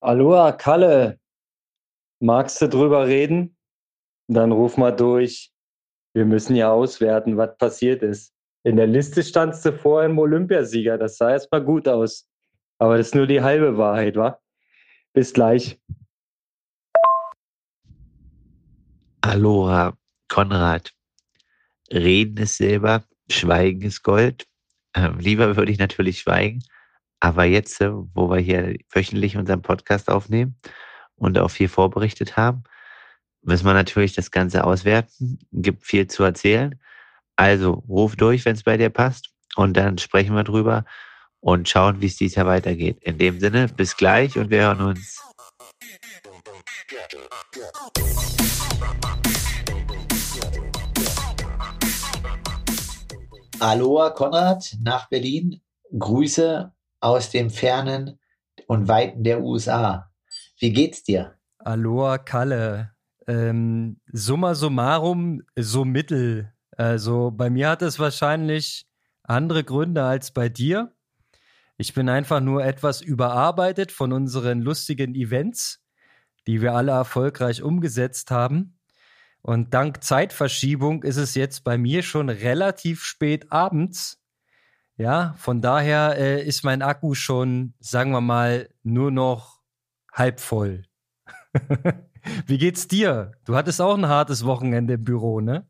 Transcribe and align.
Aloha, 0.00 0.52
Kalle. 0.52 1.18
Magst 2.20 2.62
du 2.62 2.68
drüber 2.68 3.06
reden? 3.06 3.56
Dann 4.28 4.52
ruf 4.52 4.76
mal 4.76 4.92
durch. 4.92 5.52
Wir 6.14 6.24
müssen 6.24 6.54
ja 6.54 6.70
auswerten, 6.70 7.36
was 7.36 7.56
passiert 7.56 8.02
ist. 8.02 8.32
In 8.62 8.76
der 8.76 8.86
Liste 8.86 9.22
standst 9.22 9.64
du 9.64 9.72
vor 9.72 10.04
im 10.04 10.18
Olympiasieger. 10.18 10.98
Das 10.98 11.16
sah 11.16 11.30
erstmal 11.30 11.64
gut 11.64 11.88
aus. 11.88 12.28
Aber 12.78 12.96
das 12.96 13.08
ist 13.08 13.14
nur 13.14 13.26
die 13.26 13.42
halbe 13.42 13.76
Wahrheit, 13.76 14.16
wa? 14.16 14.38
Bis 15.12 15.32
gleich. 15.32 15.80
Aloha, 19.20 19.96
Konrad. 20.28 20.92
Reden 21.92 22.36
ist 22.36 22.56
Silber, 22.56 23.02
Schweigen 23.28 23.82
ist 23.82 24.02
Gold. 24.02 24.46
Ähm, 24.94 25.18
lieber 25.18 25.56
würde 25.56 25.72
ich 25.72 25.78
natürlich 25.78 26.20
schweigen, 26.20 26.62
aber 27.20 27.44
jetzt, 27.44 27.80
äh, 27.80 27.90
wo 27.92 28.30
wir 28.30 28.38
hier 28.38 28.76
wöchentlich 28.92 29.36
unseren 29.36 29.62
Podcast 29.62 30.08
aufnehmen 30.08 30.56
und 31.16 31.38
auch 31.38 31.50
viel 31.50 31.68
vorberichtet 31.68 32.36
haben, 32.36 32.64
müssen 33.42 33.66
wir 33.66 33.74
natürlich 33.74 34.14
das 34.14 34.30
Ganze 34.30 34.64
auswerten. 34.64 35.38
Gibt 35.52 35.84
viel 35.84 36.06
zu 36.06 36.22
erzählen. 36.22 36.80
Also 37.36 37.72
ruf 37.88 38.16
durch, 38.16 38.44
wenn 38.44 38.54
es 38.54 38.62
bei 38.62 38.76
dir 38.76 38.90
passt. 38.90 39.30
Und 39.56 39.76
dann 39.76 39.98
sprechen 39.98 40.34
wir 40.34 40.44
drüber 40.44 40.84
und 41.40 41.68
schauen, 41.68 42.00
wie 42.00 42.06
es 42.06 42.16
dieses 42.16 42.36
Jahr 42.36 42.46
weitergeht. 42.46 42.98
In 43.02 43.18
dem 43.18 43.40
Sinne, 43.40 43.68
bis 43.68 43.96
gleich 43.96 44.36
und 44.38 44.50
wir 44.50 44.62
hören 44.62 44.80
uns. 44.80 45.20
Aloha 53.60 54.10
Konrad 54.10 54.76
nach 54.80 55.08
Berlin. 55.08 55.60
Grüße 55.98 56.72
aus 57.00 57.30
dem 57.30 57.50
fernen 57.50 58.18
und 58.66 58.88
weiten 58.88 59.24
der 59.24 59.42
USA. 59.42 60.10
Wie 60.58 60.72
geht's 60.72 61.02
dir? 61.02 61.38
Aloha 61.58 62.18
Kalle. 62.18 62.92
Ähm, 63.26 64.00
summa 64.12 64.54
summarum, 64.54 65.42
so 65.56 65.84
mittel. 65.84 66.52
Also 66.76 67.30
bei 67.30 67.50
mir 67.50 67.68
hat 67.68 67.82
es 67.82 67.98
wahrscheinlich 67.98 68.86
andere 69.22 69.64
Gründe 69.64 70.04
als 70.04 70.30
bei 70.30 70.48
dir. 70.48 70.92
Ich 71.76 71.94
bin 71.94 72.08
einfach 72.08 72.40
nur 72.40 72.64
etwas 72.64 73.00
überarbeitet 73.00 73.92
von 73.92 74.12
unseren 74.12 74.62
lustigen 74.62 75.14
Events, 75.14 75.84
die 76.46 76.60
wir 76.60 76.74
alle 76.74 76.92
erfolgreich 76.92 77.62
umgesetzt 77.62 78.30
haben. 78.30 78.78
Und 79.42 79.74
dank 79.74 80.02
Zeitverschiebung 80.02 81.04
ist 81.04 81.18
es 81.18 81.34
jetzt 81.34 81.62
bei 81.62 81.78
mir 81.78 82.02
schon 82.02 82.28
relativ 82.28 83.04
spät 83.04 83.52
abends. 83.52 84.20
Ja, 84.98 85.34
von 85.38 85.62
daher 85.62 86.16
äh, 86.18 86.42
ist 86.42 86.64
mein 86.64 86.82
Akku 86.82 87.14
schon, 87.14 87.72
sagen 87.78 88.10
wir 88.10 88.20
mal, 88.20 88.68
nur 88.82 89.12
noch 89.12 89.60
halb 90.12 90.40
voll. 90.40 90.82
Wie 92.46 92.58
geht's 92.58 92.88
dir? 92.88 93.30
Du 93.44 93.54
hattest 93.54 93.80
auch 93.80 93.96
ein 93.96 94.08
hartes 94.08 94.44
Wochenende 94.44 94.94
im 94.94 95.04
Büro, 95.04 95.40
ne? 95.40 95.68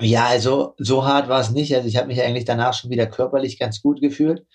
Ja, 0.00 0.26
also 0.26 0.74
so 0.78 1.04
hart 1.04 1.28
war 1.28 1.40
es 1.40 1.50
nicht. 1.50 1.74
Also 1.74 1.86
ich 1.86 1.98
habe 1.98 2.06
mich 2.06 2.22
eigentlich 2.22 2.46
danach 2.46 2.72
schon 2.72 2.90
wieder 2.90 3.06
körperlich 3.06 3.58
ganz 3.58 3.82
gut 3.82 4.00
gefühlt. 4.00 4.46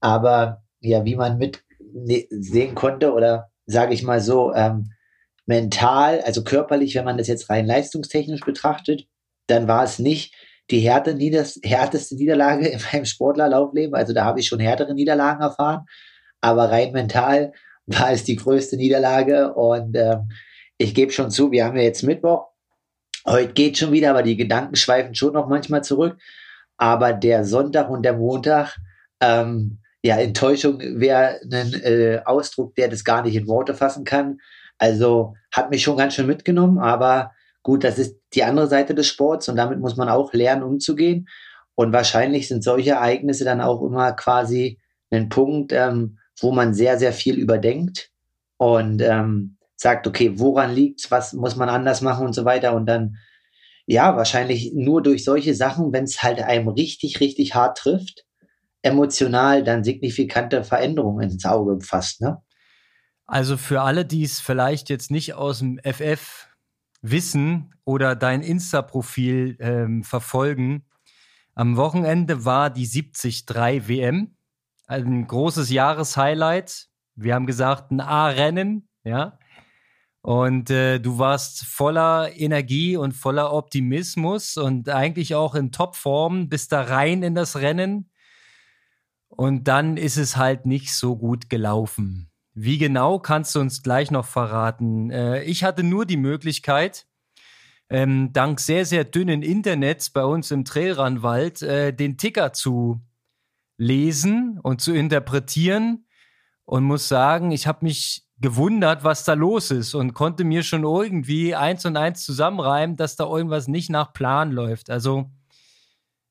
Aber 0.00 0.62
ja, 0.80 1.04
wie 1.06 1.16
man 1.16 1.38
mit 1.38 1.64
ne, 1.80 2.26
sehen 2.30 2.74
konnte 2.74 3.14
oder 3.14 3.50
sage 3.64 3.94
ich 3.94 4.02
mal 4.02 4.20
so, 4.20 4.52
ähm, 4.52 4.92
mental, 5.46 6.20
also 6.20 6.44
körperlich, 6.44 6.94
wenn 6.94 7.06
man 7.06 7.16
das 7.16 7.26
jetzt 7.26 7.48
rein 7.48 7.66
leistungstechnisch 7.66 8.42
betrachtet, 8.42 9.08
dann 9.46 9.66
war 9.66 9.82
es 9.82 9.98
nicht 9.98 10.34
die 10.70 10.80
härte, 10.80 11.16
härteste 11.62 12.16
Niederlage 12.16 12.68
in 12.68 12.80
meinem 12.92 13.04
Sportlerlaufleben. 13.04 13.94
Also 13.94 14.12
da 14.12 14.24
habe 14.24 14.40
ich 14.40 14.46
schon 14.46 14.60
härtere 14.60 14.94
Niederlagen 14.94 15.42
erfahren. 15.42 15.86
Aber 16.40 16.70
rein 16.70 16.92
mental 16.92 17.52
war 17.86 18.12
es 18.12 18.24
die 18.24 18.36
größte 18.36 18.76
Niederlage. 18.76 19.54
Und 19.54 19.96
ähm, 19.96 20.30
ich 20.78 20.94
gebe 20.94 21.12
schon 21.12 21.30
zu, 21.30 21.50
wir 21.50 21.64
haben 21.64 21.76
ja 21.76 21.84
jetzt 21.84 22.02
Mittwoch. 22.02 22.48
Heute 23.26 23.52
geht 23.52 23.78
schon 23.78 23.92
wieder, 23.92 24.10
aber 24.10 24.22
die 24.22 24.36
Gedanken 24.36 24.76
schweifen 24.76 25.14
schon 25.14 25.32
noch 25.32 25.48
manchmal 25.48 25.82
zurück. 25.82 26.18
Aber 26.76 27.12
der 27.12 27.44
Sonntag 27.44 27.88
und 27.88 28.02
der 28.02 28.14
Montag, 28.14 28.76
ähm, 29.20 29.78
ja, 30.02 30.18
Enttäuschung 30.18 30.78
wäre 30.78 31.40
ein 31.50 31.74
äh, 31.82 32.20
Ausdruck, 32.24 32.74
der 32.76 32.88
das 32.88 33.02
gar 33.02 33.22
nicht 33.22 33.34
in 33.34 33.48
Worte 33.48 33.74
fassen 33.74 34.04
kann. 34.04 34.38
Also 34.78 35.34
hat 35.52 35.70
mich 35.70 35.82
schon 35.82 35.96
ganz 35.96 36.14
schön 36.14 36.26
mitgenommen, 36.26 36.78
aber 36.78 37.32
gut, 37.66 37.82
das 37.82 37.98
ist 37.98 38.20
die 38.32 38.44
andere 38.44 38.68
Seite 38.68 38.94
des 38.94 39.08
Sports 39.08 39.48
und 39.48 39.56
damit 39.56 39.80
muss 39.80 39.96
man 39.96 40.08
auch 40.08 40.32
lernen, 40.32 40.62
umzugehen. 40.62 41.28
Und 41.74 41.92
wahrscheinlich 41.92 42.46
sind 42.46 42.62
solche 42.62 42.90
Ereignisse 42.90 43.44
dann 43.44 43.60
auch 43.60 43.82
immer 43.82 44.12
quasi 44.12 44.78
ein 45.10 45.28
Punkt, 45.28 45.72
ähm, 45.72 46.18
wo 46.38 46.52
man 46.52 46.74
sehr, 46.74 46.96
sehr 46.96 47.12
viel 47.12 47.36
überdenkt 47.36 48.12
und 48.56 49.02
ähm, 49.02 49.56
sagt, 49.74 50.06
okay, 50.06 50.38
woran 50.38 50.76
liegt's, 50.76 51.10
was 51.10 51.32
muss 51.32 51.56
man 51.56 51.68
anders 51.68 52.02
machen 52.02 52.24
und 52.24 52.34
so 52.34 52.44
weiter. 52.44 52.72
Und 52.72 52.86
dann, 52.86 53.16
ja, 53.84 54.16
wahrscheinlich 54.16 54.72
nur 54.72 55.02
durch 55.02 55.24
solche 55.24 55.56
Sachen, 55.56 55.92
wenn 55.92 56.04
es 56.04 56.22
halt 56.22 56.40
einem 56.40 56.68
richtig, 56.68 57.18
richtig 57.18 57.56
hart 57.56 57.78
trifft, 57.78 58.26
emotional 58.82 59.64
dann 59.64 59.82
signifikante 59.82 60.62
Veränderungen 60.62 61.30
ins 61.30 61.44
Auge 61.44 61.80
fasst, 61.80 62.20
ne? 62.20 62.40
Also 63.26 63.56
für 63.56 63.80
alle, 63.80 64.04
die 64.04 64.22
es 64.22 64.38
vielleicht 64.38 64.88
jetzt 64.88 65.10
nicht 65.10 65.34
aus 65.34 65.58
dem 65.58 65.80
FF 65.82 66.45
wissen 67.10 67.74
oder 67.84 68.16
dein 68.16 68.42
Insta-Profil 68.42 69.56
ähm, 69.60 70.04
verfolgen, 70.04 70.84
am 71.54 71.76
Wochenende 71.78 72.44
war 72.44 72.68
die 72.68 72.86
73 72.86 73.46
WM, 73.88 74.36
ein 74.86 75.26
großes 75.26 75.70
Jahreshighlight. 75.70 76.88
Wir 77.14 77.34
haben 77.34 77.46
gesagt, 77.46 77.90
ein 77.90 78.00
A-Rennen, 78.00 78.88
ja. 79.04 79.38
Und 80.20 80.70
äh, 80.70 80.98
du 80.98 81.18
warst 81.18 81.64
voller 81.64 82.30
Energie 82.36 82.96
und 82.96 83.12
voller 83.12 83.52
Optimismus 83.52 84.56
und 84.56 84.88
eigentlich 84.88 85.34
auch 85.34 85.54
in 85.54 85.72
Topform, 85.72 86.48
bist 86.48 86.72
da 86.72 86.82
rein 86.82 87.22
in 87.22 87.34
das 87.34 87.56
Rennen. 87.56 88.10
Und 89.28 89.68
dann 89.68 89.96
ist 89.96 90.16
es 90.16 90.36
halt 90.36 90.66
nicht 90.66 90.92
so 90.94 91.16
gut 91.16 91.48
gelaufen. 91.48 92.30
Wie 92.58 92.78
genau 92.78 93.18
kannst 93.18 93.54
du 93.54 93.60
uns 93.60 93.82
gleich 93.82 94.10
noch 94.10 94.24
verraten? 94.24 95.10
Äh, 95.10 95.42
ich 95.42 95.62
hatte 95.62 95.82
nur 95.82 96.06
die 96.06 96.16
Möglichkeit, 96.16 97.06
ähm, 97.90 98.32
dank 98.32 98.60
sehr, 98.60 98.86
sehr 98.86 99.04
dünnen 99.04 99.42
Internets 99.42 100.08
bei 100.08 100.24
uns 100.24 100.50
im 100.50 100.64
Trailrandwald 100.64 101.60
äh, 101.60 101.92
den 101.92 102.16
Ticker 102.16 102.54
zu 102.54 103.02
lesen 103.76 104.58
und 104.62 104.80
zu 104.80 104.94
interpretieren 104.94 106.06
und 106.64 106.84
muss 106.84 107.08
sagen, 107.08 107.50
ich 107.50 107.66
habe 107.66 107.84
mich 107.84 108.24
gewundert, 108.38 109.04
was 109.04 109.24
da 109.24 109.34
los 109.34 109.70
ist 109.70 109.92
und 109.92 110.14
konnte 110.14 110.42
mir 110.42 110.62
schon 110.62 110.84
irgendwie 110.84 111.54
eins 111.54 111.84
und 111.84 111.98
eins 111.98 112.24
zusammenreimen, 112.24 112.96
dass 112.96 113.16
da 113.16 113.24
irgendwas 113.24 113.68
nicht 113.68 113.90
nach 113.90 114.14
Plan 114.14 114.50
läuft. 114.50 114.88
Also 114.88 115.30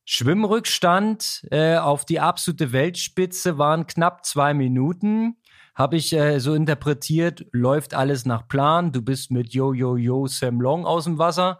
Schwimmrückstand 0.05 1.45
äh, 1.51 1.77
auf 1.77 2.03
die 2.03 2.19
absolute 2.19 2.71
Weltspitze 2.71 3.59
waren 3.59 3.85
knapp 3.85 4.25
zwei 4.25 4.55
Minuten 4.55 5.37
habe 5.75 5.97
ich 5.97 6.13
äh, 6.13 6.39
so 6.39 6.55
interpretiert, 6.55 7.45
läuft 7.51 7.93
alles 7.93 8.25
nach 8.25 8.47
Plan. 8.47 8.93
Du 8.93 9.01
bist 9.01 9.29
mit 9.29 9.53
Yo 9.53 9.73
Yo 9.73 9.97
Yo 9.97 10.25
Sam 10.25 10.61
Long 10.61 10.85
aus 10.85 11.03
dem 11.03 11.19
Wasser. 11.19 11.59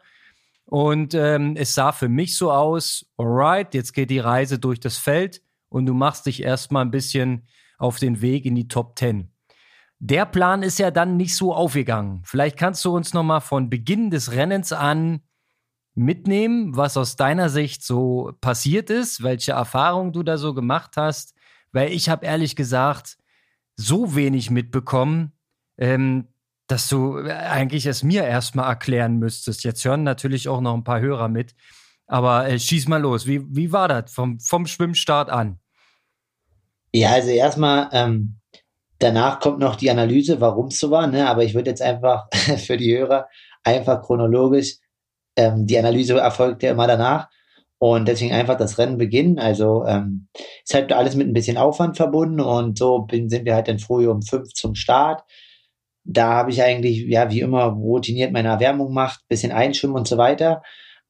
Und 0.66 1.14
ähm, 1.14 1.56
es 1.58 1.76
sah 1.76 1.92
für 1.92 2.09
mich 2.09 2.38
so 2.38 2.52
aus, 2.52 3.06
alright, 3.18 3.74
jetzt 3.74 3.94
geht 3.94 4.09
die 4.09 4.20
Reise 4.20 4.58
durch 4.58 4.80
das 4.80 4.98
Feld 4.98 5.42
und 5.70 5.86
du 5.86 5.94
machst 5.94 6.26
dich 6.26 6.42
erstmal 6.42 6.84
ein 6.84 6.92
bisschen 6.92 7.46
auf 7.78 8.00
den 8.00 8.22
Weg 8.22 8.46
in 8.46 8.56
die 8.56 8.68
Top 8.68 8.98
10. 8.98 9.30
Der 10.00 10.26
Plan 10.26 10.64
ist 10.64 10.80
ja 10.80 10.92
dann 10.92 11.18
nicht 11.18 11.36
so 11.36 11.53
aufgegangen. 11.53 12.22
Vielleicht 12.24 12.58
kannst 12.58 12.84
du 12.86 12.96
uns 12.96 13.14
nochmal 13.14 13.42
von 13.42 13.70
Beginn 13.70 14.09
des 14.09 14.32
Rennens 14.32 14.72
an 14.72 15.22
mitnehmen, 15.94 16.76
was 16.76 16.97
aus 16.97 17.16
deiner 17.16 17.50
Sicht 17.50 17.84
so 17.84 18.34
passiert 18.42 18.90
ist, 18.90 19.24
welche 19.24 19.53
Erfahrungen 19.53 20.14
du 20.14 20.24
da 20.24 20.38
so 20.38 20.53
gemacht 20.53 20.97
hast. 20.97 21.36
Weil 21.72 21.92
ich 21.92 22.09
habe 22.09 22.26
ehrlich 22.26 22.56
gesagt 22.56 23.18
so 23.75 24.16
wenig 24.16 24.50
mitbekommen, 24.50 25.34
ähm, 25.78 26.28
dass 26.67 26.90
du 26.90 27.17
eigentlich 27.17 27.85
es 27.85 28.03
mir 28.03 28.23
erstmal 28.23 28.70
erklären 28.70 29.17
müsstest. 29.17 29.64
Jetzt 29.64 29.85
hören 29.85 30.03
natürlich 30.03 30.47
auch 30.47 30.61
noch 30.61 30.73
ein 30.73 30.84
paar 30.84 31.00
Hörer 31.02 31.28
mit. 31.28 31.53
Aber 32.08 32.47
äh, 32.47 32.59
schieß 32.59 32.88
mal 32.88 33.02
los. 33.02 33.28
Wie, 33.28 33.44
wie 33.55 33.72
war 33.72 33.88
das 33.88 34.11
vom, 34.11 34.40
vom 34.40 34.66
Schwimmstart 34.66 35.29
an? 35.29 35.59
Ja, 36.94 37.11
also 37.11 37.29
erstmal, 37.29 37.90
ähm, 37.91 38.40
danach 39.00 39.40
kommt 39.40 39.59
noch 39.59 39.76
die 39.76 39.90
Analyse, 39.90 40.40
warum 40.40 40.67
es 40.67 40.79
so 40.79 40.91
war. 40.91 41.08
Ne? 41.08 41.28
Aber 41.28 41.44
ich 41.44 41.53
würde 41.53 41.70
jetzt 41.70 41.82
einfach 41.82 42.28
für 42.58 42.78
die 42.78 42.96
Hörer 42.96 43.28
einfach 43.64 44.02
chronologisch, 44.02 44.78
ähm, 45.35 45.67
die 45.67 45.78
Analyse 45.78 46.17
erfolgt 46.17 46.64
ja 46.64 46.72
immer 46.72 46.88
danach. 46.88 47.28
Und 47.87 48.08
deswegen 48.08 48.34
einfach 48.34 48.58
das 48.58 48.79
Rennen 48.79 48.97
beginnen. 48.97 49.37
Also 49.37 49.85
ähm, 49.85 50.28
ist 50.34 50.73
halt 50.73 50.91
alles 50.91 51.16
mit 51.16 51.28
ein 51.28 51.34
bisschen 51.34 51.58
Aufwand 51.58 51.97
verbunden 51.97 52.40
und 52.40 52.79
so 52.79 53.03
bin, 53.03 53.29
sind 53.29 53.46
wir 53.46 53.53
halt 53.53 53.67
dann 53.67 53.78
früh 53.78 54.08
um 54.08 54.23
fünf 54.23 54.53
zum 54.53 54.73
Start. 54.73 55.22
Da 56.03 56.34
habe 56.34 56.49
ich 56.49 56.64
eigentlich, 56.64 57.05
ja, 57.08 57.29
wie 57.29 57.41
immer, 57.41 57.66
routiniert 57.66 58.32
meine 58.32 58.47
Erwärmung 58.47 58.87
gemacht, 58.87 59.20
bisschen 59.28 59.52
einschwimmen 59.52 59.96
und 59.96 60.08
so 60.08 60.17
weiter. 60.17 60.64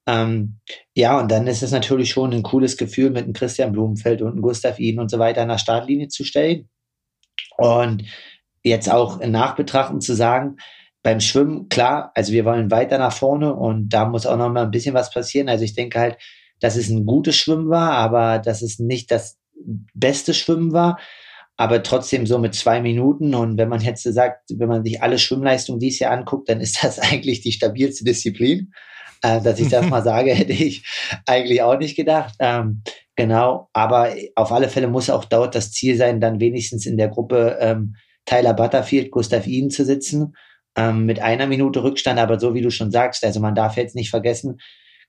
Ähm, 0.05 0.59
ja, 0.93 1.17
und 1.17 1.31
dann 1.31 1.47
ist 1.47 1.63
es 1.63 1.71
natürlich 1.71 2.09
schon 2.09 2.33
ein 2.33 2.43
cooles 2.43 2.75
Gefühl, 2.75 3.09
mit 3.09 3.23
einem 3.23 3.31
Christian 3.31 3.71
Blumenfeld 3.71 4.21
und 4.21 4.33
einem 4.33 4.41
Gustav 4.41 4.77
Ihn 4.77 4.99
und 4.99 5.09
so 5.09 5.17
weiter 5.17 5.43
an 5.43 5.47
der 5.47 5.59
Startlinie 5.59 6.09
zu 6.09 6.25
stellen. 6.25 6.67
Und 7.57 8.03
jetzt 8.63 8.91
auch 8.91 9.21
in 9.21 9.31
Nachbetrachten 9.31 10.01
zu 10.01 10.13
sagen, 10.13 10.57
beim 11.03 11.21
Schwimmen, 11.21 11.69
klar, 11.69 12.11
also 12.15 12.33
wir 12.33 12.43
wollen 12.43 12.69
weiter 12.69 12.97
nach 12.97 13.13
vorne 13.13 13.53
und 13.53 13.87
da 13.93 14.03
muss 14.09 14.25
auch 14.25 14.35
noch 14.35 14.49
mal 14.49 14.63
ein 14.63 14.71
bisschen 14.71 14.93
was 14.93 15.09
passieren. 15.09 15.47
Also 15.47 15.63
ich 15.63 15.73
denke 15.73 15.97
halt, 16.01 16.17
dass 16.59 16.75
es 16.75 16.89
ein 16.89 17.05
gutes 17.05 17.35
Schwimmen 17.35 17.69
war, 17.69 17.91
aber 17.91 18.39
dass 18.39 18.61
es 18.61 18.79
nicht 18.79 19.11
das 19.11 19.37
beste 19.93 20.33
Schwimmen 20.33 20.71
war, 20.71 20.99
aber 21.57 21.83
trotzdem 21.83 22.25
so 22.25 22.37
mit 22.37 22.55
zwei 22.55 22.81
Minuten. 22.81 23.33
Und 23.33 23.57
wenn 23.57 23.69
man 23.69 23.81
jetzt 23.81 24.03
sagt, 24.03 24.49
wenn 24.55 24.67
man 24.67 24.83
sich 24.83 25.01
alle 25.01 25.19
Schwimmleistungen 25.19 25.79
dieses 25.79 25.99
Jahr 25.99 26.11
anguckt, 26.11 26.49
dann 26.49 26.61
ist 26.61 26.83
das 26.83 26.99
eigentlich 27.11 27.41
die 27.41 27.51
stabilste 27.51 28.03
Disziplin. 28.03 28.71
Äh, 29.21 29.41
dass 29.41 29.59
ich 29.59 29.69
das 29.69 29.85
mal 29.89 30.03
sage, 30.03 30.33
hätte 30.33 30.53
ich 30.53 30.85
eigentlich 31.25 31.61
auch 31.61 31.77
nicht 31.77 31.95
gedacht. 31.95 32.35
Ähm, 32.39 32.81
genau, 33.15 33.69
aber 33.73 34.13
auf 34.35 34.51
alle 34.51 34.69
Fälle 34.69 34.87
muss 34.87 35.09
auch 35.09 35.25
dort 35.25 35.55
das 35.55 35.71
Ziel 35.71 35.95
sein, 35.95 36.19
dann 36.19 36.39
wenigstens 36.39 36.85
in 36.85 36.97
der 36.97 37.07
Gruppe 37.07 37.57
ähm, 37.59 37.95
Tyler 38.25 38.53
Butterfield, 38.53 39.11
Gustav 39.11 39.47
Iden 39.47 39.69
zu 39.69 39.85
sitzen 39.85 40.35
ähm, 40.75 41.05
mit 41.05 41.19
einer 41.21 41.47
Minute 41.47 41.83
Rückstand, 41.83 42.19
aber 42.19 42.39
so 42.39 42.53
wie 42.53 42.61
du 42.61 42.69
schon 42.69 42.91
sagst, 42.91 43.23
also 43.23 43.39
man 43.39 43.55
darf 43.55 43.77
jetzt 43.77 43.95
nicht 43.95 44.09
vergessen, 44.09 44.57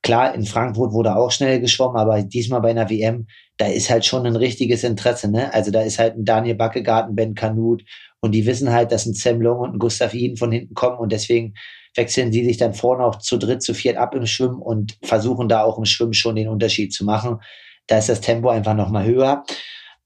klar, 0.07 0.37
in 0.37 0.47
Frankfurt 0.47 0.93
wurde 0.93 1.17
auch 1.17 1.33
schnell 1.33 1.61
geschwommen, 1.61 1.97
aber 1.97 2.23
diesmal 2.23 2.61
bei 2.61 2.71
einer 2.71 2.89
WM, 2.89 3.27
da 3.57 3.67
ist 3.67 3.91
halt 3.91 4.05
schon 4.05 4.25
ein 4.25 4.37
richtiges 4.37 4.85
Interesse, 4.85 5.29
ne? 5.29 5.53
Also 5.53 5.73
da 5.73 5.81
ist 5.81 5.99
halt 5.99 6.15
ein 6.15 6.25
Daniel 6.25 6.55
Backegarten, 6.55 7.17
Ben 7.17 7.35
Kanut 7.35 7.83
und 8.21 8.31
die 8.31 8.47
wissen 8.47 8.73
halt, 8.73 8.93
dass 8.93 9.05
ein 9.05 9.15
Sam 9.15 9.41
Long 9.41 9.59
und 9.59 9.75
ein 9.75 9.79
Gustav 9.81 10.15
Iden 10.15 10.37
von 10.37 10.53
hinten 10.53 10.75
kommen 10.75 10.99
und 10.99 11.11
deswegen 11.11 11.55
wechseln 11.97 12.31
sie 12.31 12.45
sich 12.45 12.57
dann 12.57 12.73
vorne 12.73 13.03
auch 13.03 13.17
zu 13.17 13.37
dritt, 13.37 13.65
zu 13.65 13.75
viert 13.75 13.97
ab 13.97 14.15
im 14.15 14.27
Schwimmen 14.27 14.63
und 14.63 14.97
versuchen 15.03 15.49
da 15.49 15.65
auch 15.65 15.77
im 15.77 15.87
Schwimmen 15.87 16.15
schon 16.15 16.37
den 16.37 16.49
Unterschied 16.49 16.93
zu 16.93 17.05
machen. 17.05 17.41
Da 17.89 17.99
ist 17.99 18.09
das 18.09 18.21
Tempo 18.21 18.49
einfach 18.49 18.75
nochmal 18.75 19.07
höher. 19.07 19.43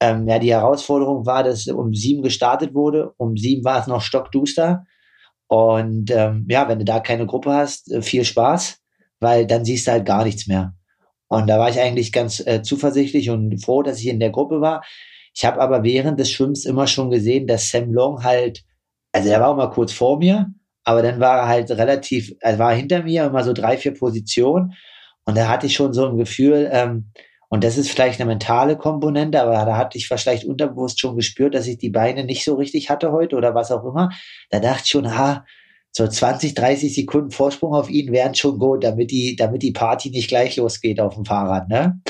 Ähm, 0.00 0.26
ja, 0.26 0.38
die 0.38 0.52
Herausforderung 0.52 1.26
war, 1.26 1.44
dass 1.44 1.66
um 1.66 1.92
sieben 1.92 2.22
gestartet 2.22 2.72
wurde. 2.72 3.12
Um 3.18 3.36
sieben 3.36 3.64
war 3.64 3.80
es 3.80 3.86
noch 3.86 4.00
stockduster. 4.00 4.86
Und 5.46 6.10
ähm, 6.10 6.46
ja, 6.48 6.68
wenn 6.68 6.78
du 6.78 6.86
da 6.86 7.00
keine 7.00 7.26
Gruppe 7.26 7.52
hast, 7.52 7.92
äh, 7.92 8.00
viel 8.00 8.24
Spaß, 8.24 8.79
weil 9.20 9.46
dann 9.46 9.64
siehst 9.64 9.86
du 9.86 9.92
halt 9.92 10.06
gar 10.06 10.24
nichts 10.24 10.46
mehr. 10.46 10.74
Und 11.28 11.46
da 11.46 11.58
war 11.58 11.70
ich 11.70 11.78
eigentlich 11.78 12.12
ganz 12.12 12.44
äh, 12.44 12.62
zuversichtlich 12.62 13.30
und 13.30 13.62
froh, 13.64 13.82
dass 13.82 14.00
ich 14.00 14.08
in 14.08 14.18
der 14.18 14.30
Gruppe 14.30 14.60
war. 14.60 14.82
Ich 15.34 15.44
habe 15.44 15.60
aber 15.60 15.84
während 15.84 16.18
des 16.18 16.30
Schwimmens 16.30 16.64
immer 16.64 16.86
schon 16.86 17.10
gesehen, 17.10 17.46
dass 17.46 17.70
Sam 17.70 17.92
Long 17.92 18.24
halt, 18.24 18.64
also 19.12 19.28
er 19.28 19.40
war 19.40 19.50
auch 19.50 19.56
mal 19.56 19.70
kurz 19.70 19.92
vor 19.92 20.18
mir, 20.18 20.52
aber 20.84 21.02
dann 21.02 21.20
war 21.20 21.38
er 21.38 21.48
halt 21.48 21.70
relativ, 21.70 22.34
er 22.40 22.58
war 22.58 22.74
hinter 22.74 23.04
mir 23.04 23.26
immer 23.26 23.44
so 23.44 23.52
drei, 23.52 23.76
vier 23.76 23.94
Positionen. 23.94 24.72
Und 25.24 25.36
da 25.36 25.48
hatte 25.48 25.66
ich 25.66 25.74
schon 25.74 25.92
so 25.92 26.08
ein 26.08 26.16
Gefühl, 26.16 26.68
ähm, 26.72 27.12
und 27.48 27.64
das 27.64 27.78
ist 27.78 27.90
vielleicht 27.90 28.20
eine 28.20 28.28
mentale 28.28 28.76
Komponente, 28.76 29.42
aber 29.42 29.52
da 29.52 29.76
hatte 29.76 29.98
ich 29.98 30.06
vielleicht 30.06 30.44
unterbewusst 30.44 31.00
schon 31.00 31.16
gespürt, 31.16 31.54
dass 31.54 31.66
ich 31.66 31.78
die 31.78 31.90
Beine 31.90 32.24
nicht 32.24 32.44
so 32.44 32.54
richtig 32.54 32.90
hatte 32.90 33.10
heute 33.12 33.36
oder 33.36 33.54
was 33.56 33.72
auch 33.72 33.84
immer. 33.84 34.10
Da 34.50 34.60
dachte 34.60 34.82
ich 34.84 34.90
schon, 34.90 35.06
ah, 35.06 35.44
so 35.92 36.06
20, 36.06 36.54
30 36.54 36.94
Sekunden 36.94 37.30
Vorsprung 37.30 37.74
auf 37.74 37.90
ihn 37.90 38.12
wären 38.12 38.34
schon 38.34 38.58
gut, 38.58 38.84
damit 38.84 39.10
die, 39.10 39.36
damit 39.36 39.62
die 39.62 39.72
Party 39.72 40.10
nicht 40.10 40.28
gleich 40.28 40.56
losgeht 40.56 41.00
auf 41.00 41.14
dem 41.14 41.24
Fahrrad, 41.24 41.68
ne? 41.68 42.00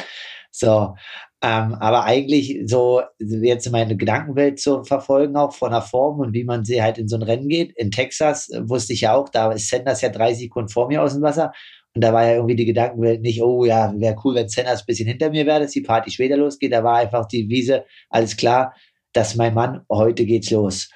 So. 0.50 0.94
Ähm, 1.42 1.74
aber 1.74 2.04
eigentlich 2.04 2.60
so 2.66 3.00
jetzt 3.18 3.70
meine 3.72 3.96
Gedankenwelt 3.96 4.60
zu 4.60 4.84
verfolgen, 4.84 5.36
auch 5.36 5.54
von 5.54 5.70
der 5.70 5.80
Form 5.80 6.20
und 6.20 6.34
wie 6.34 6.44
man 6.44 6.66
sie 6.66 6.82
halt 6.82 6.98
in 6.98 7.08
so 7.08 7.16
ein 7.16 7.22
Rennen 7.22 7.48
geht. 7.48 7.72
In 7.78 7.90
Texas 7.90 8.50
äh, 8.50 8.68
wusste 8.68 8.92
ich 8.92 9.02
ja 9.02 9.14
auch, 9.14 9.30
da 9.30 9.50
ist 9.50 9.68
Sanders 9.68 10.02
ja 10.02 10.10
drei 10.10 10.34
Sekunden 10.34 10.68
vor 10.68 10.88
mir 10.88 11.02
aus 11.02 11.14
dem 11.14 11.22
Wasser 11.22 11.52
und 11.94 12.04
da 12.04 12.12
war 12.12 12.24
ja 12.24 12.34
irgendwie 12.34 12.56
die 12.56 12.66
Gedankenwelt 12.66 13.22
nicht, 13.22 13.42
oh 13.42 13.64
ja, 13.64 13.92
wäre 13.96 14.16
cool, 14.24 14.34
wenn 14.34 14.48
Sanders 14.48 14.82
ein 14.82 14.86
bisschen 14.86 15.08
hinter 15.08 15.30
mir 15.30 15.46
wäre, 15.46 15.60
dass 15.60 15.72
die 15.72 15.80
Party 15.80 16.10
später 16.10 16.36
losgeht. 16.36 16.72
Da 16.72 16.84
war 16.84 16.98
einfach 16.98 17.26
die 17.26 17.48
Wiese, 17.48 17.84
alles 18.10 18.36
klar, 18.36 18.74
dass 19.12 19.34
mein 19.34 19.54
Mann, 19.54 19.80
heute 19.90 20.24
geht's 20.24 20.50
los. 20.50 20.90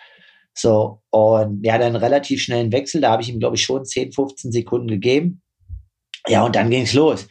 So, 0.55 1.03
und 1.11 1.65
ja, 1.65 1.79
dann 1.79 1.97
relativ 1.97 2.41
schnellen 2.41 2.73
Wechsel, 2.73 3.01
da 3.01 3.11
habe 3.11 3.23
ich 3.23 3.29
ihm, 3.29 3.41
glaube 3.41 3.57
ich, 3.57 3.63
schon 3.63 3.85
10, 3.85 4.13
15 4.13 4.53
Sekunden 4.53 4.89
gegeben. 4.89 5.43
Ja, 6.29 6.45
und 6.45 6.55
dann 6.55 6.71
ging's 6.71 6.93
los. 6.93 7.27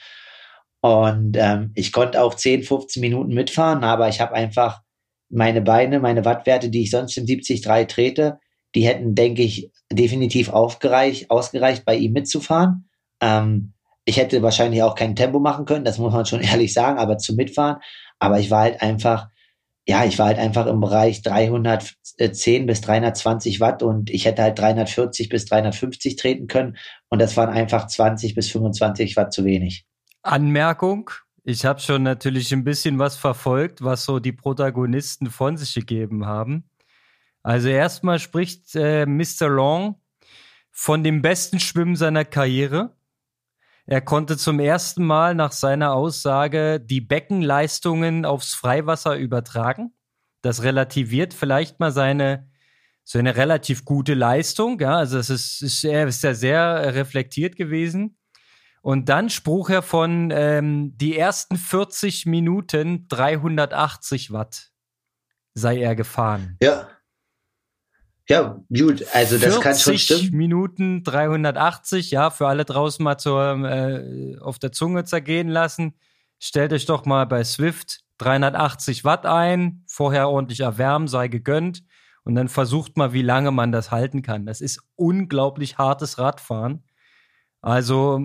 Und 0.81 1.37
ähm, 1.37 1.71
ich 1.75 1.93
konnte 1.93 2.21
auch 2.21 2.33
10, 2.33 2.63
15 2.63 2.99
Minuten 2.99 3.33
mitfahren, 3.33 3.85
aber 3.85 4.09
ich 4.09 4.19
habe 4.19 4.33
einfach 4.33 4.81
meine 5.29 5.61
Beine, 5.61 5.99
meine 5.99 6.25
Wattwerte, 6.25 6.69
die 6.69 6.83
ich 6.83 6.91
sonst 6.91 7.17
im 7.17 7.25
70-3 7.25 7.87
trete, 7.87 8.39
die 8.75 8.85
hätten, 8.85 9.15
denke 9.15 9.41
ich, 9.43 9.71
definitiv 9.91 10.49
aufgereicht, 10.49 11.31
ausgereicht, 11.31 11.85
bei 11.85 11.95
ihm 11.95 12.11
mitzufahren. 12.11 12.89
Ähm, 13.21 13.73
ich 14.05 14.17
hätte 14.17 14.41
wahrscheinlich 14.41 14.83
auch 14.83 14.95
kein 14.95 15.15
Tempo 15.15 15.39
machen 15.39 15.65
können, 15.65 15.85
das 15.85 15.97
muss 15.97 16.13
man 16.13 16.25
schon 16.25 16.41
ehrlich 16.41 16.73
sagen, 16.73 16.99
aber 16.99 17.17
zum 17.17 17.37
Mitfahren. 17.37 17.77
Aber 18.19 18.39
ich 18.39 18.51
war 18.51 18.61
halt 18.61 18.81
einfach, 18.81 19.29
ja, 19.87 20.05
ich 20.05 20.17
war 20.17 20.27
halt 20.27 20.37
einfach 20.37 20.65
im 20.67 20.79
Bereich 20.79 21.21
310 21.21 22.65
bis 22.65 22.81
320 22.81 23.59
Watt 23.59 23.83
und 23.83 24.09
ich 24.09 24.25
hätte 24.25 24.41
halt 24.41 24.57
340 24.57 25.29
bis 25.29 25.45
350 25.45 26.15
treten 26.15 26.47
können 26.47 26.77
und 27.09 27.19
das 27.19 27.35
waren 27.35 27.49
einfach 27.49 27.87
20 27.87 28.33
bis 28.35 28.49
25 28.49 29.17
Watt 29.17 29.33
zu 29.33 29.43
wenig. 29.43 29.85
Anmerkung, 30.21 31.09
ich 31.43 31.65
habe 31.65 31.81
schon 31.81 32.03
natürlich 32.03 32.53
ein 32.53 32.63
bisschen 32.63 32.97
was 32.97 33.17
verfolgt, 33.17 33.83
was 33.83 34.05
so 34.05 34.19
die 34.19 34.31
Protagonisten 34.31 35.29
von 35.29 35.57
sich 35.57 35.75
gegeben 35.75 36.25
haben. 36.25 36.69
Also 37.41 37.67
erstmal 37.67 38.19
spricht 38.19 38.73
äh, 38.75 39.05
Mr. 39.05 39.49
Long 39.49 39.95
von 40.71 41.03
dem 41.03 41.21
besten 41.21 41.59
Schwimmen 41.59 41.97
seiner 41.97 42.23
Karriere. 42.23 42.95
Er 43.85 44.01
konnte 44.01 44.37
zum 44.37 44.59
ersten 44.59 45.05
Mal 45.05 45.35
nach 45.35 45.51
seiner 45.51 45.93
Aussage 45.93 46.79
die 46.79 47.01
Beckenleistungen 47.01 48.25
aufs 48.25 48.53
Freiwasser 48.53 49.17
übertragen. 49.17 49.93
Das 50.41 50.63
relativiert 50.63 51.33
vielleicht 51.33 51.79
mal 51.79 51.91
seine 51.91 52.49
so 53.03 53.19
eine 53.19 53.35
relativ 53.35 53.83
gute 53.83 54.13
Leistung. 54.13 54.79
Ja, 54.79 54.97
also 54.97 55.17
es 55.17 55.29
ist, 55.29 55.61
ist 55.61 55.83
er 55.83 56.07
ist 56.07 56.23
ja 56.23 56.33
sehr 56.33 56.95
reflektiert 56.95 57.57
gewesen. 57.57 58.17
Und 58.81 59.09
dann 59.09 59.29
spruch 59.29 59.69
er 59.69 59.81
von 59.81 60.31
ähm, 60.31 60.97
die 60.97 61.17
ersten 61.17 61.57
40 61.57 62.25
Minuten 62.25 63.07
380 63.07 64.31
Watt 64.31 64.71
sei 65.53 65.79
er 65.79 65.95
gefahren. 65.95 66.57
Ja. 66.61 66.89
Ja, 68.29 68.61
gut, 68.69 69.03
also 69.13 69.37
das 69.37 69.59
kann 69.59 69.75
schon 69.75 69.97
stimmen. 69.97 70.29
Minuten 70.31 71.03
380, 71.03 72.11
ja, 72.11 72.29
für 72.29 72.47
alle 72.47 72.63
draußen 72.63 73.03
mal 73.03 73.17
zur, 73.17 73.65
äh, 73.65 74.37
auf 74.39 74.59
der 74.59 74.71
Zunge 74.71 75.03
zergehen 75.03 75.49
lassen. 75.49 75.93
Stellt 76.39 76.71
euch 76.71 76.85
doch 76.85 77.05
mal 77.05 77.25
bei 77.25 77.43
Swift 77.43 77.99
380 78.19 79.03
Watt 79.03 79.25
ein, 79.25 79.83
vorher 79.87 80.29
ordentlich 80.29 80.61
erwärmen, 80.61 81.07
sei 81.07 81.27
gegönnt. 81.27 81.83
Und 82.23 82.35
dann 82.35 82.47
versucht 82.47 82.95
mal, 82.95 83.11
wie 83.11 83.21
lange 83.21 83.51
man 83.51 83.73
das 83.73 83.91
halten 83.91 84.21
kann. 84.21 84.45
Das 84.45 84.61
ist 84.61 84.81
unglaublich 84.95 85.77
hartes 85.77 86.17
Radfahren. 86.17 86.85
Also, 87.61 88.21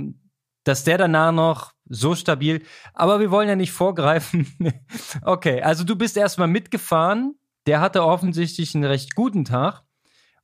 dass 0.63 0.85
der 0.85 0.99
danach 0.99 1.33
noch 1.33 1.73
so 1.87 2.15
stabil, 2.15 2.63
aber 2.95 3.19
wir 3.19 3.33
wollen 3.33 3.49
ja 3.49 3.57
nicht 3.57 3.73
vorgreifen. 3.73 4.47
okay, 5.23 5.63
also 5.63 5.83
du 5.83 5.97
bist 5.97 6.17
erstmal 6.17 6.49
mitgefahren. 6.49 7.35
Der 7.67 7.81
hatte 7.81 8.05
offensichtlich 8.05 8.75
einen 8.75 8.85
recht 8.85 9.17
guten 9.17 9.45
Tag 9.45 9.83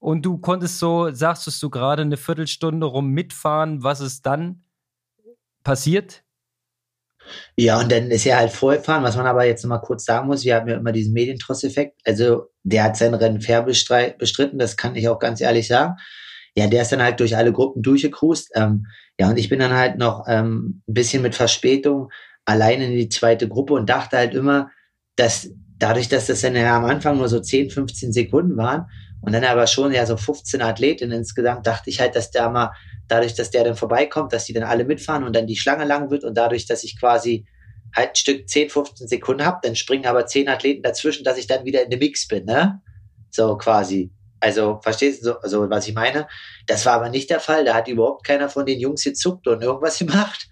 und 0.04 0.20
du 0.20 0.36
konntest 0.36 0.78
so, 0.80 1.10
sagst 1.12 1.62
du 1.62 1.70
gerade, 1.70 2.02
eine 2.02 2.18
Viertelstunde 2.18 2.84
rum 2.84 3.08
mitfahren. 3.08 3.82
Was 3.82 4.02
ist 4.02 4.26
dann 4.26 4.62
passiert? 5.62 6.24
Ja, 7.56 7.80
und 7.80 7.90
dann 7.90 8.10
ist 8.10 8.26
er 8.26 8.36
halt 8.36 8.52
vorgefahren, 8.52 9.02
was 9.02 9.16
man 9.16 9.24
aber 9.24 9.46
jetzt 9.46 9.64
noch 9.64 9.70
mal 9.70 9.78
kurz 9.78 10.04
sagen 10.04 10.26
muss, 10.26 10.44
wir 10.44 10.56
haben 10.56 10.68
ja 10.68 10.76
immer 10.76 10.92
diesen 10.92 11.14
Medientross-Effekt. 11.14 12.02
Also 12.04 12.50
der 12.64 12.84
hat 12.84 12.98
sein 12.98 13.14
Rennen 13.14 13.40
fair 13.40 13.62
bestritten, 13.62 14.58
das 14.58 14.76
kann 14.76 14.94
ich 14.94 15.08
auch 15.08 15.18
ganz 15.18 15.40
ehrlich 15.40 15.68
sagen. 15.68 15.96
Ja, 16.54 16.66
der 16.66 16.82
ist 16.82 16.92
dann 16.92 17.02
halt 17.02 17.18
durch 17.18 17.34
alle 17.34 17.52
Gruppen 17.52 17.82
durchgecruised. 17.82 18.50
Ähm, 18.56 18.84
ja, 19.18 19.30
und 19.30 19.38
ich 19.38 19.48
bin 19.48 19.58
dann 19.58 19.72
halt 19.72 19.96
noch 19.96 20.26
ähm, 20.28 20.82
ein 20.86 20.92
bisschen 20.92 21.22
mit 21.22 21.34
Verspätung 21.34 22.10
allein 22.44 22.82
in 22.82 22.92
die 22.92 23.08
zweite 23.08 23.48
Gruppe 23.48 23.72
und 23.72 23.88
dachte 23.88 24.18
halt 24.18 24.34
immer, 24.34 24.70
dass 25.16 25.48
dadurch, 25.78 26.08
dass 26.08 26.26
das 26.26 26.40
dann 26.40 26.56
ja 26.56 26.76
am 26.76 26.84
Anfang 26.84 27.16
nur 27.18 27.28
so 27.28 27.40
10, 27.40 27.70
15 27.70 28.12
Sekunden 28.12 28.56
waren, 28.56 28.86
und 29.24 29.32
dann 29.32 29.44
aber 29.44 29.66
schon 29.66 29.92
ja 29.92 30.04
so 30.04 30.18
15 30.18 30.60
Athletinnen 30.60 31.18
insgesamt, 31.18 31.66
dachte 31.66 31.88
ich 31.88 31.98
halt, 31.98 32.14
dass 32.14 32.30
der 32.30 32.50
mal, 32.50 32.72
dadurch, 33.08 33.34
dass 33.34 33.50
der 33.50 33.64
dann 33.64 33.74
vorbeikommt, 33.74 34.32
dass 34.34 34.44
die 34.44 34.52
dann 34.52 34.64
alle 34.64 34.84
mitfahren 34.84 35.24
und 35.24 35.34
dann 35.34 35.46
die 35.46 35.56
Schlange 35.56 35.84
lang 35.84 36.10
wird 36.10 36.24
und 36.24 36.36
dadurch, 36.36 36.66
dass 36.66 36.84
ich 36.84 37.00
quasi 37.00 37.46
halt 37.94 38.10
ein 38.10 38.16
Stück 38.16 38.48
10, 38.48 38.68
15 38.70 39.08
Sekunden 39.08 39.44
habe, 39.44 39.60
dann 39.62 39.76
springen 39.76 40.06
aber 40.06 40.26
10 40.26 40.48
Athleten 40.48 40.82
dazwischen, 40.82 41.24
dass 41.24 41.38
ich 41.38 41.46
dann 41.46 41.64
wieder 41.64 41.82
in 41.82 41.90
dem 41.90 42.00
Mix 42.00 42.28
bin, 42.28 42.44
ne? 42.44 42.82
So 43.30 43.56
quasi. 43.56 44.12
Also, 44.40 44.78
verstehst 44.82 45.22
du, 45.22 45.30
so, 45.30 45.40
also, 45.40 45.70
was 45.70 45.88
ich 45.88 45.94
meine? 45.94 46.26
Das 46.66 46.84
war 46.84 46.94
aber 46.94 47.08
nicht 47.08 47.30
der 47.30 47.40
Fall. 47.40 47.64
Da 47.64 47.74
hat 47.74 47.88
überhaupt 47.88 48.26
keiner 48.26 48.50
von 48.50 48.66
den 48.66 48.78
Jungs 48.78 49.04
gezuckt 49.04 49.48
und 49.48 49.62
irgendwas 49.62 49.98
gemacht. 50.00 50.48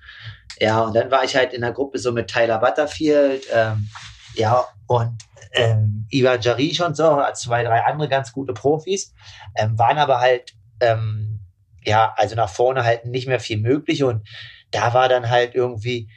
Ja, 0.59 0.81
und 0.81 0.95
dann 0.95 1.11
war 1.11 1.25
ich 1.25 1.37
halt 1.37 1.53
in 1.53 1.61
der 1.61 1.73
Gruppe 1.73 1.99
so 1.99 2.13
mit 2.13 2.29
Tyler 2.29 2.59
Butterfield, 2.59 3.45
ähm, 3.53 3.89
ja, 4.35 4.65
und 4.87 5.19
ähm, 5.53 6.07
Ivan 6.11 6.41
Jaric 6.41 6.81
und 6.81 6.97
so, 6.97 7.23
zwei, 7.35 7.63
drei 7.65 7.85
andere 7.85 8.09
ganz 8.09 8.33
gute 8.33 8.53
Profis, 8.53 9.15
ähm, 9.57 9.79
waren 9.79 9.99
aber 9.99 10.21
halt, 10.21 10.55
ähm, 10.81 11.41
ja, 11.85 12.15
also 12.17 12.35
nach 12.35 12.49
vorne 12.49 12.85
halt 12.85 13.07
nicht 13.07 13.27
mehr 13.27 13.41
viel 13.41 13.59
möglich 13.59 14.03
und 14.03 14.27
da 14.71 14.95
war 14.95 15.09
dann 15.09 15.29
halt 15.29 15.55
irgendwie 15.55 16.09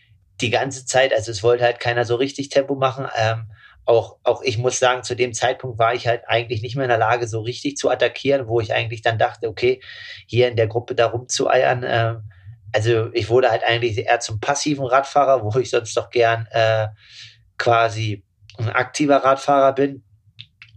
die 0.42 0.50
ganze 0.50 0.86
Zeit, 0.86 1.14
also 1.14 1.32
es 1.32 1.44
wollte 1.44 1.64
halt 1.64 1.80
keiner 1.80 2.06
so 2.06 2.16
richtig 2.16 2.50
Tempo 2.50 2.76
machen, 2.76 3.08
ähm, 3.18 3.52
auch, 3.86 4.18
auch 4.24 4.42
ich 4.42 4.58
muss 4.58 4.80
sagen, 4.80 5.04
zu 5.04 5.16
dem 5.16 5.34
Zeitpunkt 5.34 5.78
war 5.78 5.94
ich 5.94 6.08
halt 6.08 6.24
eigentlich 6.28 6.62
nicht 6.62 6.76
mehr 6.76 6.86
in 6.86 6.90
der 6.90 6.98
Lage, 6.98 7.28
so 7.28 7.42
richtig 7.42 7.78
zu 7.78 7.90
attackieren, 7.90 8.48
wo 8.48 8.60
ich 8.60 8.74
eigentlich 8.74 9.02
dann 9.02 9.20
dachte, 9.20 9.48
okay, 9.48 9.82
hier 10.26 10.48
in 10.48 10.56
der 10.56 10.68
Gruppe 10.68 10.96
da 10.96 11.08
rumzueiern. 11.08 11.84
Äh, 11.84 12.16
also 12.74 13.14
ich 13.14 13.30
wurde 13.30 13.52
halt 13.52 13.64
eigentlich 13.64 13.98
eher 13.98 14.20
zum 14.20 14.40
passiven 14.40 14.86
Radfahrer, 14.86 15.44
wo 15.44 15.58
ich 15.60 15.70
sonst 15.70 15.96
doch 15.96 16.10
gern 16.10 16.48
äh, 16.52 16.88
quasi 17.58 18.24
ein 18.58 18.70
aktiver 18.70 19.18
Radfahrer 19.18 19.74
bin. 19.74 20.04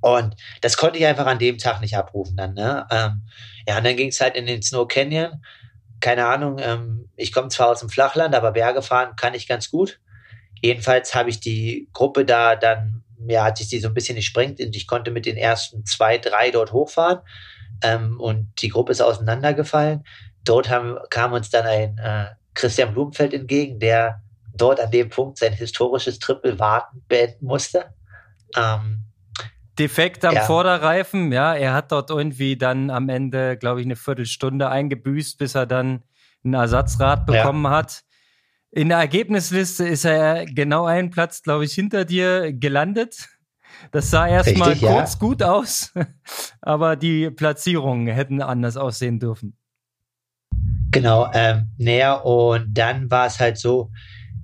Und 0.00 0.36
das 0.60 0.76
konnte 0.76 0.98
ich 0.98 1.06
einfach 1.06 1.26
an 1.26 1.38
dem 1.38 1.58
Tag 1.58 1.80
nicht 1.80 1.96
abrufen 1.96 2.36
dann. 2.36 2.54
Ne? 2.54 2.86
Ähm, 2.90 3.22
ja, 3.66 3.78
und 3.78 3.84
dann 3.84 3.96
ging 3.96 4.08
es 4.08 4.20
halt 4.20 4.36
in 4.36 4.46
den 4.46 4.62
Snow 4.62 4.86
Canyon. 4.86 5.42
Keine 6.00 6.26
Ahnung, 6.26 6.58
ähm, 6.60 7.08
ich 7.16 7.32
komme 7.32 7.48
zwar 7.48 7.68
aus 7.68 7.80
dem 7.80 7.88
Flachland, 7.88 8.34
aber 8.34 8.52
Berge 8.52 8.82
fahren 8.82 9.16
kann 9.16 9.34
ich 9.34 9.48
ganz 9.48 9.70
gut. 9.70 10.00
Jedenfalls 10.62 11.14
habe 11.14 11.30
ich 11.30 11.40
die 11.40 11.88
Gruppe 11.92 12.24
da 12.24 12.54
dann, 12.54 13.02
ja, 13.26 13.44
hat 13.44 13.58
sich 13.58 13.68
die 13.68 13.80
so 13.80 13.88
ein 13.88 13.94
bisschen 13.94 14.16
gesprengt 14.16 14.60
und 14.60 14.74
ich 14.76 14.86
konnte 14.86 15.10
mit 15.10 15.26
den 15.26 15.36
ersten 15.36 15.84
zwei, 15.84 16.18
drei 16.18 16.50
dort 16.50 16.72
hochfahren. 16.72 17.20
Ähm, 17.82 18.20
und 18.20 18.52
die 18.62 18.68
Gruppe 18.68 18.92
ist 18.92 19.00
auseinandergefallen. 19.00 20.04
Dort 20.44 20.70
haben, 20.70 20.96
kam 21.10 21.32
uns 21.32 21.50
dann 21.50 21.66
ein 21.66 21.98
äh, 21.98 22.26
Christian 22.54 22.92
Blumenfeld 22.92 23.34
entgegen, 23.34 23.78
der 23.78 24.22
dort 24.60 24.80
an 24.80 24.90
dem 24.90 25.08
Punkt 25.08 25.38
sein 25.38 25.52
historisches 25.52 26.18
Triple 26.18 26.58
warten 26.58 27.04
beenden 27.08 27.46
musste. 27.46 27.94
Ähm, 28.56 29.04
Defekt 29.78 30.24
am 30.24 30.34
ja. 30.34 30.42
Vorderreifen, 30.42 31.30
ja, 31.30 31.54
er 31.54 31.72
hat 31.72 31.92
dort 31.92 32.10
irgendwie 32.10 32.56
dann 32.56 32.90
am 32.90 33.08
Ende, 33.08 33.56
glaube 33.56 33.80
ich, 33.80 33.86
eine 33.86 33.96
Viertelstunde 33.96 34.68
eingebüßt, 34.68 35.38
bis 35.38 35.54
er 35.54 35.66
dann 35.66 36.02
ein 36.44 36.54
Ersatzrad 36.54 37.26
bekommen 37.26 37.64
ja. 37.64 37.70
hat. 37.70 38.02
In 38.70 38.88
der 38.88 38.98
Ergebnisliste 38.98 39.86
ist 39.86 40.04
er 40.04 40.46
genau 40.46 40.84
einen 40.86 41.10
Platz, 41.10 41.42
glaube 41.42 41.64
ich, 41.64 41.72
hinter 41.72 42.04
dir 42.04 42.52
gelandet. 42.52 43.28
Das 43.92 44.10
sah 44.10 44.26
erstmal 44.26 44.76
kurz 44.76 45.12
ja. 45.14 45.18
gut 45.20 45.42
aus, 45.42 45.92
aber 46.60 46.96
die 46.96 47.30
Platzierungen 47.30 48.08
hätten 48.08 48.42
anders 48.42 48.76
aussehen 48.76 49.20
dürfen. 49.20 49.56
Genau, 50.90 51.30
ähm, 51.34 51.70
näher 51.76 52.24
und 52.24 52.74
dann 52.74 53.10
war 53.10 53.26
es 53.26 53.38
halt 53.38 53.58
so, 53.58 53.90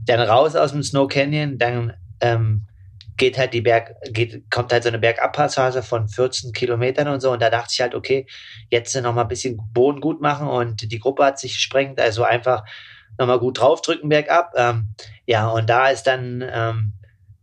dann 0.06 0.20
raus 0.20 0.56
aus 0.56 0.73
dem 0.73 0.82
Snow 0.82 1.08
Canyon, 1.08 1.58
dann 1.58 1.94
ähm, 2.20 2.66
geht 3.16 3.38
halt 3.38 3.54
die 3.54 3.61
Berg, 3.61 3.94
geht, 4.11 4.50
kommt 4.50 4.73
halt 4.73 4.82
so 4.82 4.88
eine 4.88 4.99
Bergabpassage 4.99 5.82
von 5.82 6.08
14 6.08 6.52
Kilometern 6.52 7.08
und 7.08 7.20
so. 7.20 7.30
Und 7.30 7.40
da 7.40 7.50
dachte 7.50 7.70
ich 7.73 7.80
halt, 7.80 7.94
okay, 7.94 8.26
jetzt 8.70 8.94
noch 8.96 9.14
mal 9.14 9.23
ein 9.23 9.28
bisschen 9.28 9.61
Boden 9.73 10.00
gut 10.00 10.20
machen 10.20 10.49
und 10.49 10.90
die 10.90 10.99
Gruppe 10.99 11.25
hat 11.25 11.38
sich 11.38 11.54
gesprengt, 11.54 12.00
also 12.00 12.25
einfach 12.25 12.64
noch 13.18 13.26
mal 13.26 13.38
gut 13.38 13.61
draufdrücken 13.61 14.08
bergab. 14.08 14.52
Ähm, 14.56 14.94
ja, 15.26 15.49
und 15.49 15.70
da 15.70 15.88
ist 15.88 16.04
dann 16.04 16.44
ähm, 16.46 16.94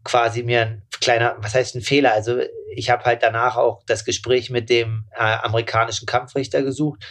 quasi 0.04 0.44
mir 0.44 0.62
ein 0.62 0.84
kleiner, 1.00 1.38
was 1.40 1.56
heißt 1.56 1.76
ein 1.76 1.82
Fehler? 1.82 2.14
Also 2.14 2.42
ich 2.76 2.90
habe 2.90 3.06
halt 3.06 3.24
danach 3.24 3.56
auch 3.56 3.84
das 3.86 4.04
Gespräch 4.04 4.50
mit 4.50 4.70
dem 4.70 5.06
äh, 5.12 5.22
amerikanischen 5.22 6.06
Kampfrichter 6.06 6.64
gesucht, 6.64 7.06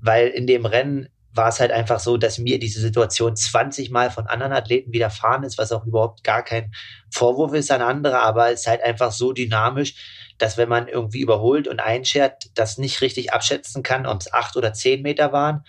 weil 0.00 0.28
in 0.28 0.46
dem 0.46 0.66
Rennen 0.66 1.08
war 1.34 1.48
es 1.48 1.60
halt 1.60 1.72
einfach 1.72 1.98
so, 1.98 2.16
dass 2.16 2.38
mir 2.38 2.58
diese 2.58 2.80
Situation 2.80 3.34
20 3.34 3.90
Mal 3.90 4.10
von 4.10 4.26
anderen 4.26 4.52
Athleten 4.52 4.92
widerfahren 4.92 5.44
ist, 5.44 5.58
was 5.58 5.72
auch 5.72 5.86
überhaupt 5.86 6.24
gar 6.24 6.42
kein 6.42 6.72
Vorwurf 7.10 7.54
ist 7.54 7.70
an 7.70 7.82
andere, 7.82 8.20
aber 8.20 8.52
es 8.52 8.60
ist 8.60 8.66
halt 8.66 8.82
einfach 8.82 9.12
so 9.12 9.32
dynamisch, 9.32 9.94
dass 10.38 10.56
wenn 10.56 10.68
man 10.68 10.88
irgendwie 10.88 11.20
überholt 11.20 11.68
und 11.68 11.80
einschert, 11.80 12.50
das 12.54 12.78
nicht 12.78 13.00
richtig 13.00 13.32
abschätzen 13.32 13.82
kann, 13.82 14.06
ob 14.06 14.20
es 14.20 14.32
acht 14.32 14.56
oder 14.56 14.72
zehn 14.72 15.02
Meter 15.02 15.32
waren. 15.32 15.64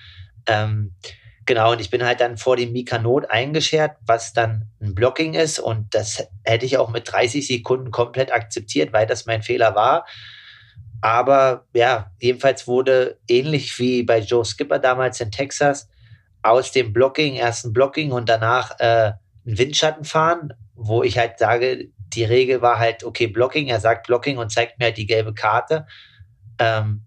Ähm, 0.47 0.95
genau, 1.45 1.71
und 1.71 1.81
ich 1.81 1.89
bin 1.89 2.03
halt 2.03 2.19
dann 2.19 2.37
vor 2.37 2.57
dem 2.57 2.73
Mikanot 2.73 3.29
eingeschert, 3.29 3.97
was 4.05 4.33
dann 4.33 4.69
ein 4.81 4.95
Blocking 4.95 5.33
ist 5.33 5.59
und 5.59 5.93
das 5.95 6.27
hätte 6.43 6.65
ich 6.65 6.77
auch 6.77 6.89
mit 6.89 7.11
30 7.11 7.45
Sekunden 7.45 7.91
komplett 7.91 8.33
akzeptiert, 8.33 8.91
weil 8.91 9.05
das 9.05 9.25
mein 9.25 9.43
Fehler 9.43 9.75
war. 9.75 10.05
Aber 11.03 11.65
ja, 11.73 12.13
jedenfalls 12.21 12.65
wurde 12.65 13.19
ähnlich 13.27 13.77
wie 13.77 14.03
bei 14.03 14.19
Joe 14.19 14.45
Skipper 14.45 14.79
damals 14.79 15.19
in 15.19 15.31
Texas 15.31 15.89
aus 16.43 16.71
dem 16.71 16.93
Blocking, 16.93 17.35
erst 17.35 17.65
ein 17.65 17.73
Blocking 17.73 18.13
und 18.13 18.29
danach 18.29 18.79
äh, 18.79 19.11
ein 19.45 19.57
Windschatten 19.57 20.05
fahren, 20.05 20.53
wo 20.75 21.03
ich 21.03 21.17
halt 21.17 21.39
sage, 21.39 21.89
die 21.97 22.23
Regel 22.23 22.61
war 22.61 22.79
halt, 22.79 23.03
okay, 23.03 23.27
Blocking, 23.27 23.67
er 23.67 23.81
sagt 23.81 24.07
Blocking 24.07 24.37
und 24.37 24.49
zeigt 24.49 24.79
mir 24.79 24.85
halt 24.85 24.97
die 24.97 25.05
gelbe 25.05 25.33
Karte. 25.33 25.87
Ähm, 26.57 27.01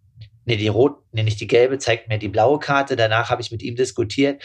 nee, 0.45 0.57
die 0.57 0.69
rot, 0.69 0.99
nee, 1.13 1.23
nicht 1.23 1.41
die 1.41 1.47
gelbe, 1.47 1.79
zeigt 1.79 2.09
mir 2.09 2.19
die 2.19 2.29
blaue 2.29 2.59
Karte. 2.59 2.97
Danach 2.97 3.31
habe 3.31 3.41
ich 3.41 3.51
mit 3.51 3.63
ihm 3.63 3.77
diskutiert. 3.77 4.43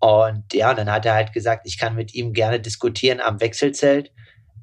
Und 0.00 0.52
ja, 0.52 0.70
und 0.70 0.78
dann 0.78 0.90
hat 0.90 1.06
er 1.06 1.14
halt 1.14 1.32
gesagt, 1.32 1.68
ich 1.68 1.78
kann 1.78 1.94
mit 1.94 2.14
ihm 2.14 2.32
gerne 2.32 2.58
diskutieren 2.58 3.20
am 3.20 3.40
Wechselzelt. 3.40 4.10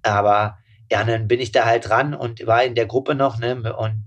Aber 0.04 0.58
ja, 0.92 1.04
dann 1.04 1.28
bin 1.28 1.40
ich 1.40 1.52
da 1.52 1.66
halt 1.66 1.90
dran 1.90 2.14
und 2.14 2.46
war 2.46 2.64
in 2.64 2.76
der 2.76 2.86
Gruppe 2.86 3.16
noch, 3.16 3.38
ne, 3.40 3.76
und 3.76 4.04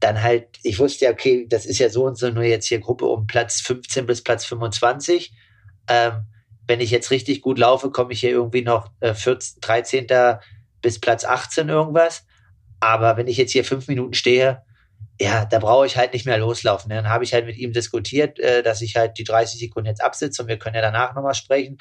dann 0.00 0.22
halt, 0.22 0.48
ich 0.62 0.78
wusste 0.78 1.06
ja, 1.06 1.10
okay, 1.10 1.46
das 1.48 1.66
ist 1.66 1.78
ja 1.78 1.88
so 1.88 2.04
und 2.04 2.18
so 2.18 2.30
nur 2.30 2.44
jetzt 2.44 2.66
hier 2.66 2.80
Gruppe 2.80 3.06
um 3.06 3.26
Platz 3.26 3.60
15 3.62 4.06
bis 4.06 4.22
Platz 4.22 4.44
25. 4.44 5.32
Ähm, 5.88 6.26
wenn 6.66 6.80
ich 6.80 6.90
jetzt 6.90 7.10
richtig 7.10 7.40
gut 7.40 7.58
laufe, 7.58 7.90
komme 7.90 8.12
ich 8.12 8.20
hier 8.20 8.30
irgendwie 8.30 8.62
noch 8.62 8.90
äh, 9.00 9.14
14, 9.14 9.60
13. 9.60 10.06
bis 10.82 11.00
Platz 11.00 11.24
18 11.24 11.68
irgendwas. 11.68 12.26
Aber 12.80 13.16
wenn 13.16 13.26
ich 13.26 13.38
jetzt 13.38 13.52
hier 13.52 13.64
fünf 13.64 13.88
Minuten 13.88 14.14
stehe, 14.14 14.62
ja, 15.18 15.46
da 15.46 15.58
brauche 15.58 15.86
ich 15.86 15.96
halt 15.96 16.12
nicht 16.12 16.26
mehr 16.26 16.36
loslaufen. 16.36 16.90
Dann 16.90 17.08
habe 17.08 17.24
ich 17.24 17.32
halt 17.32 17.46
mit 17.46 17.56
ihm 17.56 17.72
diskutiert, 17.72 18.38
äh, 18.38 18.62
dass 18.62 18.82
ich 18.82 18.96
halt 18.96 19.16
die 19.16 19.24
30 19.24 19.60
Sekunden 19.60 19.88
jetzt 19.88 20.04
absitze 20.04 20.42
und 20.42 20.48
wir 20.48 20.58
können 20.58 20.74
ja 20.74 20.82
danach 20.82 21.14
nochmal 21.14 21.34
sprechen. 21.34 21.78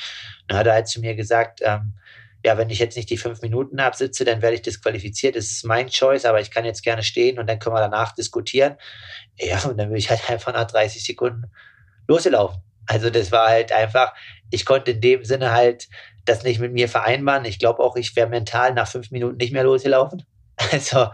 Dann 0.47 0.57
hat 0.57 0.67
er 0.67 0.73
halt 0.73 0.87
zu 0.87 1.01
mir 1.01 1.15
gesagt, 1.15 1.59
ähm, 1.61 1.95
ja, 2.45 2.59
wenn 2.59 2.69
ich 2.69 2.77
jetzt 2.77 2.95
nicht 2.95 3.09
die 3.09 3.17
fünf 3.17 3.41
Minuten 3.41 3.79
absitze, 3.79 4.23
dann 4.23 4.43
werde 4.43 4.53
ich 4.53 4.61
disqualifiziert. 4.61 5.35
Das 5.35 5.45
ist 5.45 5.65
mein 5.65 5.89
Choice, 5.89 6.25
aber 6.25 6.39
ich 6.39 6.51
kann 6.51 6.63
jetzt 6.63 6.83
gerne 6.83 7.01
stehen 7.01 7.39
und 7.39 7.47
dann 7.47 7.57
können 7.57 7.75
wir 7.75 7.79
danach 7.79 8.13
diskutieren. 8.13 8.75
Ja, 9.35 9.63
und 9.63 9.77
dann 9.77 9.89
bin 9.89 9.97
ich 9.97 10.11
halt 10.11 10.21
einfach 10.29 10.53
nach 10.53 10.67
30 10.67 11.03
Sekunden 11.03 11.51
losgelaufen. 12.07 12.61
Also 12.85 13.09
das 13.09 13.31
war 13.31 13.47
halt 13.47 13.71
einfach, 13.71 14.13
ich 14.51 14.63
konnte 14.63 14.91
in 14.91 15.01
dem 15.01 15.25
Sinne 15.25 15.53
halt 15.53 15.89
das 16.25 16.43
nicht 16.43 16.59
mit 16.59 16.71
mir 16.71 16.87
vereinbaren. 16.87 17.45
Ich 17.45 17.57
glaube 17.57 17.81
auch, 17.81 17.95
ich 17.95 18.15
wäre 18.15 18.29
mental 18.29 18.75
nach 18.75 18.87
fünf 18.87 19.09
Minuten 19.09 19.37
nicht 19.37 19.51
mehr 19.51 19.63
losgelaufen. 19.63 20.23
Also 20.71 21.07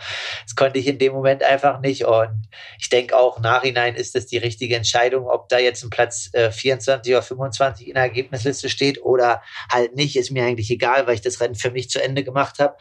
das 0.44 0.56
konnte 0.56 0.80
ich 0.80 0.88
in 0.88 1.00
dem 1.00 1.14
Moment 1.14 1.44
einfach 1.44 1.80
nicht. 1.80 2.06
Und 2.06 2.48
ich 2.80 2.90
denke 2.90 3.18
auch 3.18 3.40
nachhinein 3.40 3.96
ist 3.96 4.16
das 4.16 4.28
die 4.28 4.38
richtige 4.38 4.76
Entscheidung, 4.76 5.28
ob 5.28 5.50
da 5.50 5.58
jetzt 5.58 5.84
ein 5.84 5.90
Platz 5.90 6.30
äh, 6.34 6.52
24 6.52 7.14
oder 7.14 7.22
25 7.22 7.88
in 7.88 7.96
der 7.96 8.04
Ergebnisliste 8.04 8.70
steht 8.70 9.02
oder 9.04 9.42
halt 9.72 9.96
nicht, 9.96 10.16
ist 10.16 10.32
mir 10.32 10.46
eigentlich 10.46 10.70
egal, 10.70 11.08
weil 11.08 11.16
ich 11.16 11.22
das 11.22 11.40
Rennen 11.42 11.56
für 11.56 11.72
mich 11.72 11.90
zu 11.90 12.02
Ende 12.02 12.24
gemacht 12.24 12.60
habe. 12.60 12.76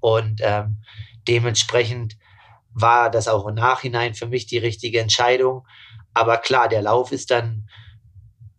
Und 0.00 0.40
ähm, 0.42 0.82
dementsprechend 1.26 2.16
war 2.72 3.10
das 3.10 3.28
auch 3.28 3.46
im 3.46 3.54
Nachhinein 3.54 4.14
für 4.14 4.26
mich 4.26 4.46
die 4.46 4.58
richtige 4.58 5.00
Entscheidung. 5.00 5.66
Aber 6.12 6.38
klar, 6.38 6.68
der 6.68 6.82
Lauf 6.82 7.12
ist 7.12 7.30
dann, 7.30 7.68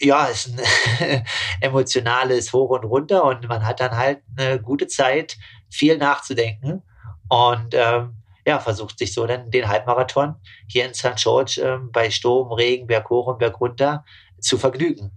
ja, 0.01 0.25
ist 0.25 0.49
ein 0.49 1.25
emotionales 1.61 2.51
Hoch 2.51 2.71
und 2.71 2.83
Runter 2.83 3.23
und 3.23 3.47
man 3.47 3.65
hat 3.65 3.79
dann 3.79 3.95
halt 3.95 4.21
eine 4.37 4.59
gute 4.61 4.87
Zeit, 4.87 5.37
viel 5.69 5.97
nachzudenken 5.97 6.83
und 7.29 7.73
ähm, 7.73 8.15
ja, 8.45 8.59
versucht 8.59 8.99
sich 8.99 9.13
so 9.13 9.25
dann 9.25 9.49
den 9.49 9.67
Halbmarathon 9.67 10.35
hier 10.67 10.85
in 10.85 10.93
St. 10.93 11.15
George 11.15 11.61
ähm, 11.63 11.91
bei 11.91 12.11
Sturm, 12.11 12.51
Regen, 12.51 12.87
Berg 12.87 13.09
hoch 13.09 13.27
und 13.27 13.39
Berg 13.39 13.59
runter 13.59 14.05
zu 14.39 14.57
vergnügen. 14.57 15.11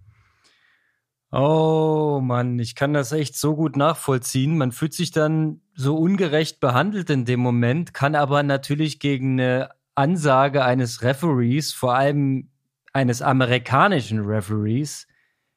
Oh 1.31 2.21
Mann, 2.23 2.59
ich 2.59 2.75
kann 2.75 2.95
das 2.95 3.13
echt 3.13 3.37
so 3.37 3.55
gut 3.55 3.77
nachvollziehen. 3.77 4.57
Man 4.57 4.73
fühlt 4.73 4.95
sich 4.95 5.11
dann 5.11 5.61
so 5.75 5.97
ungerecht 5.99 6.59
behandelt 6.59 7.11
in 7.11 7.27
dem 7.27 7.41
Moment, 7.41 7.93
kann 7.93 8.15
aber 8.15 8.43
natürlich 8.43 8.99
gegen 8.99 9.39
eine 9.39 9.71
Ansage 9.95 10.65
eines 10.65 11.03
Referees, 11.03 11.75
vor 11.75 11.95
allem 11.95 12.49
eines 12.95 13.21
amerikanischen 13.21 14.21
Referees, 14.21 15.07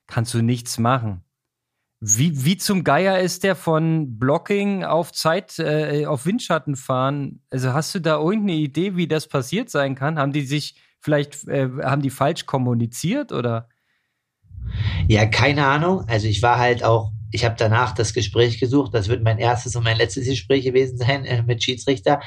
kannst 0.07 0.33
du 0.33 0.41
nichts 0.41 0.77
machen. 0.77 1.23
Wie, 2.03 2.45
wie 2.45 2.57
zum 2.57 2.83
Geier 2.83 3.19
ist 3.19 3.43
der 3.43 3.55
von 3.55 4.17
Blocking 4.17 4.83
auf 4.83 5.11
Zeit, 5.11 5.59
äh, 5.59 6.07
auf 6.07 6.25
Windschatten 6.25 6.75
fahren? 6.75 7.43
Also 7.51 7.73
hast 7.73 7.93
du 7.93 7.99
da 7.99 8.17
irgendeine 8.17 8.53
Idee, 8.53 8.95
wie 8.95 9.07
das 9.07 9.27
passiert 9.27 9.69
sein 9.69 9.93
kann? 9.93 10.17
Haben 10.17 10.31
die 10.31 10.41
sich 10.41 10.81
vielleicht, 10.99 11.47
äh, 11.47 11.69
haben 11.83 12.01
die 12.01 12.09
falsch 12.09 12.47
kommuniziert 12.47 13.31
oder? 13.31 13.69
Ja, 15.07 15.27
keine 15.27 15.67
Ahnung. 15.67 16.03
Also 16.07 16.25
ich 16.27 16.41
war 16.41 16.57
halt 16.57 16.83
auch, 16.83 17.11
ich 17.31 17.45
habe 17.45 17.55
danach 17.55 17.91
das 17.91 18.15
Gespräch 18.15 18.59
gesucht. 18.59 18.95
Das 18.95 19.07
wird 19.07 19.23
mein 19.23 19.37
erstes 19.37 19.75
und 19.75 19.83
mein 19.83 19.97
letztes 19.97 20.27
Gespräch 20.27 20.63
gewesen 20.63 20.97
sein 20.97 21.23
äh, 21.25 21.43
mit 21.43 21.63
Schiedsrichter. 21.63 22.19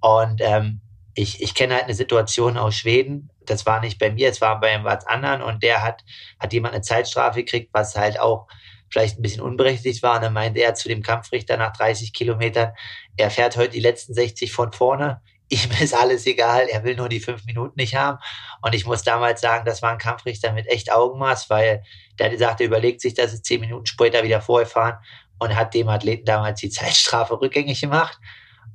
Und 0.00 0.40
ähm, 0.40 0.80
ich, 1.14 1.42
ich 1.42 1.54
kenne 1.54 1.74
halt 1.74 1.84
eine 1.84 1.94
Situation 1.94 2.56
aus 2.56 2.74
Schweden. 2.74 3.28
Das 3.44 3.66
war 3.66 3.82
nicht 3.82 3.98
bei 3.98 4.10
mir, 4.10 4.30
es 4.30 4.40
war 4.40 4.60
bei 4.60 4.82
was 4.82 5.06
anderen. 5.06 5.42
Und 5.42 5.62
der 5.62 5.82
hat, 5.82 6.02
hat 6.40 6.54
jemand 6.54 6.72
eine 6.72 6.82
Zeitstrafe 6.82 7.40
gekriegt, 7.40 7.68
was 7.74 7.96
halt 7.96 8.18
auch 8.18 8.48
vielleicht 8.94 9.18
ein 9.18 9.22
bisschen 9.22 9.42
unberechtigt 9.42 10.02
war. 10.04 10.16
Und 10.16 10.22
dann 10.22 10.32
meinte 10.32 10.60
er 10.60 10.74
zu 10.74 10.88
dem 10.88 11.02
Kampfrichter 11.02 11.56
nach 11.56 11.76
30 11.76 12.12
Kilometern, 12.12 12.72
er 13.16 13.30
fährt 13.30 13.56
heute 13.56 13.70
die 13.70 13.80
letzten 13.80 14.14
60 14.14 14.52
von 14.52 14.72
vorne. 14.72 15.20
ihm 15.48 15.70
ist 15.82 15.94
alles 15.94 16.26
egal, 16.26 16.68
er 16.68 16.84
will 16.84 16.94
nur 16.94 17.08
die 17.08 17.18
fünf 17.18 17.44
Minuten 17.44 17.74
nicht 17.76 17.96
haben. 17.96 18.18
Und 18.62 18.74
ich 18.74 18.86
muss 18.86 19.02
damals 19.02 19.40
sagen, 19.40 19.64
das 19.64 19.82
war 19.82 19.90
ein 19.90 19.98
Kampfrichter 19.98 20.52
mit 20.52 20.68
echt 20.68 20.92
Augenmaß, 20.92 21.50
weil 21.50 21.82
der 22.20 22.30
gesagt, 22.30 22.60
er 22.60 22.68
überlegt 22.68 23.00
sich, 23.00 23.14
dass 23.14 23.32
es 23.32 23.42
zehn 23.42 23.60
Minuten 23.60 23.86
später 23.86 24.22
wieder 24.22 24.40
vorfahren 24.40 24.98
und 25.40 25.56
hat 25.56 25.74
dem 25.74 25.88
Athleten 25.88 26.24
damals 26.24 26.60
die 26.60 26.70
Zeitstrafe 26.70 27.40
rückgängig 27.40 27.80
gemacht. 27.80 28.18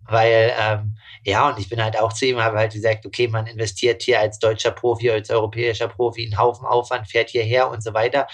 Weil, 0.06 0.54
ähm, 0.60 0.98
ja, 1.24 1.48
und 1.50 1.60
ich 1.60 1.70
bin 1.70 1.84
halt 1.84 2.00
auch 2.00 2.14
zu 2.14 2.26
ihm, 2.26 2.40
habe 2.40 2.58
halt 2.58 2.74
gesagt, 2.74 3.06
okay, 3.06 3.28
man 3.28 3.46
investiert 3.46 4.02
hier 4.02 4.20
als 4.20 4.40
deutscher 4.40 4.72
Profi, 4.72 5.12
als 5.12 5.30
europäischer 5.30 5.88
Profi 5.88 6.26
einen 6.26 6.38
Haufen 6.38 6.66
Aufwand, 6.66 7.08
fährt 7.08 7.30
hierher 7.30 7.70
und 7.70 7.84
so 7.84 7.94
weiter. 7.94 8.28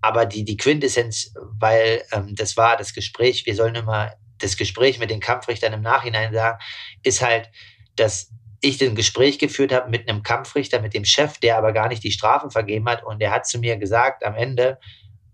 Aber 0.00 0.24
die, 0.24 0.44
die 0.44 0.56
Quintessenz, 0.56 1.34
weil 1.58 2.02
ähm, 2.12 2.34
das 2.34 2.56
war 2.56 2.76
das 2.76 2.94
Gespräch, 2.94 3.44
wir 3.44 3.54
sollen 3.54 3.74
immer 3.74 4.12
das 4.38 4.56
Gespräch 4.56 4.98
mit 4.98 5.10
den 5.10 5.20
Kampfrichtern 5.20 5.74
im 5.74 5.82
Nachhinein 5.82 6.32
sagen, 6.32 6.58
ist 7.02 7.20
halt, 7.20 7.50
dass 7.96 8.30
ich 8.62 8.82
ein 8.82 8.94
Gespräch 8.94 9.38
geführt 9.38 9.72
habe 9.72 9.90
mit 9.90 10.08
einem 10.08 10.22
Kampfrichter, 10.22 10.80
mit 10.80 10.94
dem 10.94 11.04
Chef, 11.04 11.38
der 11.38 11.56
aber 11.56 11.72
gar 11.72 11.88
nicht 11.88 12.04
die 12.04 12.12
Strafe 12.12 12.50
vergeben 12.50 12.88
hat. 12.88 13.02
Und 13.04 13.20
der 13.20 13.30
hat 13.30 13.46
zu 13.46 13.58
mir 13.58 13.76
gesagt 13.76 14.24
am 14.24 14.34
Ende, 14.34 14.78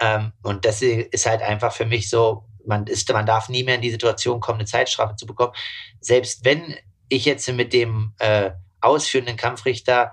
ähm, 0.01 0.33
und 0.43 0.65
das 0.65 0.83
ist 0.83 1.27
halt 1.27 1.43
einfach 1.43 1.73
für 1.73 1.87
mich 1.87 2.09
so, 2.11 2.45
man 2.67 2.87
ist, 2.87 3.13
man 3.13 3.27
darf 3.27 3.49
nie 3.49 3.65
mehr 3.65 3.77
in 3.77 3.83
die 3.83 3.91
Situation 3.91 4.41
kommen, 4.41 4.59
eine 4.59 4.67
Zeitstrafe 4.67 5.17
zu 5.17 5.27
bekommen. 5.27 5.53
Selbst 6.01 6.45
wenn 6.45 6.77
ich 7.09 7.25
jetzt 7.25 7.49
mit 7.53 7.73
dem 7.73 8.15
äh, 8.19 8.51
ausführenden 8.81 9.37
Kampfrichter 9.37 10.13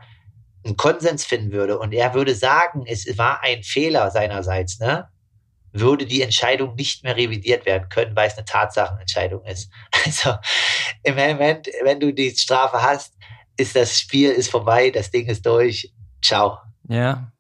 einen 0.63 0.77
Konsens 0.77 1.25
finden 1.25 1.51
würde 1.51 1.77
und 1.77 1.93
er 1.93 2.13
würde 2.13 2.35
sagen, 2.35 2.85
es 2.87 3.17
war 3.17 3.43
ein 3.43 3.63
Fehler 3.63 4.11
seinerseits, 4.11 4.79
ne? 4.79 5.09
würde 5.73 6.05
die 6.05 6.21
Entscheidung 6.21 6.75
nicht 6.75 7.03
mehr 7.03 7.17
revidiert 7.17 7.65
werden 7.65 7.89
können, 7.89 8.15
weil 8.15 8.27
es 8.27 8.37
eine 8.37 8.45
Tatsachenentscheidung 8.45 9.43
ist. 9.45 9.69
Also 10.05 10.35
im 11.03 11.15
Moment, 11.15 11.67
wenn 11.83 11.99
du 11.99 12.13
die 12.13 12.29
Strafe 12.31 12.81
hast, 12.81 13.17
ist 13.57 13.75
das 13.75 13.97
Spiel 13.97 14.31
ist 14.31 14.51
vorbei, 14.51 14.89
das 14.89 15.11
Ding 15.11 15.27
ist 15.27 15.45
durch. 15.45 15.93
Ciao. 16.21 16.59
Ja. 16.89 17.31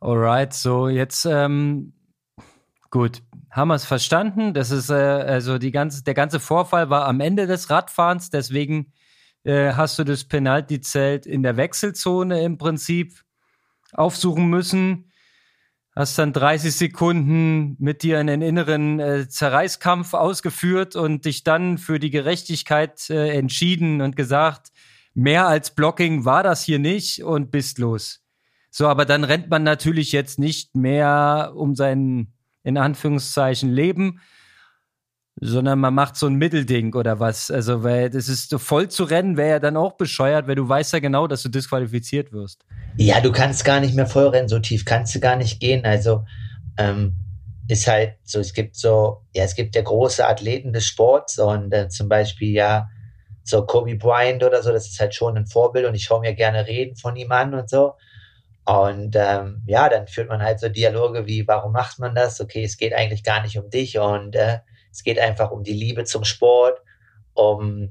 Alright, 0.00 0.52
so 0.52 0.88
jetzt 0.88 1.24
ähm, 1.24 1.94
gut, 2.90 3.22
haben 3.54 3.68
wir 3.68 3.76
es 3.76 3.86
verstanden. 3.86 4.52
Das 4.52 4.70
ist 4.70 4.90
äh, 4.90 4.94
also 4.94 5.58
die 5.58 5.70
ganze, 5.70 6.04
der 6.04 6.14
ganze 6.14 6.40
Vorfall 6.40 6.90
war 6.90 7.06
am 7.06 7.20
Ende 7.20 7.46
des 7.46 7.70
Radfahrens, 7.70 8.28
deswegen 8.30 8.92
äh, 9.44 9.72
hast 9.72 9.98
du 9.98 10.04
das 10.04 10.24
Penalty-Zelt 10.24 11.24
in 11.24 11.42
der 11.42 11.56
Wechselzone 11.56 12.42
im 12.42 12.58
Prinzip 12.58 13.24
aufsuchen 13.92 14.48
müssen 14.48 15.10
hast 15.94 16.18
dann 16.18 16.32
30 16.32 16.74
Sekunden 16.74 17.76
mit 17.78 18.02
dir 18.02 18.18
einen 18.18 18.42
inneren 18.42 18.98
äh, 18.98 19.28
Zerreißkampf 19.28 20.14
ausgeführt 20.14 20.96
und 20.96 21.24
dich 21.24 21.44
dann 21.44 21.78
für 21.78 21.98
die 21.98 22.10
Gerechtigkeit 22.10 23.08
äh, 23.10 23.36
entschieden 23.36 24.00
und 24.00 24.16
gesagt, 24.16 24.72
mehr 25.14 25.46
als 25.46 25.70
Blocking 25.74 26.24
war 26.24 26.42
das 26.42 26.64
hier 26.64 26.80
nicht 26.80 27.22
und 27.22 27.50
bist 27.52 27.78
los. 27.78 28.22
So, 28.70 28.88
aber 28.88 29.04
dann 29.04 29.22
rennt 29.22 29.50
man 29.50 29.62
natürlich 29.62 30.10
jetzt 30.10 30.40
nicht 30.40 30.74
mehr 30.74 31.52
um 31.54 31.76
sein, 31.76 32.33
in 32.64 32.76
Anführungszeichen, 32.76 33.70
Leben, 33.70 34.20
sondern 35.40 35.78
man 35.78 35.94
macht 35.94 36.16
so 36.16 36.26
ein 36.26 36.34
Mittelding 36.34 36.94
oder 36.94 37.20
was. 37.20 37.50
Also, 37.50 37.82
weil 37.82 38.10
das 38.10 38.28
ist 38.28 38.54
voll 38.58 38.88
zu 38.88 39.04
rennen, 39.04 39.36
wäre 39.36 39.50
ja 39.50 39.58
dann 39.58 39.76
auch 39.76 39.96
bescheuert, 39.96 40.48
weil 40.48 40.54
du 40.54 40.68
weißt 40.68 40.92
ja 40.92 40.98
genau, 40.98 41.26
dass 41.26 41.42
du 41.42 41.48
disqualifiziert 41.48 42.32
wirst. 42.32 42.64
Ja, 42.96 43.20
du 43.20 43.32
kannst 43.32 43.64
gar 43.64 43.80
nicht 43.80 43.94
mehr 43.94 44.06
voll 44.06 44.28
rennen, 44.28 44.48
so 44.48 44.58
tief 44.58 44.84
kannst 44.84 45.14
du 45.14 45.20
gar 45.20 45.36
nicht 45.36 45.60
gehen. 45.60 45.84
Also, 45.84 46.24
ähm, 46.78 47.14
ist 47.68 47.86
halt 47.86 48.16
so, 48.24 48.40
es 48.40 48.52
gibt 48.52 48.76
so, 48.76 49.22
ja, 49.32 49.44
es 49.44 49.54
gibt 49.54 49.74
ja 49.74 49.82
große 49.82 50.26
Athleten 50.26 50.72
des 50.72 50.86
Sports 50.86 51.38
und 51.38 51.72
äh, 51.72 51.88
zum 51.88 52.08
Beispiel 52.08 52.52
ja 52.52 52.88
so 53.42 53.64
Kobe 53.64 53.96
Bryant 53.96 54.42
oder 54.42 54.62
so, 54.62 54.72
das 54.72 54.86
ist 54.86 55.00
halt 55.00 55.14
schon 55.14 55.36
ein 55.36 55.46
Vorbild 55.46 55.86
und 55.86 55.94
ich 55.94 56.04
schaue 56.04 56.20
mir 56.20 56.34
gerne 56.34 56.66
Reden 56.66 56.96
von 56.96 57.16
ihm 57.16 57.32
an 57.32 57.54
und 57.54 57.68
so. 57.68 57.94
Und 58.66 59.14
ähm, 59.16 59.62
ja, 59.66 59.88
dann 59.88 60.06
führt 60.06 60.28
man 60.28 60.42
halt 60.42 60.58
so 60.58 60.68
Dialoge 60.68 61.26
wie, 61.26 61.46
warum 61.46 61.72
macht 61.72 61.98
man 61.98 62.14
das? 62.14 62.40
Okay, 62.40 62.64
es 62.64 62.78
geht 62.78 62.94
eigentlich 62.94 63.22
gar 63.22 63.42
nicht 63.42 63.58
um 63.58 63.68
dich 63.68 63.98
und 63.98 64.34
äh, 64.36 64.60
es 64.90 65.02
geht 65.04 65.18
einfach 65.18 65.50
um 65.50 65.62
die 65.64 65.74
Liebe 65.74 66.04
zum 66.04 66.24
Sport, 66.24 66.80
um 67.34 67.90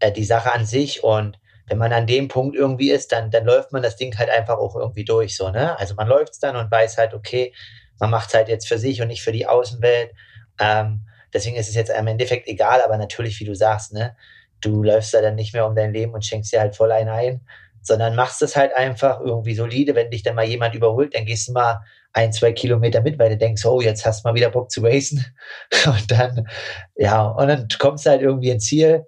äh, 0.00 0.12
die 0.12 0.24
Sache 0.24 0.52
an 0.52 0.64
sich 0.64 1.04
und 1.04 1.38
wenn 1.66 1.78
man 1.78 1.92
an 1.92 2.06
dem 2.06 2.28
Punkt 2.28 2.56
irgendwie 2.56 2.90
ist, 2.90 3.12
dann, 3.12 3.30
dann 3.30 3.44
läuft 3.44 3.72
man 3.72 3.82
das 3.82 3.96
Ding 3.96 4.16
halt 4.18 4.30
einfach 4.30 4.58
auch 4.58 4.76
irgendwie 4.76 5.04
durch, 5.04 5.36
so, 5.36 5.50
ne? 5.50 5.78
Also 5.78 5.94
man 5.94 6.08
läuft 6.08 6.34
es 6.34 6.38
dann 6.38 6.56
und 6.56 6.70
weiß 6.70 6.98
halt, 6.98 7.14
okay, 7.14 7.54
man 7.98 8.10
macht 8.10 8.28
es 8.28 8.34
halt 8.34 8.48
jetzt 8.48 8.68
für 8.68 8.78
sich 8.78 9.00
und 9.00 9.08
nicht 9.08 9.22
für 9.22 9.32
die 9.32 9.46
Außenwelt. 9.46 10.12
Ähm, 10.60 11.06
deswegen 11.32 11.56
ist 11.56 11.68
es 11.68 11.74
jetzt 11.74 11.90
im 11.90 12.06
Endeffekt 12.06 12.48
egal, 12.48 12.82
aber 12.82 12.98
natürlich, 12.98 13.40
wie 13.40 13.44
du 13.44 13.54
sagst, 13.54 13.92
ne? 13.92 14.16
Du 14.60 14.82
läufst 14.82 15.12
da 15.14 15.20
dann 15.20 15.34
nicht 15.34 15.52
mehr 15.54 15.66
um 15.66 15.74
dein 15.74 15.92
Leben 15.92 16.14
und 16.14 16.24
schenkst 16.24 16.52
dir 16.52 16.60
halt 16.60 16.76
voll 16.76 16.92
ein 16.92 17.08
ein, 17.08 17.46
sondern 17.86 18.16
machst 18.16 18.42
es 18.42 18.56
halt 18.56 18.74
einfach 18.74 19.20
irgendwie 19.20 19.54
solide. 19.54 19.94
Wenn 19.94 20.10
dich 20.10 20.22
dann 20.22 20.34
mal 20.34 20.44
jemand 20.44 20.74
überholt, 20.74 21.14
dann 21.14 21.26
gehst 21.26 21.48
du 21.48 21.52
mal 21.52 21.80
ein, 22.12 22.32
zwei 22.32 22.52
Kilometer 22.52 23.00
mit, 23.02 23.18
weil 23.18 23.30
du 23.30 23.36
denkst, 23.36 23.64
oh, 23.66 23.80
jetzt 23.80 24.06
hast 24.06 24.24
du 24.24 24.28
mal 24.28 24.34
wieder 24.34 24.50
Bock 24.50 24.70
zu 24.70 24.82
racen. 24.82 25.24
Und 25.86 26.10
dann, 26.10 26.48
ja, 26.96 27.24
und 27.26 27.48
dann 27.48 27.68
kommst 27.78 28.06
du 28.06 28.10
halt 28.10 28.22
irgendwie 28.22 28.50
ins 28.50 28.64
Ziel. 28.66 29.06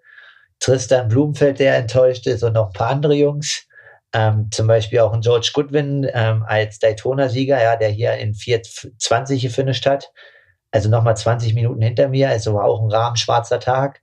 Tristan 0.58 1.08
Blumenfeld, 1.08 1.58
der 1.58 1.76
enttäuscht 1.76 2.26
ist, 2.26 2.42
und 2.42 2.54
noch 2.54 2.68
ein 2.68 2.72
paar 2.72 2.90
andere 2.90 3.14
Jungs. 3.14 3.66
Ähm, 4.12 4.48
zum 4.50 4.66
Beispiel 4.66 5.00
auch 5.00 5.12
ein 5.12 5.20
George 5.20 5.50
Goodwin 5.52 6.08
ähm, 6.14 6.44
als 6.46 6.78
Daytona-Sieger, 6.78 7.62
ja, 7.62 7.76
der 7.76 7.90
hier 7.90 8.14
in 8.14 8.34
420 8.34 9.42
gefinisht 9.42 9.84
hat. 9.84 10.10
Also 10.70 10.88
nochmal 10.88 11.16
20 11.16 11.54
Minuten 11.54 11.82
hinter 11.82 12.08
mir. 12.08 12.30
Also 12.30 12.54
war 12.54 12.64
auch 12.64 12.82
ein 12.82 12.90
rahmenschwarzer 12.90 13.60
Tag. 13.60 14.00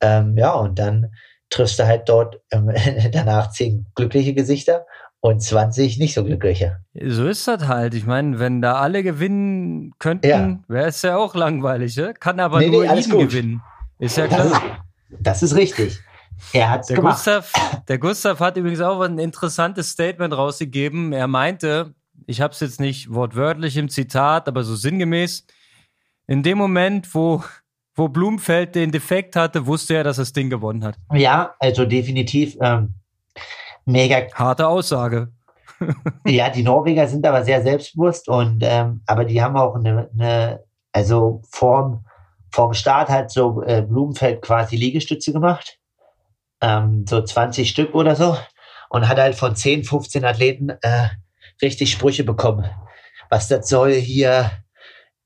Ähm, 0.00 0.36
ja, 0.38 0.52
und 0.52 0.78
dann 0.78 1.12
triffst 1.50 1.78
du 1.78 1.86
halt 1.86 2.08
dort 2.08 2.40
ähm, 2.50 2.72
danach 3.12 3.50
zehn 3.50 3.86
glückliche 3.94 4.34
Gesichter 4.34 4.86
und 5.20 5.42
20 5.42 5.98
nicht 5.98 6.14
so 6.14 6.24
glückliche. 6.24 6.80
So 6.94 7.26
ist 7.26 7.46
das 7.46 7.68
halt. 7.68 7.94
Ich 7.94 8.06
meine, 8.06 8.38
wenn 8.38 8.62
da 8.62 8.76
alle 8.76 9.02
gewinnen 9.02 9.92
könnten, 9.98 10.26
ja. 10.26 10.58
wäre 10.68 10.88
es 10.88 11.02
ja 11.02 11.16
auch 11.16 11.34
langweilig. 11.34 11.96
Ne? 11.96 12.14
Kann 12.14 12.40
aber 12.40 12.60
nee, 12.60 12.70
nur 12.70 12.86
nee, 12.86 13.00
ihn 13.00 13.10
gewinnen. 13.10 13.62
Ist 13.98 14.16
ja 14.16 14.26
klar. 14.26 14.48
Das 14.48 14.52
ist, 14.52 14.62
das 15.20 15.42
ist 15.42 15.56
richtig. 15.56 16.00
Er 16.54 16.70
hat's 16.70 16.88
der 16.88 16.96
gemacht. 16.96 17.16
Gustav, 17.16 17.52
der 17.86 17.98
Gustav 17.98 18.40
hat 18.40 18.56
übrigens 18.56 18.80
auch 18.80 19.00
ein 19.02 19.18
interessantes 19.18 19.90
Statement 19.90 20.34
rausgegeben. 20.34 21.12
Er 21.12 21.26
meinte, 21.26 21.94
ich 22.26 22.40
habe 22.40 22.54
es 22.54 22.60
jetzt 22.60 22.80
nicht 22.80 23.12
wortwörtlich 23.12 23.76
im 23.76 23.90
Zitat, 23.90 24.48
aber 24.48 24.64
so 24.64 24.74
sinngemäß, 24.74 25.44
in 26.26 26.42
dem 26.42 26.56
Moment, 26.56 27.14
wo 27.14 27.44
wo 27.94 28.08
Blumfeld 28.08 28.74
den 28.74 28.90
Defekt 28.90 29.36
hatte, 29.36 29.66
wusste 29.66 29.94
er, 29.94 30.04
dass 30.04 30.16
das 30.16 30.32
Ding 30.32 30.50
gewonnen 30.50 30.84
hat. 30.84 30.96
Ja, 31.12 31.54
also 31.58 31.84
definitiv 31.84 32.56
ähm, 32.60 32.94
mega. 33.84 34.22
Harte 34.34 34.66
Aussage. 34.66 35.32
ja, 36.26 36.50
die 36.50 36.62
Norweger 36.62 37.06
sind 37.08 37.26
aber 37.26 37.44
sehr 37.44 37.62
selbstbewusst 37.62 38.28
und 38.28 38.62
ähm, 38.62 39.02
aber 39.06 39.24
die 39.24 39.42
haben 39.42 39.56
auch 39.56 39.74
eine, 39.74 40.10
eine 40.12 40.60
also 40.92 41.42
vorm, 41.50 42.04
vorm 42.50 42.74
Start 42.74 43.08
halt 43.08 43.30
so 43.30 43.62
äh, 43.62 43.82
Blumenfeld 43.82 44.42
quasi 44.42 44.76
Liegestütze 44.76 45.32
gemacht. 45.32 45.78
Ähm, 46.60 47.06
so 47.08 47.22
20 47.22 47.68
Stück 47.68 47.94
oder 47.94 48.16
so. 48.16 48.36
Und 48.90 49.08
hat 49.08 49.18
halt 49.18 49.36
von 49.36 49.54
10, 49.54 49.84
15 49.84 50.24
Athleten 50.24 50.70
äh, 50.82 51.08
richtig 51.62 51.92
Sprüche 51.92 52.24
bekommen. 52.24 52.68
Was 53.28 53.46
das 53.48 53.68
soll 53.68 53.92
hier, 53.92 54.50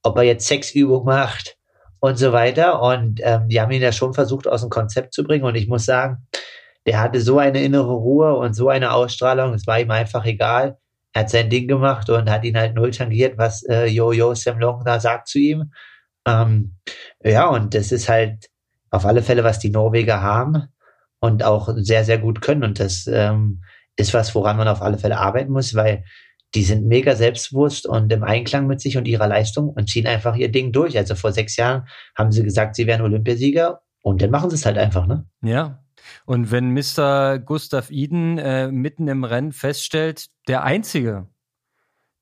ob 0.02 0.18
er 0.18 0.24
jetzt 0.24 0.46
Sexübung 0.46 1.04
macht, 1.04 1.56
und 2.04 2.18
so 2.18 2.34
weiter. 2.34 2.82
Und 2.82 3.20
ähm, 3.22 3.48
die 3.48 3.58
haben 3.62 3.70
ihn 3.70 3.80
ja 3.80 3.90
schon 3.90 4.12
versucht, 4.12 4.46
aus 4.46 4.60
dem 4.60 4.68
Konzept 4.68 5.14
zu 5.14 5.24
bringen. 5.24 5.44
Und 5.44 5.54
ich 5.54 5.68
muss 5.68 5.86
sagen, 5.86 6.26
der 6.84 7.00
hatte 7.00 7.18
so 7.18 7.38
eine 7.38 7.62
innere 7.64 7.94
Ruhe 7.94 8.36
und 8.36 8.52
so 8.52 8.68
eine 8.68 8.92
Ausstrahlung, 8.92 9.54
es 9.54 9.66
war 9.66 9.80
ihm 9.80 9.90
einfach 9.90 10.26
egal. 10.26 10.76
Er 11.14 11.22
hat 11.22 11.30
sein 11.30 11.48
Ding 11.48 11.66
gemacht 11.66 12.10
und 12.10 12.30
hat 12.30 12.44
ihn 12.44 12.58
halt 12.58 12.74
null 12.74 12.90
tangiert, 12.90 13.38
was 13.38 13.62
äh, 13.62 13.86
Jojo 13.86 14.34
Sam 14.34 14.58
Long 14.58 14.84
da 14.84 15.00
sagt 15.00 15.28
zu 15.28 15.38
ihm. 15.38 15.72
Ähm, 16.26 16.74
ja, 17.22 17.48
und 17.48 17.74
das 17.74 17.90
ist 17.90 18.10
halt 18.10 18.50
auf 18.90 19.06
alle 19.06 19.22
Fälle, 19.22 19.42
was 19.42 19.58
die 19.58 19.70
Norweger 19.70 20.20
haben 20.20 20.64
und 21.20 21.42
auch 21.42 21.70
sehr, 21.74 22.04
sehr 22.04 22.18
gut 22.18 22.42
können. 22.42 22.64
Und 22.64 22.80
das 22.80 23.06
ähm, 23.06 23.62
ist 23.96 24.12
was, 24.12 24.34
woran 24.34 24.58
man 24.58 24.68
auf 24.68 24.82
alle 24.82 24.98
Fälle 24.98 25.18
arbeiten 25.18 25.52
muss, 25.52 25.74
weil 25.74 26.04
die 26.54 26.62
sind 26.62 26.86
mega 26.86 27.16
selbstbewusst 27.16 27.86
und 27.86 28.12
im 28.12 28.22
Einklang 28.22 28.66
mit 28.66 28.80
sich 28.80 28.96
und 28.96 29.08
ihrer 29.08 29.26
Leistung 29.26 29.70
und 29.70 29.88
ziehen 29.88 30.06
einfach 30.06 30.36
ihr 30.36 30.50
Ding 30.50 30.72
durch. 30.72 30.96
Also 30.96 31.14
vor 31.14 31.32
sechs 31.32 31.56
Jahren 31.56 31.86
haben 32.16 32.30
sie 32.30 32.44
gesagt, 32.44 32.76
sie 32.76 32.86
wären 32.86 33.02
Olympiasieger 33.02 33.82
und 34.02 34.22
dann 34.22 34.30
machen 34.30 34.50
sie 34.50 34.56
es 34.56 34.66
halt 34.66 34.78
einfach, 34.78 35.06
ne? 35.06 35.26
Ja. 35.42 35.82
Und 36.26 36.50
wenn 36.50 36.72
Mr. 36.72 37.38
Gustav 37.38 37.90
Iden 37.90 38.38
äh, 38.38 38.70
mitten 38.70 39.08
im 39.08 39.24
Rennen 39.24 39.52
feststellt, 39.52 40.26
der 40.48 40.62
Einzige, 40.62 41.28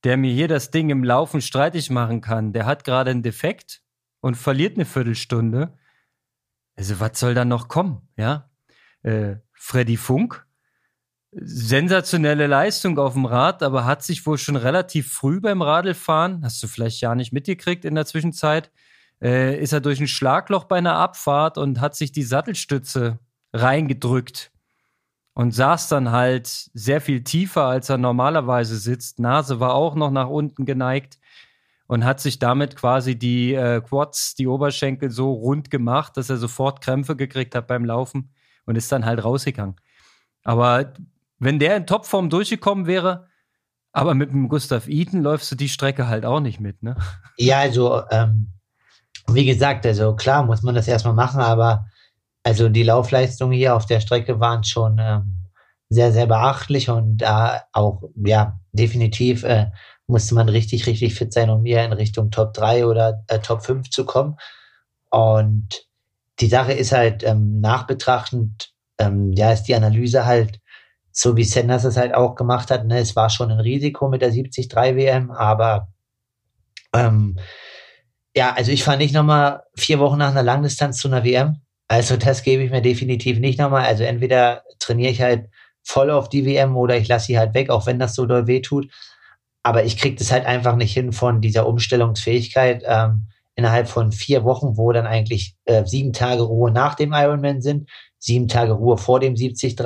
der 0.05 0.17
mir 0.17 0.33
hier 0.33 0.49
das 0.49 0.71
Ding 0.71 0.89
im 0.91 1.05
Laufen 1.05 1.41
streitig 1.41 1.91
machen 1.91 2.21
kann, 2.21 2.53
der 2.53 2.65
hat 2.65 2.85
gerade 2.85 3.11
einen 3.11 3.23
Defekt 3.23 3.83
und 4.21 4.37
verliert 4.37 4.77
eine 4.77 4.85
Viertelstunde. 4.85 5.77
Also 6.77 7.01
was 7.01 7.19
soll 7.19 7.35
da 7.35 7.45
noch 7.45 7.69
kommen, 7.69 8.09
ja? 8.17 8.51
Äh, 9.03 9.37
Freddy 9.53 9.97
Funk 9.97 10.47
sensationelle 11.33 12.47
Leistung 12.47 12.99
auf 12.99 13.15
dem 13.15 13.25
Rad, 13.25 13.63
aber 13.63 13.85
hat 13.87 14.03
sich 14.03 14.27
wohl 14.27 14.39
schon 14.39 14.57
relativ 14.57 15.13
früh 15.13 15.41
beim 15.41 15.63
Radlfahren, 15.63 16.45
hast 16.45 16.63
du 16.63 16.69
vielleicht 16.69 17.01
ja 17.01 17.15
nicht 17.15 17.33
mitgekriegt 17.33 17.85
in 17.85 17.95
der 17.95 18.07
Zwischenzeit, 18.07 18.71
äh, 19.23 19.59
ist 19.61 19.73
er 19.73 19.81
durch 19.81 20.01
ein 20.01 20.09
Schlagloch 20.09 20.65
bei 20.65 20.77
einer 20.79 20.97
Abfahrt 20.97 21.59
und 21.59 21.81
hat 21.81 21.97
sich 21.97 22.13
die 22.13 22.23
Sattelstütze 22.25 23.19
reingedrückt. 23.53 24.51
und 25.35 25.53
saß 25.53 25.89
dann 25.89 26.11
halt 26.13 26.47
sehr 26.75 27.01
viel 27.01 27.25
tiefer, 27.25 27.65
als 27.65 27.89
er 27.89 27.99
normalerweise 27.99 28.77
sitzt. 28.77 29.19
Nase 29.19 29.61
war 29.61 29.75
auch 29.75 29.95
noch 29.95 30.11
nach 30.11 30.29
unten 30.29 30.67
geneigt 30.67 31.19
und 31.87 32.05
hat 32.05 32.21
sich 32.21 32.39
damit 32.39 32.77
quasi 32.77 33.19
die 33.19 33.55
äh, 33.55 33.81
Quads, 33.81 34.35
die 34.35 34.47
Oberschenkel 34.47 35.11
so 35.11 35.33
rund 35.33 35.71
gemacht, 35.71 36.17
dass 36.17 36.31
er 36.31 36.37
sofort 36.39 36.83
Krämpfe 36.83 37.17
gekriegt 37.17 37.55
hat 37.55 37.67
beim 37.67 37.85
Laufen 37.85 38.31
und 38.67 38.77
ist 38.77 38.93
dann 38.93 39.07
halt 39.07 39.25
rausgegangen. 39.25 39.77
Aber 40.45 40.93
wenn 41.43 41.59
der 41.59 41.77
in 41.77 41.87
Topform 41.87 42.31
durchgekommen 42.31 42.87
wäre, 42.87 43.27
aber 43.93 44.15
mit 44.15 44.31
dem 44.31 44.49
Gustav 44.49 44.87
Eaton 44.89 45.23
läufst 45.23 45.51
du 45.51 45.57
die 45.57 45.69
Strecke 45.69 46.07
halt 46.07 46.25
auch 46.25 46.41
nicht 46.41 46.61
mit, 46.61 46.83
ne? 46.83 46.97
Ja, 47.37 47.59
also, 47.59 48.03
ähm, 48.11 48.53
wie 49.27 49.45
gesagt, 49.45 49.85
also 49.85 50.15
klar 50.15 50.45
muss 50.45 50.63
man 50.63 50.75
das 50.75 50.87
erstmal 50.87 51.15
machen, 51.15 51.41
aber 51.41 51.87
also 52.45 52.69
die 52.69 52.85
Laufleistungen 52.85 53.57
hier 53.57 53.75
auf 53.75 53.87
der 53.87 54.01
Strecke 54.01 54.39
waren 54.39 54.63
schon 54.63 54.99
ähm, 55.01 55.49
sehr, 55.89 56.13
sehr 56.13 56.27
beachtlich 56.27 56.89
und 56.89 57.19
da 57.19 57.57
äh, 57.57 57.61
auch, 57.73 58.03
ja, 58.25 58.61
definitiv 58.73 59.43
äh, 59.43 59.71
musste 60.07 60.37
man 60.37 60.49
richtig, 60.49 60.87
richtig 60.87 61.15
fit 61.15 61.33
sein, 61.33 61.51
um 61.51 61.65
hier 61.65 61.85
in 61.85 61.93
Richtung 61.93 62.31
Top 62.31 62.55
3 62.55 62.87
oder 62.87 63.25
äh, 63.27 63.41
Top 63.41 63.65
5 63.65 63.91
zu 63.91 64.05
kommen. 64.05 64.37
Und 65.11 65.87
die 66.41 66.47
Sache 66.47 66.73
ist 66.73 66.93
halt 66.93 67.25
ähm, 67.25 67.61
nachbetrachtend, 67.61 68.73
ähm, 68.99 69.33
ja, 69.33 69.53
ist 69.53 69.65
die 69.65 69.75
Analyse 69.75 70.25
halt 70.25 70.62
so 71.13 71.37
wie 71.37 71.45
Sanders 71.45 71.85
es 71.85 71.97
halt 71.97 72.15
auch 72.15 72.35
gemacht 72.35 72.71
hat. 72.71 72.87
Ne? 72.87 72.99
Es 72.99 73.15
war 73.15 73.31
schon 73.31 73.51
ein 73.51 73.61
Risiko 73.61 74.09
mit 74.09 74.23
der 74.23 74.31
73 74.31 74.71
WM, 74.75 75.31
aber 75.31 75.89
ähm, 76.95 77.39
ja, 78.35 78.55
also 78.55 78.73
ich 78.73 78.83
fahre 78.83 78.99
nicht 78.99 79.15
nochmal 79.15 79.63
vier 79.77 79.99
Wochen 79.99 80.19
nach 80.19 80.31
einer 80.31 80.43
Langdistanz 80.43 80.99
zu 80.99 81.09
einer 81.09 81.25
WM. 81.25 81.61
Also 81.89 82.17
das 82.17 82.43
gebe 82.43 82.63
ich 82.63 82.71
mir 82.71 82.81
definitiv 82.81 83.39
nicht 83.39 83.59
nochmal. 83.59 83.85
Also 83.85 84.05
entweder 84.05 84.63
trainiere 84.79 85.11
ich 85.11 85.21
halt 85.21 85.51
voll 85.83 86.11
auf 86.11 86.29
die 86.29 86.47
WM 86.47 86.77
oder 86.77 86.97
ich 86.97 87.09
lasse 87.09 87.27
sie 87.27 87.39
halt 87.39 87.55
weg, 87.55 87.71
auch 87.71 87.87
wenn 87.87 87.99
das 87.99 88.15
so 88.15 88.25
doll 88.25 88.47
wehtut. 88.47 88.89
Aber 89.63 89.85
ich 89.85 89.99
kriege 89.99 90.17
das 90.17 90.33
halt 90.33 90.47
einfach 90.47 90.77
nicht 90.77 90.95
hin 90.95 91.13
von 91.13 91.41
dieser 91.41 91.67
Umstellungsfähigkeit 91.67 92.83
ähm, 92.87 93.29
innerhalb 93.55 93.89
von 93.89 94.13
vier 94.13 94.45
Wochen, 94.45 94.77
wo 94.77 94.93
dann 94.93 95.07
eigentlich 95.07 95.57
äh, 95.67 95.85
sieben 95.85 96.13
Tage 96.13 96.43
Ruhe 96.43 96.71
nach 96.71 96.95
dem 96.95 97.13
Ironman 97.13 97.61
sind, 97.61 97.91
sieben 98.19 98.49
Tage 98.49 98.73
Ruhe 98.73 98.97
vor 98.97 99.21
dem 99.21 99.35
73, 99.35 99.77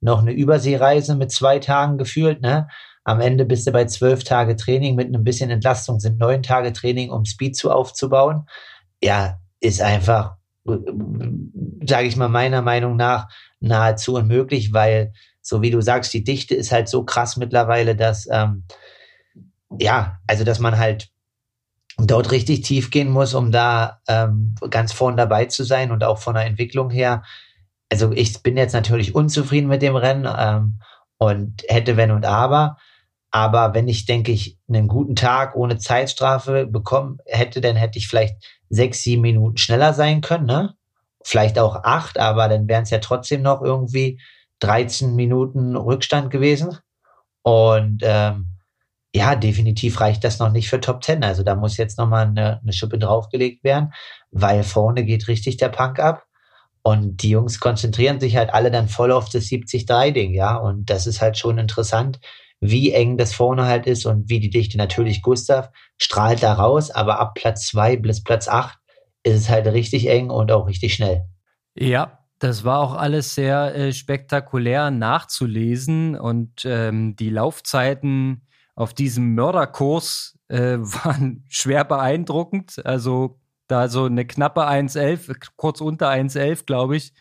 noch 0.00 0.20
eine 0.20 0.32
Überseereise 0.32 1.14
mit 1.16 1.32
zwei 1.32 1.58
Tagen 1.58 1.98
gefühlt, 1.98 2.42
ne? 2.42 2.68
Am 3.04 3.20
Ende 3.20 3.44
bist 3.44 3.66
du 3.66 3.70
bei 3.70 3.84
zwölf 3.84 4.24
Tage 4.24 4.56
Training 4.56 4.96
mit 4.96 5.14
ein 5.14 5.22
bisschen 5.22 5.50
Entlastung, 5.50 6.00
sind 6.00 6.18
neun 6.18 6.42
Tage 6.42 6.72
Training, 6.72 7.10
um 7.10 7.24
Speed 7.24 7.56
zu 7.56 7.70
aufzubauen. 7.70 8.48
Ja, 9.00 9.38
ist 9.60 9.80
einfach, 9.80 10.36
sage 10.64 12.08
ich 12.08 12.16
mal, 12.16 12.28
meiner 12.28 12.62
Meinung 12.62 12.96
nach 12.96 13.28
nahezu 13.60 14.14
unmöglich, 14.14 14.72
weil, 14.72 15.12
so 15.40 15.62
wie 15.62 15.70
du 15.70 15.80
sagst, 15.80 16.12
die 16.14 16.24
Dichte 16.24 16.56
ist 16.56 16.72
halt 16.72 16.88
so 16.88 17.04
krass 17.04 17.36
mittlerweile, 17.36 17.94
dass, 17.94 18.26
ähm, 18.30 18.64
ja, 19.78 20.18
also 20.26 20.42
dass 20.42 20.58
man 20.58 20.76
halt 20.76 21.08
dort 21.98 22.30
richtig 22.32 22.62
tief 22.62 22.90
gehen 22.90 23.10
muss, 23.10 23.34
um 23.34 23.52
da 23.52 24.00
ähm, 24.08 24.56
ganz 24.70 24.92
vorn 24.92 25.16
dabei 25.16 25.46
zu 25.46 25.64
sein 25.64 25.92
und 25.92 26.04
auch 26.04 26.18
von 26.18 26.34
der 26.34 26.44
Entwicklung 26.44 26.90
her 26.90 27.22
also 27.90 28.12
ich 28.12 28.42
bin 28.42 28.56
jetzt 28.56 28.72
natürlich 28.72 29.14
unzufrieden 29.14 29.68
mit 29.68 29.82
dem 29.82 29.96
Rennen 29.96 30.28
ähm, 30.38 30.80
und 31.18 31.62
hätte 31.68 31.96
wenn 31.96 32.10
und 32.10 32.24
aber. 32.24 32.76
Aber 33.30 33.74
wenn 33.74 33.88
ich, 33.88 34.06
denke 34.06 34.32
ich, 34.32 34.58
einen 34.68 34.88
guten 34.88 35.14
Tag 35.14 35.56
ohne 35.56 35.78
Zeitstrafe 35.78 36.66
bekommen 36.66 37.18
hätte, 37.26 37.60
dann 37.60 37.76
hätte 37.76 37.98
ich 37.98 38.08
vielleicht 38.08 38.36
sechs, 38.70 39.02
sieben 39.02 39.22
Minuten 39.22 39.56
schneller 39.56 39.92
sein 39.92 40.20
können, 40.20 40.46
ne? 40.46 40.74
Vielleicht 41.22 41.58
auch 41.58 41.82
acht, 41.82 42.18
aber 42.18 42.48
dann 42.48 42.68
wären 42.68 42.84
es 42.84 42.90
ja 42.90 42.98
trotzdem 42.98 43.42
noch 43.42 43.60
irgendwie 43.60 44.20
13 44.60 45.14
Minuten 45.14 45.76
Rückstand 45.76 46.30
gewesen. 46.30 46.78
Und 47.42 48.02
ähm, 48.02 48.46
ja, 49.14 49.34
definitiv 49.34 50.00
reicht 50.00 50.24
das 50.24 50.38
noch 50.38 50.50
nicht 50.50 50.68
für 50.68 50.80
Top 50.80 51.00
Ten. 51.00 51.24
Also 51.24 51.42
da 51.42 51.54
muss 51.54 51.78
jetzt 51.78 51.98
nochmal 51.98 52.26
eine, 52.26 52.60
eine 52.60 52.72
Schippe 52.72 52.98
draufgelegt 52.98 53.64
werden, 53.64 53.92
weil 54.30 54.62
vorne 54.62 55.04
geht 55.04 55.28
richtig 55.28 55.56
der 55.56 55.68
Punk 55.68 55.98
ab. 55.98 56.25
Und 56.86 57.24
die 57.24 57.30
Jungs 57.30 57.58
konzentrieren 57.58 58.20
sich 58.20 58.36
halt 58.36 58.54
alle 58.54 58.70
dann 58.70 58.86
voll 58.88 59.10
auf 59.10 59.28
das 59.28 59.46
70-3-Ding, 59.46 60.34
ja. 60.34 60.54
Und 60.54 60.88
das 60.88 61.08
ist 61.08 61.20
halt 61.20 61.36
schon 61.36 61.58
interessant, 61.58 62.20
wie 62.60 62.92
eng 62.92 63.16
das 63.16 63.34
vorne 63.34 63.64
halt 63.64 63.88
ist 63.88 64.06
und 64.06 64.30
wie 64.30 64.38
die 64.38 64.50
Dichte. 64.50 64.78
Natürlich 64.78 65.20
Gustav 65.20 65.70
strahlt 65.98 66.44
da 66.44 66.52
raus, 66.52 66.92
aber 66.92 67.18
ab 67.18 67.34
Platz 67.34 67.66
zwei 67.66 67.96
bis 67.96 68.22
Platz 68.22 68.46
acht 68.46 68.78
ist 69.24 69.34
es 69.34 69.48
halt 69.48 69.66
richtig 69.66 70.08
eng 70.08 70.30
und 70.30 70.52
auch 70.52 70.68
richtig 70.68 70.94
schnell. 70.94 71.24
Ja, 71.74 72.20
das 72.38 72.62
war 72.62 72.78
auch 72.78 72.94
alles 72.94 73.34
sehr 73.34 73.74
äh, 73.74 73.92
spektakulär 73.92 74.92
nachzulesen 74.92 76.14
und 76.14 76.64
ähm, 76.64 77.16
die 77.16 77.30
Laufzeiten 77.30 78.46
auf 78.76 78.94
diesem 78.94 79.34
Mörderkurs 79.34 80.38
äh, 80.46 80.76
waren 80.78 81.44
schwer 81.48 81.82
beeindruckend. 81.82 82.80
Also 82.86 83.40
da 83.68 83.88
so 83.88 84.04
eine 84.04 84.26
knappe 84.26 84.66
1,11, 84.66 85.36
kurz 85.56 85.80
unter 85.80 86.10
1,11, 86.10 86.66
glaube 86.66 86.96
ich. 86.96 87.12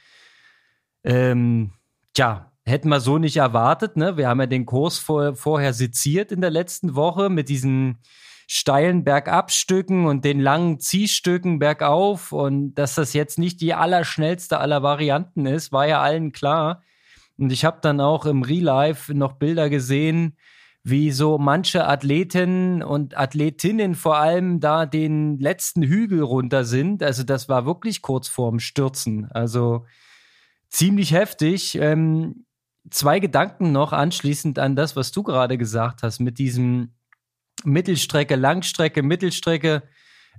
Ähm, 1.03 1.71
tja, 2.13 2.51
hätten 2.65 2.89
wir 2.89 2.99
so 2.99 3.17
nicht 3.17 3.38
erwartet. 3.38 3.97
Ne? 3.97 4.17
Wir 4.17 4.27
haben 4.27 4.39
ja 4.39 4.47
den 4.47 4.65
Kurs 4.65 4.97
vor, 4.97 5.36
vorher 5.36 5.73
seziert 5.73 6.31
in 6.31 6.41
der 6.41 6.49
letzten 6.49 6.95
Woche 6.95 7.29
mit 7.29 7.49
diesen 7.49 7.99
steilen 8.47 9.03
Bergabstücken 9.03 10.05
und 10.05 10.23
den 10.23 10.39
langen 10.39 10.79
Ziehstücken 10.79 11.60
bergauf. 11.60 12.31
Und 12.31 12.75
dass 12.75 12.95
das 12.95 13.13
jetzt 13.13 13.39
nicht 13.39 13.62
die 13.62 13.73
allerschnellste 13.73 14.60
aller 14.60 14.84
Varianten 14.84 15.45
ist, 15.45 15.71
war 15.71 15.88
ja 15.88 16.01
allen 16.01 16.31
klar. 16.31 16.81
Und 17.38 17.51
ich 17.51 17.65
habe 17.65 17.79
dann 17.81 17.99
auch 17.99 18.25
im 18.25 18.43
Real 18.43 18.63
Life 18.63 19.13
noch 19.13 19.34
Bilder 19.34 19.69
gesehen, 19.69 20.38
wie 20.87 21.09
so 21.09 21.39
manche 21.39 21.87
Athletinnen 21.87 22.83
und 22.83 23.17
Athletinnen 23.17 23.95
vor 23.95 24.17
allem 24.17 24.59
da 24.59 24.85
den 24.85 25.39
letzten 25.39 25.81
Hügel 25.81 26.21
runter 26.21 26.63
sind. 26.63 27.01
Also 27.01 27.23
das 27.23 27.49
war 27.49 27.65
wirklich 27.65 28.03
kurz 28.03 28.27
vorm 28.27 28.59
Stürzen. 28.59 29.27
Also 29.31 29.87
ziemlich 30.69 31.11
heftig. 31.11 31.73
Ähm, 31.81 32.45
zwei 32.91 33.19
Gedanken 33.19 33.71
noch 33.71 33.93
anschließend 33.93 34.59
an 34.59 34.75
das, 34.75 34.95
was 34.95 35.11
du 35.11 35.23
gerade 35.23 35.57
gesagt 35.57 36.03
hast, 36.03 36.19
mit 36.19 36.37
diesem 36.37 36.93
Mittelstrecke, 37.63 38.35
Langstrecke, 38.35 39.01
Mittelstrecke. 39.01 39.81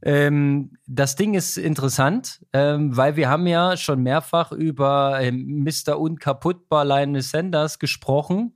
Ähm, 0.00 0.76
das 0.87 1.16
Ding 1.16 1.35
ist 1.35 1.56
interessant, 1.56 2.46
ähm, 2.52 2.96
weil 2.96 3.16
wir 3.16 3.28
haben 3.28 3.48
ja 3.48 3.76
schon 3.76 4.00
mehrfach 4.00 4.52
über 4.52 5.18
ähm, 5.20 5.64
Mr. 5.64 5.98
Unkaputtbar 5.98 6.85
Lionel 6.85 7.22
Sanders 7.22 7.80
gesprochen 7.80 8.52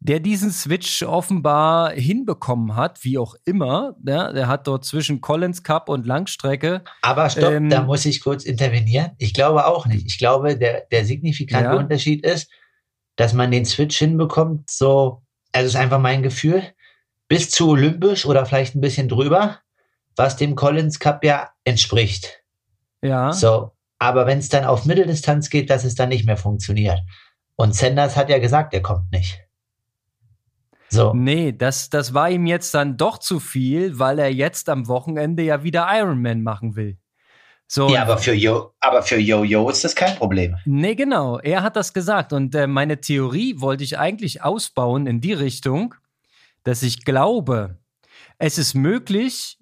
der 0.00 0.18
diesen 0.18 0.50
Switch 0.50 1.02
offenbar 1.02 1.92
hinbekommen 1.92 2.74
hat, 2.74 3.04
wie 3.04 3.18
auch 3.18 3.34
immer. 3.44 3.96
Ja, 4.06 4.32
der 4.32 4.48
hat 4.48 4.66
dort 4.66 4.86
zwischen 4.86 5.20
Collins 5.20 5.62
Cup 5.62 5.90
und 5.90 6.06
Langstrecke. 6.06 6.82
Aber 7.02 7.28
stopp, 7.28 7.52
ähm, 7.52 7.68
da 7.68 7.82
muss 7.82 8.06
ich 8.06 8.22
kurz 8.22 8.44
intervenieren. 8.44 9.10
Ich 9.18 9.34
glaube 9.34 9.66
auch 9.66 9.86
nicht. 9.86 10.06
Ich 10.06 10.18
glaube, 10.18 10.56
der, 10.56 10.86
der 10.90 11.04
signifikante 11.04 11.70
ja. 11.70 11.76
Unterschied 11.76 12.24
ist, 12.24 12.50
dass 13.16 13.34
man 13.34 13.50
den 13.50 13.66
Switch 13.66 13.98
hinbekommt, 13.98 14.70
so, 14.70 15.22
also 15.52 15.66
ist 15.66 15.76
einfach 15.76 16.00
mein 16.00 16.22
Gefühl, 16.22 16.62
bis 17.28 17.50
zu 17.50 17.68
olympisch 17.68 18.24
oder 18.24 18.46
vielleicht 18.46 18.74
ein 18.74 18.80
bisschen 18.80 19.08
drüber, 19.08 19.58
was 20.16 20.36
dem 20.36 20.56
Collins 20.56 20.98
Cup 20.98 21.22
ja 21.24 21.50
entspricht. 21.64 22.42
Ja. 23.02 23.32
So, 23.32 23.72
aber 23.98 24.26
wenn 24.26 24.38
es 24.38 24.48
dann 24.48 24.64
auf 24.64 24.86
Mitteldistanz 24.86 25.50
geht, 25.50 25.68
dass 25.68 25.84
es 25.84 25.94
dann 25.94 26.08
nicht 26.08 26.24
mehr 26.24 26.38
funktioniert. 26.38 27.00
Und 27.56 27.74
Sanders 27.74 28.16
hat 28.16 28.30
ja 28.30 28.38
gesagt, 28.38 28.72
er 28.72 28.80
kommt 28.80 29.12
nicht. 29.12 29.40
So. 30.90 31.14
Nee, 31.14 31.52
das, 31.52 31.88
das 31.88 32.14
war 32.14 32.30
ihm 32.30 32.46
jetzt 32.46 32.74
dann 32.74 32.96
doch 32.96 33.18
zu 33.18 33.38
viel, 33.38 33.98
weil 33.98 34.18
er 34.18 34.32
jetzt 34.32 34.68
am 34.68 34.88
Wochenende 34.88 35.42
ja 35.42 35.62
wieder 35.62 35.86
Ironman 35.88 36.42
machen 36.42 36.74
will. 36.74 36.98
So, 37.68 37.88
ja, 37.88 38.02
aber 38.02 38.18
für 38.18 38.34
Yo, 38.34 38.72
aber 38.80 39.00
für 39.02 39.18
Yo-Yo 39.18 39.70
ist 39.70 39.84
das 39.84 39.94
kein 39.94 40.16
Problem. 40.16 40.56
Nee, 40.64 40.96
genau. 40.96 41.38
Er 41.38 41.62
hat 41.62 41.76
das 41.76 41.92
gesagt. 41.92 42.32
Und 42.32 42.52
äh, 42.56 42.66
meine 42.66 43.00
Theorie 43.00 43.60
wollte 43.60 43.84
ich 43.84 43.96
eigentlich 43.96 44.42
ausbauen 44.42 45.06
in 45.06 45.20
die 45.20 45.32
Richtung, 45.32 45.94
dass 46.64 46.82
ich 46.82 47.04
glaube, 47.04 47.78
es 48.38 48.58
ist 48.58 48.74
möglich, 48.74 49.58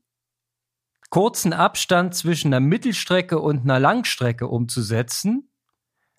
kurzen 1.11 1.53
Abstand 1.53 2.15
zwischen 2.15 2.49
einer 2.49 2.61
Mittelstrecke 2.61 3.39
und 3.39 3.65
einer 3.65 3.79
Langstrecke 3.79 4.47
umzusetzen 4.47 5.48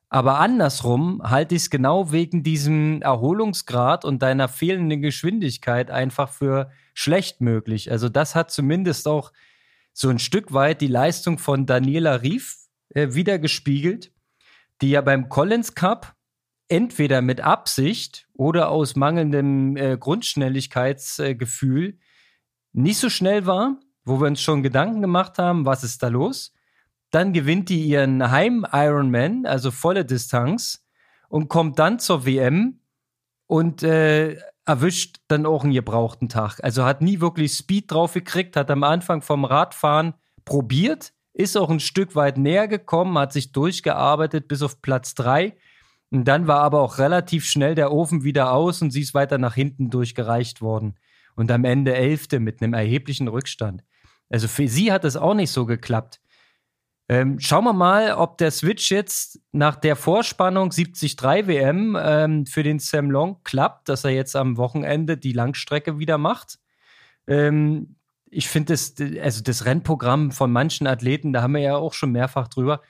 aber 0.09 0.39
andersrum 0.39 1.21
halte 1.23 1.55
ich 1.55 1.63
es 1.63 1.69
genau 1.69 2.11
wegen 2.11 2.41
diesem 2.41 3.01
Erholungsgrad 3.01 4.05
und 4.05 4.21
deiner 4.21 4.47
fehlenden 4.47 5.01
Geschwindigkeit 5.01 5.91
einfach 5.91 6.29
für 6.29 6.71
schlecht 6.93 7.41
möglich. 7.41 7.91
Also 7.91 8.09
das 8.09 8.33
hat 8.35 8.51
zumindest 8.51 9.07
auch 9.07 9.31
so 9.93 10.09
ein 10.09 10.19
Stück 10.19 10.53
weit 10.53 10.81
die 10.81 10.87
Leistung 10.87 11.37
von 11.37 11.65
Daniela 11.65 12.21
Rief 12.21 12.57
äh, 12.89 13.13
wiedergespiegelt, 13.13 14.11
die 14.81 14.91
ja 14.91 15.01
beim 15.01 15.29
Collins 15.29 15.75
Cup 15.75 16.15
entweder 16.67 17.21
mit 17.21 17.41
Absicht 17.41 18.27
oder 18.33 18.69
aus 18.69 18.95
mangelndem 18.95 19.77
äh, 19.77 19.97
Grundschnelligkeitsgefühl 19.97 21.89
äh, 21.89 21.97
nicht 22.73 22.97
so 22.97 23.09
schnell 23.09 23.45
war, 23.45 23.79
wo 24.05 24.19
wir 24.19 24.27
uns 24.27 24.41
schon 24.41 24.63
Gedanken 24.63 25.01
gemacht 25.01 25.37
haben, 25.37 25.65
was 25.65 25.83
ist 25.83 26.01
da 26.03 26.07
los? 26.07 26.53
Dann 27.11 27.33
gewinnt 27.33 27.69
die 27.69 27.83
ihren 27.83 28.31
Heim-Ironman, 28.31 29.45
also 29.45 29.71
volle 29.71 30.05
Distanz. 30.05 30.85
und 31.29 31.47
kommt 31.47 31.77
dann 31.77 31.99
zur 31.99 32.25
WM 32.25 32.79
und 33.45 33.83
äh, 33.83 34.37
erwischt 34.65 35.17
dann 35.27 35.45
auch 35.45 35.63
einen 35.63 35.73
gebrauchten 35.73 36.29
Tag. 36.29 36.59
Also 36.63 36.85
hat 36.85 37.01
nie 37.01 37.21
wirklich 37.21 37.53
Speed 37.53 37.91
drauf 37.91 38.13
gekriegt, 38.13 38.55
hat 38.55 38.69
am 38.69 38.83
Anfang 38.83 39.21
vom 39.21 39.45
Radfahren 39.45 40.13
probiert, 40.45 41.13
ist 41.33 41.57
auch 41.57 41.69
ein 41.69 41.79
Stück 41.79 42.15
weit 42.15 42.37
näher 42.37 42.67
gekommen, 42.67 43.17
hat 43.17 43.33
sich 43.33 43.51
durchgearbeitet 43.51 44.47
bis 44.47 44.61
auf 44.61 44.81
Platz 44.81 45.15
drei. 45.15 45.55
Und 46.11 46.25
dann 46.25 46.47
war 46.47 46.61
aber 46.61 46.81
auch 46.81 46.97
relativ 46.97 47.45
schnell 47.45 47.75
der 47.75 47.91
Ofen 47.91 48.23
wieder 48.23 48.51
aus 48.51 48.81
und 48.81 48.91
sie 48.91 49.01
ist 49.01 49.13
weiter 49.13 49.37
nach 49.37 49.55
hinten 49.55 49.89
durchgereicht 49.89 50.61
worden. 50.61 50.95
Und 51.35 51.51
am 51.51 51.63
Ende 51.63 51.95
Elfte 51.95 52.39
mit 52.39 52.61
einem 52.61 52.73
erheblichen 52.73 53.27
Rückstand. 53.27 53.83
Also 54.29 54.47
für 54.47 54.67
sie 54.67 54.91
hat 54.91 55.05
es 55.05 55.17
auch 55.17 55.33
nicht 55.33 55.51
so 55.51 55.65
geklappt. 55.65 56.19
Ähm, 57.11 57.39
schauen 57.39 57.63
wir 57.63 57.73
mal, 57.73 58.13
ob 58.13 58.37
der 58.37 58.51
Switch 58.51 58.91
jetzt 58.91 59.41
nach 59.51 59.75
der 59.75 59.95
Vorspannung 59.95 60.69
73 60.69 61.17
WM 61.19 61.97
ähm, 61.99 62.45
für 62.45 62.61
den 62.61 62.77
Sam 62.77 63.09
Long 63.09 63.37
klappt, 63.43 63.89
dass 63.89 64.03
er 64.03 64.11
jetzt 64.11 64.35
am 64.35 64.57
Wochenende 64.57 65.17
die 65.17 65.33
Langstrecke 65.33 65.97
wieder 65.97 66.19
macht. 66.19 66.59
Ähm, 67.25 67.95
ich 68.29 68.47
finde 68.47 68.73
das, 68.73 68.93
also 69.23 69.41
das 69.41 69.65
Rennprogramm 69.65 70.31
von 70.31 70.51
manchen 70.51 70.85
Athleten, 70.85 71.33
da 71.33 71.41
haben 71.41 71.55
wir 71.55 71.61
ja 71.61 71.77
auch 71.77 71.93
schon 71.93 72.11
mehrfach 72.11 72.47
drüber. 72.47 72.81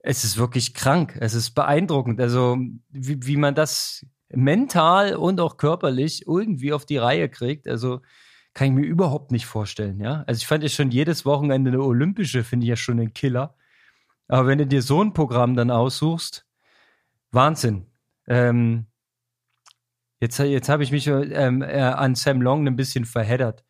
Es 0.00 0.24
ist 0.24 0.36
wirklich 0.36 0.74
krank. 0.74 1.16
Es 1.20 1.34
ist 1.34 1.52
beeindruckend. 1.52 2.20
Also, 2.20 2.58
wie, 2.88 3.24
wie 3.24 3.36
man 3.36 3.54
das 3.54 4.04
mental 4.30 5.14
und 5.14 5.40
auch 5.40 5.58
körperlich 5.58 6.26
irgendwie 6.26 6.72
auf 6.72 6.86
die 6.86 6.96
Reihe 6.96 7.28
kriegt. 7.28 7.68
Also, 7.68 8.00
kann 8.52 8.68
ich 8.68 8.72
mir 8.72 8.86
überhaupt 8.86 9.30
nicht 9.30 9.46
vorstellen, 9.46 10.00
ja. 10.00 10.24
Also, 10.26 10.38
ich 10.38 10.46
fand 10.48 10.64
ja 10.64 10.68
schon 10.68 10.90
jedes 10.90 11.24
Wochenende 11.24 11.70
eine 11.70 11.82
Olympische, 11.82 12.42
finde 12.42 12.64
ich 12.64 12.70
ja 12.70 12.76
schon 12.76 12.98
ein 12.98 13.14
Killer. 13.14 13.54
Aber 14.30 14.46
wenn 14.46 14.58
du 14.58 14.66
dir 14.66 14.80
so 14.80 15.02
ein 15.02 15.12
Programm 15.12 15.56
dann 15.56 15.72
aussuchst, 15.72 16.46
Wahnsinn. 17.32 17.86
Ähm, 18.28 18.86
jetzt 20.20 20.38
jetzt 20.38 20.68
habe 20.68 20.84
ich 20.84 20.92
mich 20.92 21.08
ähm, 21.08 21.62
äh, 21.62 21.80
an 21.80 22.14
Sam 22.14 22.40
Long 22.40 22.64
ein 22.68 22.76
bisschen 22.76 23.06
verheddert. 23.06 23.64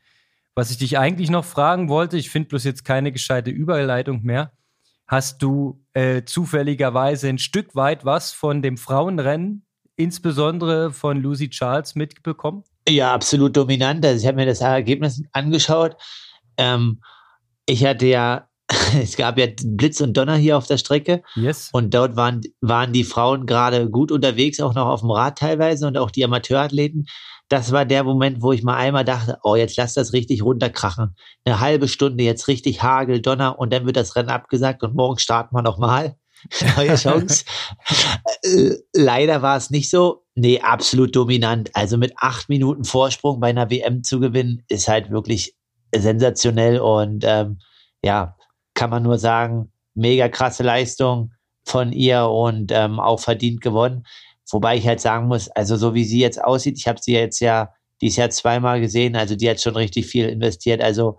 Was 0.55 0.71
ich 0.71 0.77
dich 0.77 0.99
eigentlich 0.99 1.31
noch 1.31 1.47
fragen 1.47 1.89
wollte, 1.89 2.19
ich 2.19 2.29
finde 2.29 2.51
bloß 2.51 2.65
jetzt 2.65 2.85
keine 2.85 3.11
gescheite 3.11 3.51
Überleitung 3.51 4.23
mehr. 4.23 4.53
Hast 5.07 5.41
du 5.41 5.83
äh, 5.95 6.25
zufälligerweise 6.25 7.29
ein 7.29 7.39
Stück 7.39 7.75
weit 7.75 8.05
was 8.05 8.33
von 8.33 8.61
dem 8.61 8.77
Frauenrennen, 8.77 9.65
insbesondere 9.97 10.93
von 10.93 11.23
Lucy 11.23 11.49
Charles, 11.49 11.95
mitbekommen? 11.95 12.65
Ja, 12.87 13.15
absolut 13.15 13.57
dominant. 13.57 14.05
Also 14.05 14.21
ich 14.21 14.27
habe 14.27 14.37
mir 14.37 14.47
das 14.47 14.61
Ergebnis 14.61 15.23
angeschaut. 15.33 15.97
Ähm, 16.59 17.01
ich 17.65 17.87
hatte 17.87 18.07
ja 18.07 18.50
es 19.03 19.17
gab 19.17 19.39
ja 19.39 19.47
Blitz 19.65 20.01
und 20.01 20.17
Donner 20.17 20.37
hier 20.37 20.57
auf 20.57 20.67
der 20.67 20.79
Strecke. 20.79 21.23
Yes. 21.35 21.71
Und 21.73 21.95
dort 21.95 22.17
waren, 22.17 22.41
waren 22.61 22.93
die 22.93 23.05
Frauen 23.05 23.47
gerade 23.47 23.91
gut 23.91 24.13
unterwegs, 24.13 24.61
auch 24.61 24.75
noch 24.75 24.87
auf 24.87 25.01
dem 25.01 25.11
Rad 25.11 25.39
teilweise 25.39 25.87
und 25.87 25.99
auch 25.99 26.11
die 26.11 26.25
Amateurathleten. 26.25 27.07
Das 27.49 27.73
war 27.73 27.85
der 27.85 28.05
Moment, 28.05 28.43
wo 28.43 28.53
ich 28.53 28.63
mal 28.63 28.77
einmal 28.77 29.05
dachte, 29.05 29.39
oh, 29.43 29.57
jetzt 29.57 29.77
lass 29.77 29.95
das 29.95 30.13
richtig 30.13 30.43
runterkrachen. 30.43 31.17
Eine 31.45 31.59
halbe 31.59 31.89
Stunde 31.89 32.23
jetzt 32.23 32.47
richtig 32.47 32.83
Hagel, 32.83 33.21
Donner 33.21 33.59
und 33.59 33.73
dann 33.73 33.87
wird 33.87 33.97
das 33.97 34.15
Rennen 34.15 34.29
abgesagt 34.29 34.83
und 34.83 34.95
morgen 34.95 35.19
starten 35.19 35.55
wir 35.55 35.63
nochmal. 35.63 36.17
Neue 36.77 36.95
Chance. 36.95 37.45
Äh, 38.43 38.77
leider 38.95 39.43
war 39.43 39.57
es 39.57 39.71
nicht 39.71 39.91
so. 39.91 40.25
Nee, 40.35 40.61
absolut 40.61 41.15
dominant. 41.15 41.71
Also 41.75 41.99
mit 41.99 42.15
acht 42.17 42.49
Minuten 42.49 42.85
Vorsprung 42.85 43.41
bei 43.41 43.49
einer 43.49 43.69
WM 43.69 44.05
zu 44.05 44.21
gewinnen, 44.21 44.63
ist 44.69 44.89
halt 44.89 45.11
wirklich 45.11 45.55
sensationell 45.95 46.79
und 46.79 47.25
ähm, 47.27 47.59
ja, 48.03 48.37
kann 48.81 48.89
man 48.89 49.03
nur 49.03 49.19
sagen, 49.19 49.71
mega 49.95 50.31
krasse 50.31 50.63
Leistung 50.63 51.33
von 51.67 51.93
ihr 51.93 52.25
und 52.25 52.73
ähm, 52.73 52.99
auch 52.99 53.21
verdient 53.21 53.61
gewonnen. 53.61 54.05
Wobei 54.51 54.79
ich 54.79 54.87
halt 54.87 55.01
sagen 55.01 55.29
muss, 55.29 55.51
also 55.51 55.77
so 55.77 55.93
wie 55.93 56.05
sie 56.05 56.19
jetzt 56.19 56.43
aussieht, 56.43 56.79
ich 56.79 56.89
habe 56.89 56.99
sie 56.99 57.13
jetzt 57.13 57.41
ja 57.41 57.75
dieses 58.01 58.17
Jahr 58.17 58.31
zweimal 58.31 58.81
gesehen, 58.81 59.17
also 59.17 59.37
die 59.37 59.51
hat 59.51 59.61
schon 59.61 59.77
richtig 59.77 60.07
viel 60.07 60.31
investiert. 60.31 60.81
Also 60.83 61.19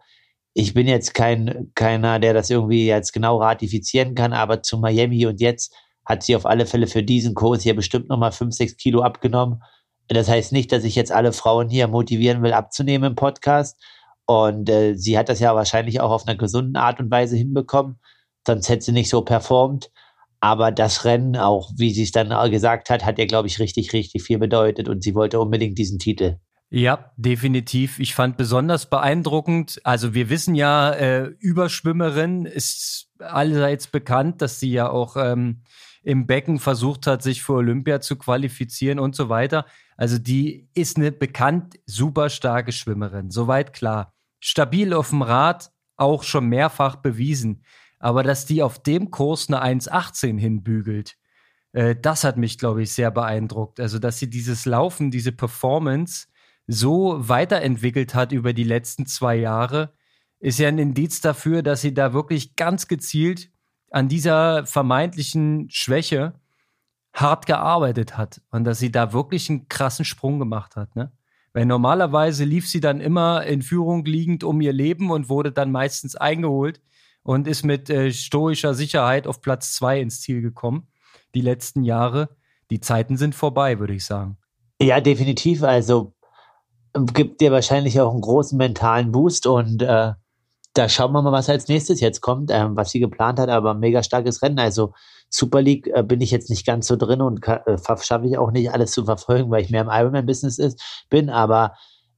ich 0.55 0.73
bin 0.73 0.87
jetzt 0.87 1.13
kein 1.13 1.71
keiner, 1.75 2.17
der 2.17 2.33
das 2.33 2.49
irgendwie 2.49 2.87
jetzt 2.87 3.13
genau 3.13 3.37
ratifizieren 3.37 4.15
kann, 4.15 4.33
aber 4.33 4.63
zu 4.63 4.79
Miami 4.79 5.27
und 5.27 5.39
jetzt 5.39 5.71
hat 6.03 6.23
sie 6.23 6.35
auf 6.35 6.47
alle 6.47 6.65
Fälle 6.65 6.87
für 6.87 7.03
diesen 7.03 7.35
Kurs 7.35 7.61
hier 7.61 7.75
bestimmt 7.75 8.09
nochmal 8.09 8.31
fünf, 8.31 8.55
sechs 8.55 8.75
Kilo 8.75 9.03
abgenommen. 9.03 9.61
Das 10.07 10.27
heißt 10.27 10.51
nicht, 10.51 10.71
dass 10.71 10.83
ich 10.83 10.95
jetzt 10.95 11.11
alle 11.11 11.31
Frauen 11.31 11.69
hier 11.69 11.87
motivieren 11.87 12.41
will, 12.41 12.53
abzunehmen 12.53 13.11
im 13.11 13.15
Podcast, 13.15 13.79
und 14.25 14.69
äh, 14.69 14.95
sie 14.95 15.17
hat 15.17 15.29
das 15.29 15.39
ja 15.39 15.55
wahrscheinlich 15.55 15.99
auch 16.01 16.11
auf 16.11 16.27
einer 16.27 16.37
gesunden 16.37 16.75
Art 16.75 16.99
und 16.99 17.11
Weise 17.11 17.35
hinbekommen, 17.35 17.99
sonst 18.45 18.69
hätte 18.69 18.85
sie 18.85 18.91
nicht 18.91 19.09
so 19.09 19.21
performt. 19.21 19.91
Aber 20.39 20.71
das 20.71 21.05
Rennen, 21.05 21.37
auch 21.37 21.71
wie 21.77 21.91
sie 21.91 22.03
es 22.03 22.11
dann 22.11 22.29
gesagt 22.49 22.89
hat, 22.89 23.05
hat 23.05 23.19
ihr, 23.19 23.27
glaube 23.27 23.47
ich, 23.47 23.59
richtig, 23.59 23.93
richtig 23.93 24.23
viel 24.23 24.39
bedeutet 24.39 24.89
und 24.89 25.03
sie 25.03 25.13
wollte 25.13 25.39
unbedingt 25.39 25.77
diesen 25.77 25.99
Titel. 25.99 26.39
Ja, 26.73 27.11
definitiv. 27.17 27.99
Ich 27.99 28.15
fand 28.15 28.37
besonders 28.37 28.89
beeindruckend, 28.89 29.81
also 29.83 30.13
wir 30.13 30.29
wissen 30.29 30.55
ja, 30.55 30.91
äh, 30.93 31.25
Überschwimmerin 31.39 32.45
ist 32.45 33.09
allseits 33.19 33.87
bekannt, 33.87 34.41
dass 34.41 34.59
sie 34.59 34.71
ja 34.71 34.89
auch 34.89 35.17
ähm, 35.17 35.63
im 36.03 36.25
Becken 36.25 36.59
versucht 36.59 37.07
hat, 37.07 37.21
sich 37.21 37.43
für 37.43 37.53
Olympia 37.53 38.01
zu 38.01 38.15
qualifizieren 38.15 38.99
und 38.99 39.15
so 39.15 39.29
weiter. 39.29 39.65
Also 39.97 40.17
die 40.17 40.67
ist 40.73 40.97
eine 40.97 41.11
bekannt 41.11 41.79
super 41.85 42.29
starke 42.29 42.71
Schwimmerin, 42.71 43.29
soweit 43.29 43.73
klar. 43.73 44.13
Stabil 44.39 44.93
auf 44.93 45.09
dem 45.09 45.21
Rad, 45.21 45.71
auch 45.97 46.23
schon 46.23 46.47
mehrfach 46.47 46.95
bewiesen. 46.95 47.63
Aber 47.99 48.23
dass 48.23 48.45
die 48.45 48.63
auf 48.63 48.81
dem 48.81 49.11
Kurs 49.11 49.47
eine 49.47 49.63
1,18 49.63 50.39
hinbügelt, 50.39 51.17
äh, 51.73 51.95
das 51.95 52.23
hat 52.23 52.37
mich, 52.37 52.57
glaube 52.57 52.81
ich, 52.81 52.91
sehr 52.91 53.11
beeindruckt. 53.11 53.79
Also, 53.79 53.99
dass 53.99 54.17
sie 54.17 54.29
dieses 54.29 54.65
Laufen, 54.65 55.11
diese 55.11 55.31
Performance 55.31 56.27
so 56.67 57.17
weiterentwickelt 57.27 58.15
hat 58.15 58.31
über 58.31 58.53
die 58.53 58.63
letzten 58.63 59.05
zwei 59.05 59.35
Jahre, 59.35 59.93
ist 60.39 60.57
ja 60.57 60.67
ein 60.67 60.79
Indiz 60.79 61.21
dafür, 61.21 61.61
dass 61.61 61.81
sie 61.81 61.93
da 61.93 62.13
wirklich 62.13 62.55
ganz 62.55 62.87
gezielt 62.87 63.51
an 63.91 64.07
dieser 64.07 64.65
vermeintlichen 64.65 65.69
Schwäche 65.69 66.33
hart 67.13 67.45
gearbeitet 67.45 68.17
hat 68.17 68.41
und 68.49 68.63
dass 68.63 68.79
sie 68.79 68.91
da 68.91 69.13
wirklich 69.13 69.49
einen 69.49 69.67
krassen 69.67 70.05
Sprung 70.05 70.39
gemacht 70.39 70.75
hat, 70.75 70.95
ne? 70.95 71.11
Weil 71.53 71.65
normalerweise 71.65 72.45
lief 72.45 72.69
sie 72.69 72.79
dann 72.79 73.01
immer 73.01 73.43
in 73.43 73.61
Führung 73.61 74.05
liegend 74.05 74.45
um 74.45 74.61
ihr 74.61 74.71
Leben 74.71 75.11
und 75.11 75.27
wurde 75.27 75.51
dann 75.51 75.69
meistens 75.69 76.15
eingeholt 76.15 76.81
und 77.23 77.45
ist 77.45 77.63
mit 77.63 77.89
äh, 77.89 78.13
stoischer 78.13 78.73
Sicherheit 78.73 79.27
auf 79.27 79.41
Platz 79.41 79.73
zwei 79.73 79.99
ins 79.99 80.21
Ziel 80.21 80.41
gekommen. 80.41 80.87
Die 81.35 81.41
letzten 81.41 81.83
Jahre. 81.83 82.29
Die 82.69 82.79
Zeiten 82.79 83.17
sind 83.17 83.35
vorbei, 83.35 83.79
würde 83.79 83.93
ich 83.93 84.05
sagen. 84.05 84.37
Ja, 84.81 85.01
definitiv. 85.01 85.61
Also 85.63 86.13
gibt 86.93 87.41
dir 87.41 87.51
wahrscheinlich 87.51 87.99
auch 87.99 88.11
einen 88.11 88.21
großen 88.21 88.57
mentalen 88.57 89.11
Boost 89.11 89.45
und 89.45 89.81
äh, 89.81 90.13
da 90.73 90.87
schauen 90.87 91.11
wir 91.11 91.21
mal, 91.21 91.31
was 91.31 91.49
als 91.49 91.67
nächstes 91.67 91.99
jetzt 91.99 92.21
kommt, 92.21 92.49
ähm, 92.51 92.75
was 92.75 92.91
sie 92.91 92.99
geplant 92.99 93.39
hat, 93.39 93.49
aber 93.49 93.73
mega 93.73 94.03
starkes 94.03 94.41
Rennen. 94.41 94.59
Also 94.59 94.93
Super 95.29 95.61
League 95.61 95.87
äh, 95.93 96.03
bin 96.03 96.21
ich 96.21 96.31
jetzt 96.31 96.49
nicht 96.49 96.65
ganz 96.65 96.87
so 96.87 96.95
drin 96.95 97.21
und 97.21 97.45
äh, 97.47 97.77
schaffe 98.01 98.27
ich 98.27 98.37
auch 98.37 98.51
nicht 98.51 98.71
alles 98.71 98.91
zu 98.91 99.05
verfolgen, 99.05 99.51
weil 99.51 99.63
ich 99.63 99.69
mehr 99.69 99.81
im 99.81 99.89
Ironman-Business 99.89 100.75
bin, 101.09 101.29
aber 101.29 101.73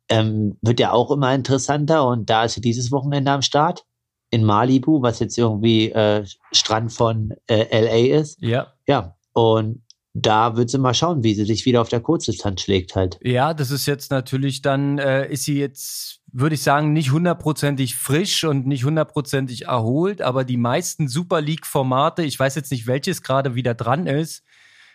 ähm, 0.10 0.58
wird 0.62 0.80
ja 0.80 0.92
auch 0.92 1.12
immer 1.12 1.34
interessanter 1.34 2.08
und 2.08 2.30
da 2.30 2.46
ist 2.46 2.54
sie 2.54 2.62
dieses 2.62 2.92
Wochenende 2.92 3.32
am 3.32 3.42
Start 3.42 3.86
in 4.30 4.44
Malibu, 4.44 5.02
was 5.02 5.20
jetzt 5.20 5.38
irgendwie 5.38 5.92
äh, 5.92 6.26
Strand 6.52 6.92
von 6.92 7.34
äh, 7.48 7.66
LA 7.82 8.20
ist. 8.20 8.42
Ja. 8.42 8.74
Ja. 8.88 9.16
Und 9.34 9.83
da 10.14 10.56
wird 10.56 10.70
sie 10.70 10.78
mal 10.78 10.94
schauen, 10.94 11.24
wie 11.24 11.34
sie 11.34 11.46
sich 11.46 11.66
wieder 11.66 11.82
auf 11.82 11.90
der 11.90 12.00
Kurzdistanz 12.00 12.62
schlägt 12.62 12.96
halt. 12.96 13.20
Ja, 13.24 13.54
das 13.54 13.72
ist 13.72 13.88
jetzt 13.88 14.12
natürlich 14.12 14.62
dann, 14.62 15.00
äh, 15.00 15.28
ist 15.32 15.44
sie 15.46 15.58
jetzt, 15.58 16.22
würde 16.32 16.54
ich 16.54 16.62
sagen, 16.62 16.94
nicht 16.94 17.12
hundertprozentig 17.12 17.96
frisch 17.96 18.44
und 18.44 18.68
nicht 18.68 18.86
hundertprozentig 18.86 19.66
erholt, 19.66 20.22
aber 20.22 20.44
die 20.44 20.58
meisten 20.58 21.08
Super 21.08 21.42
League-Formate, 21.42 22.24
ich 22.24 22.40
weiß 22.40 22.54
jetzt 22.56 22.72
nicht, 22.72 22.86
welches 22.86 23.24
gerade 23.24 23.56
wieder 23.56 23.74
dran 23.74 24.06
ist, 24.06 24.44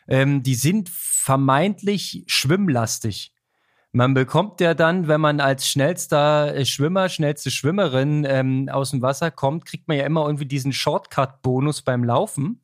ähm, 0.06 0.44
die 0.44 0.54
sind 0.54 0.88
vermeintlich 0.88 2.22
schwimmlastig. 2.28 3.34
Man 3.90 4.14
bekommt 4.14 4.60
ja 4.60 4.74
dann, 4.74 5.08
wenn 5.08 5.20
man 5.20 5.40
als 5.40 5.66
schnellster 5.66 6.54
äh, 6.54 6.64
Schwimmer, 6.64 7.08
schnellste 7.08 7.50
Schwimmerin 7.50 8.24
ähm, 8.28 8.68
aus 8.70 8.92
dem 8.92 9.02
Wasser 9.02 9.32
kommt, 9.32 9.64
kriegt 9.64 9.88
man 9.88 9.96
ja 9.96 10.04
immer 10.04 10.26
irgendwie 10.26 10.46
diesen 10.46 10.72
Shortcut-Bonus 10.72 11.82
beim 11.82 12.04
Laufen 12.04 12.60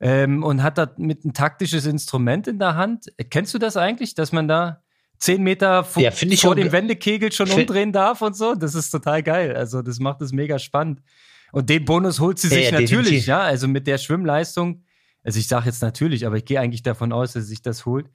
ähm, 0.00 0.42
und 0.42 0.62
hat 0.62 0.78
da 0.78 0.92
mit 0.96 1.24
ein 1.24 1.32
taktisches 1.32 1.86
Instrument 1.86 2.46
in 2.48 2.58
der 2.58 2.76
Hand. 2.76 3.06
Kennst 3.30 3.54
du 3.54 3.58
das 3.58 3.76
eigentlich, 3.76 4.14
dass 4.14 4.32
man 4.32 4.48
da 4.48 4.82
zehn 5.18 5.42
Meter 5.42 5.84
vor, 5.84 6.02
ja, 6.02 6.10
vor 6.10 6.54
dem 6.54 6.72
Wendekegel 6.72 7.32
schon 7.32 7.50
umdrehen 7.50 7.92
darf 7.92 8.20
und 8.22 8.36
so? 8.36 8.54
Das 8.54 8.74
ist 8.74 8.90
total 8.90 9.22
geil. 9.22 9.56
Also 9.56 9.82
das 9.82 9.98
macht 9.98 10.20
es 10.20 10.32
mega 10.32 10.58
spannend. 10.58 11.00
Und 11.52 11.70
den 11.70 11.84
Bonus 11.84 12.18
holt 12.20 12.38
sie 12.38 12.48
sich 12.48 12.64
ja, 12.64 12.72
natürlich, 12.72 12.90
definitiv. 12.90 13.26
ja. 13.26 13.40
Also 13.40 13.68
mit 13.68 13.86
der 13.86 13.98
Schwimmleistung. 13.98 14.82
Also 15.22 15.38
ich 15.38 15.46
sage 15.46 15.66
jetzt 15.66 15.82
natürlich, 15.82 16.26
aber 16.26 16.36
ich 16.36 16.44
gehe 16.44 16.60
eigentlich 16.60 16.82
davon 16.82 17.12
aus, 17.12 17.32
dass 17.32 17.44
sie 17.44 17.50
sich 17.50 17.62
das 17.62 17.86
holt. 17.86 18.10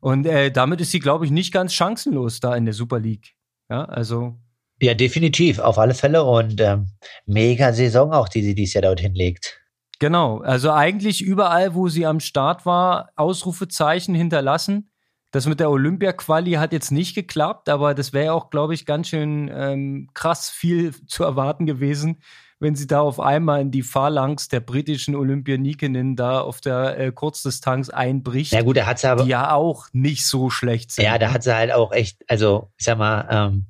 Und 0.00 0.26
äh, 0.26 0.50
damit 0.50 0.80
ist 0.80 0.90
sie, 0.90 0.98
glaube 0.98 1.24
ich, 1.24 1.30
nicht 1.30 1.52
ganz 1.52 1.72
chancenlos 1.72 2.40
da 2.40 2.56
in 2.56 2.64
der 2.64 2.74
Super 2.74 2.98
League. 2.98 3.34
Ja, 3.70 3.84
also. 3.84 4.38
Ja, 4.80 4.94
definitiv, 4.94 5.58
auf 5.58 5.78
alle 5.78 5.94
Fälle. 5.94 6.24
Und 6.24 6.60
ähm, 6.60 6.88
mega 7.26 7.72
Saison 7.72 8.12
auch, 8.12 8.28
die 8.28 8.42
sie 8.42 8.54
dieses 8.54 8.74
Jahr 8.74 8.82
dort 8.82 9.00
hinlegt. 9.00 9.59
Genau. 10.00 10.38
Also 10.40 10.72
eigentlich 10.72 11.22
überall, 11.22 11.74
wo 11.74 11.88
sie 11.88 12.06
am 12.06 12.18
Start 12.18 12.66
war, 12.66 13.10
Ausrufezeichen 13.14 14.14
hinterlassen. 14.16 14.90
Das 15.30 15.46
mit 15.46 15.60
der 15.60 15.70
Olympia-Quali 15.70 16.52
hat 16.54 16.72
jetzt 16.72 16.90
nicht 16.90 17.14
geklappt, 17.14 17.68
aber 17.68 17.94
das 17.94 18.12
wäre 18.12 18.32
auch, 18.32 18.50
glaube 18.50 18.74
ich, 18.74 18.84
ganz 18.84 19.08
schön 19.08 19.48
ähm, 19.54 20.08
krass 20.12 20.50
viel 20.50 20.92
zu 21.06 21.22
erwarten 21.22 21.66
gewesen, 21.66 22.20
wenn 22.58 22.74
sie 22.74 22.88
da 22.88 23.00
auf 23.00 23.20
einmal 23.20 23.60
in 23.60 23.70
die 23.70 23.82
Phalanx 23.82 24.48
der 24.48 24.58
britischen 24.58 25.14
Olympionikinnen 25.14 26.16
da 26.16 26.40
auf 26.40 26.60
der 26.60 26.98
äh, 26.98 27.12
Kurzdistanz 27.12 27.90
einbricht. 27.90 28.52
Ja 28.52 28.62
gut, 28.62 28.76
da 28.76 28.86
hat 28.86 28.98
sie 28.98 29.08
aber 29.08 29.22
die 29.22 29.30
ja 29.30 29.52
auch 29.52 29.86
nicht 29.92 30.26
so 30.26 30.50
schlecht 30.50 30.90
sind. 30.90 31.04
Ja, 31.04 31.16
da 31.16 31.28
ne? 31.28 31.34
hat 31.34 31.44
sie 31.44 31.54
halt 31.54 31.72
auch 31.72 31.92
echt, 31.92 32.24
also 32.28 32.72
ich 32.76 32.84
sag 32.84 32.98
mal, 32.98 33.28
ähm, 33.30 33.66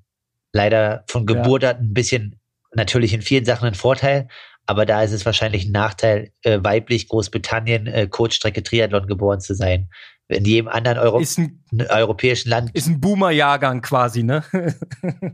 leider 0.52 1.04
von 1.08 1.26
Geburt 1.26 1.64
an 1.64 1.76
ein 1.76 1.94
bisschen 1.94 2.40
natürlich 2.74 3.12
in 3.12 3.22
vielen 3.22 3.44
Sachen 3.44 3.66
ein 3.66 3.74
Vorteil, 3.74 4.28
aber 4.70 4.86
da 4.86 5.02
ist 5.02 5.10
es 5.10 5.26
wahrscheinlich 5.26 5.66
ein 5.66 5.72
Nachteil, 5.72 6.30
äh, 6.42 6.60
weiblich 6.62 7.08
Großbritannien 7.08 7.88
äh, 7.88 8.06
Kurzstrecke 8.06 8.62
Triathlon 8.62 9.08
geboren 9.08 9.40
zu 9.40 9.56
sein. 9.56 9.88
In 10.28 10.44
jedem 10.44 10.68
anderen 10.68 10.98
Euro 10.98 11.18
ist 11.18 11.38
ein, 11.38 11.60
europäischen 11.88 12.50
Land. 12.50 12.70
ist 12.72 12.86
ein 12.86 13.00
Boomer-Jahrgang 13.00 13.82
quasi, 13.82 14.22
ne? 14.22 14.44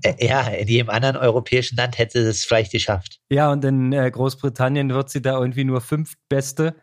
Äh, 0.03 0.27
ja, 0.27 0.40
in 0.40 0.68
jedem 0.68 0.88
anderen 0.88 1.18
europäischen 1.18 1.77
Land 1.77 1.99
hätte 1.99 2.22
sie 2.22 2.31
es 2.31 2.46
vielleicht 2.46 2.72
geschafft. 2.72 3.18
ja, 3.29 3.53
und 3.53 3.62
in 3.62 3.92
äh, 3.92 4.11
Großbritannien 4.11 4.88
wird 4.94 5.11
sie 5.11 5.20
da 5.20 5.38
irgendwie 5.38 5.64
nur 5.64 5.83
fünftbeste. 5.83 6.75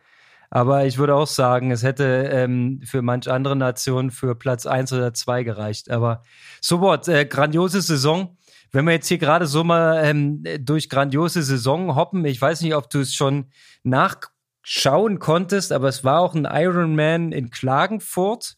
Aber 0.51 0.85
ich 0.85 0.99
würde 0.99 1.15
auch 1.15 1.25
sagen, 1.25 1.71
es 1.71 1.81
hätte 1.81 2.29
ähm, 2.31 2.81
für 2.85 3.01
manch 3.01 3.31
andere 3.31 3.55
Nationen 3.55 4.11
für 4.11 4.35
Platz 4.35 4.67
eins 4.67 4.93
oder 4.93 5.11
zwei 5.15 5.41
gereicht. 5.41 5.89
Aber 5.89 6.21
so 6.61 6.81
what, 6.81 7.07
äh, 7.07 7.25
grandiose 7.25 7.81
Saison. 7.81 8.37
Wenn 8.73 8.85
wir 8.85 8.93
jetzt 8.93 9.07
hier 9.07 9.19
gerade 9.19 9.45
so 9.45 9.63
mal 9.63 10.03
ähm, 10.03 10.43
durch 10.59 10.89
grandiose 10.89 11.43
Saison 11.43 11.95
hoppen, 11.95 12.25
ich 12.25 12.41
weiß 12.41 12.61
nicht, 12.61 12.73
ob 12.73 12.89
du 12.89 13.01
es 13.01 13.13
schon 13.13 13.51
nachschauen 13.83 15.19
konntest, 15.19 15.71
aber 15.71 15.89
es 15.89 16.03
war 16.03 16.21
auch 16.21 16.33
ein 16.33 16.47
Ironman 16.49 17.31
in 17.31 17.51
Klagenfurt 17.51 18.57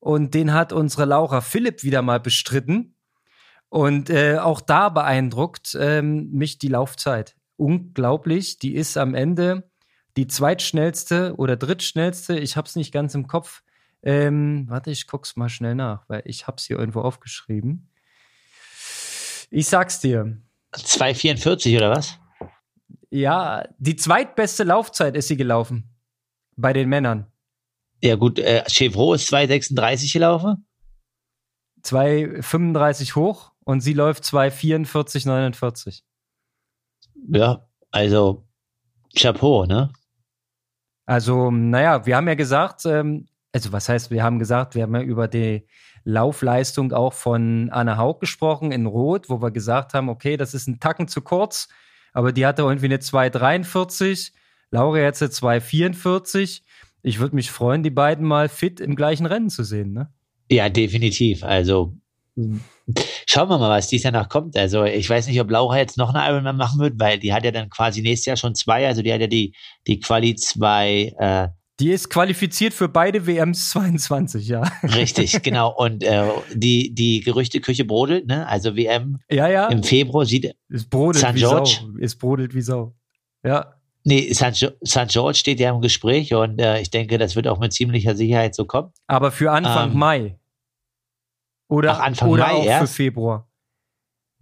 und 0.00 0.32
den 0.32 0.54
hat 0.54 0.72
unsere 0.72 1.04
Laura 1.04 1.42
Philipp 1.42 1.82
wieder 1.82 2.00
mal 2.00 2.18
bestritten. 2.18 2.96
Und 3.68 4.08
äh, 4.08 4.38
auch 4.38 4.62
da 4.62 4.88
beeindruckt 4.88 5.76
ähm, 5.78 6.30
mich 6.30 6.58
die 6.58 6.68
Laufzeit. 6.68 7.36
Unglaublich, 7.56 8.58
die 8.58 8.74
ist 8.74 8.96
am 8.96 9.14
Ende 9.14 9.70
die 10.16 10.28
zweitschnellste 10.28 11.34
oder 11.36 11.56
drittschnellste, 11.56 12.38
ich 12.38 12.56
hab's 12.56 12.74
nicht 12.74 12.92
ganz 12.92 13.14
im 13.14 13.26
Kopf. 13.26 13.62
Ähm, 14.02 14.64
warte, 14.68 14.90
ich 14.90 15.06
guck's 15.06 15.36
mal 15.36 15.50
schnell 15.50 15.74
nach, 15.74 16.08
weil 16.08 16.22
ich 16.24 16.46
hab's 16.46 16.64
hier 16.64 16.78
irgendwo 16.78 17.02
aufgeschrieben. 17.02 17.91
Ich 19.54 19.66
sag's 19.66 20.00
dir. 20.00 20.38
2,44 20.74 21.76
oder 21.76 21.90
was? 21.90 22.18
Ja, 23.10 23.68
die 23.78 23.96
zweitbeste 23.96 24.64
Laufzeit 24.64 25.14
ist 25.14 25.28
sie 25.28 25.36
gelaufen. 25.36 25.94
Bei 26.56 26.72
den 26.72 26.88
Männern. 26.88 27.30
Ja 28.02 28.16
gut, 28.16 28.38
äh, 28.38 28.64
Chevrolet 28.66 29.20
ist 29.20 29.30
2,36 29.30 30.12
gelaufen. 30.14 30.66
2,35 31.84 33.14
hoch 33.14 33.52
und 33.64 33.82
sie 33.82 33.92
läuft 33.92 34.24
2,44, 34.24 35.26
49. 35.26 36.02
Ja, 37.28 37.68
also 37.90 38.48
Chapeau, 39.14 39.66
ne? 39.66 39.92
Also, 41.04 41.50
naja, 41.50 42.06
wir 42.06 42.16
haben 42.16 42.28
ja 42.28 42.34
gesagt, 42.34 42.86
ähm, 42.86 43.28
also 43.52 43.70
was 43.70 43.90
heißt, 43.90 44.10
wir 44.10 44.22
haben 44.22 44.38
gesagt, 44.38 44.74
wir 44.74 44.84
haben 44.84 44.94
ja 44.94 45.02
über 45.02 45.28
die 45.28 45.66
Laufleistung 46.04 46.92
auch 46.92 47.12
von 47.12 47.70
Anna 47.70 47.96
Haug 47.96 48.20
gesprochen 48.20 48.72
in 48.72 48.86
Rot, 48.86 49.28
wo 49.28 49.40
wir 49.40 49.50
gesagt 49.50 49.94
haben, 49.94 50.08
okay, 50.08 50.36
das 50.36 50.54
ist 50.54 50.66
ein 50.68 50.80
Tacken 50.80 51.08
zu 51.08 51.20
kurz, 51.20 51.68
aber 52.12 52.32
die 52.32 52.46
hatte 52.46 52.62
irgendwie 52.62 52.86
eine 52.86 52.98
2,43, 52.98 54.32
Laura 54.70 54.98
jetzt 54.98 55.22
eine 55.22 55.30
2,44. 55.30 56.62
Ich 57.02 57.18
würde 57.18 57.34
mich 57.34 57.50
freuen, 57.50 57.82
die 57.82 57.90
beiden 57.90 58.26
mal 58.26 58.48
fit 58.48 58.80
im 58.80 58.96
gleichen 58.96 59.26
Rennen 59.26 59.50
zu 59.50 59.64
sehen, 59.64 59.92
ne? 59.92 60.12
Ja, 60.50 60.68
definitiv. 60.68 61.44
Also 61.44 61.94
schauen 63.26 63.48
wir 63.48 63.58
mal, 63.58 63.70
was 63.70 63.88
dies 63.88 64.02
Jahr 64.02 64.12
noch 64.12 64.28
kommt. 64.28 64.56
Also 64.56 64.84
ich 64.84 65.08
weiß 65.08 65.26
nicht, 65.26 65.40
ob 65.40 65.50
Laura 65.50 65.78
jetzt 65.78 65.98
noch 65.98 66.14
eine 66.14 66.26
Ironman 66.28 66.56
machen 66.56 66.80
wird, 66.80 66.98
weil 66.98 67.18
die 67.18 67.32
hat 67.32 67.44
ja 67.44 67.50
dann 67.50 67.70
quasi 67.70 68.02
nächstes 68.02 68.26
Jahr 68.26 68.36
schon 68.36 68.54
zwei. 68.54 68.86
Also 68.86 69.02
die 69.02 69.12
hat 69.12 69.20
ja 69.20 69.26
die, 69.26 69.54
die 69.86 70.00
Quali 70.00 70.34
zwei 70.34 71.14
äh, 71.18 71.48
Die 71.80 71.90
ist 71.90 72.10
qualifiziert 72.10 72.74
für 72.74 72.88
beide 72.88 73.26
WMs 73.26 73.70
22, 73.70 74.46
ja. 74.46 74.60
Richtig, 74.82 75.42
genau. 75.42 75.74
Und 75.74 76.04
äh, 76.04 76.28
die, 76.54 76.94
die 76.94 77.20
Gerüchteküche 77.20 77.84
brodelt, 77.84 78.26
ne? 78.26 78.46
Also 78.46 78.76
WM 78.76 79.18
Ja, 79.30 79.48
ja. 79.48 79.68
im 79.68 79.82
Februar 79.82 80.26
sieht. 80.26 80.54
Es 80.68 80.88
brodelt 80.88 81.24
St. 81.24 81.34
wie 81.34 81.38
George. 81.40 81.78
Sau. 81.80 81.88
Es 82.00 82.16
brodelt 82.16 82.54
wie 82.54 82.60
Sau. 82.60 82.94
Ja. 83.42 83.74
Nee, 84.04 84.32
St. 84.34 84.56
Jo- 84.60 84.72
St. 84.86 85.08
George 85.08 85.38
steht 85.38 85.60
ja 85.60 85.70
im 85.70 85.80
Gespräch 85.80 86.34
und 86.34 86.58
äh, 86.60 86.80
ich 86.80 86.90
denke, 86.90 87.18
das 87.18 87.36
wird 87.36 87.46
auch 87.48 87.58
mit 87.58 87.72
ziemlicher 87.72 88.14
Sicherheit 88.16 88.54
so 88.54 88.64
kommen. 88.64 88.92
Aber 89.06 89.30
für 89.32 89.50
Anfang 89.52 89.92
Ähm, 89.92 89.98
Mai. 89.98 90.38
Oder, 91.68 92.02
Anfang 92.02 92.28
oder 92.28 92.44
Mai 92.46 92.52
auch 92.52 92.62
für 92.64 92.68
erst? 92.68 92.94
Februar. 92.96 93.48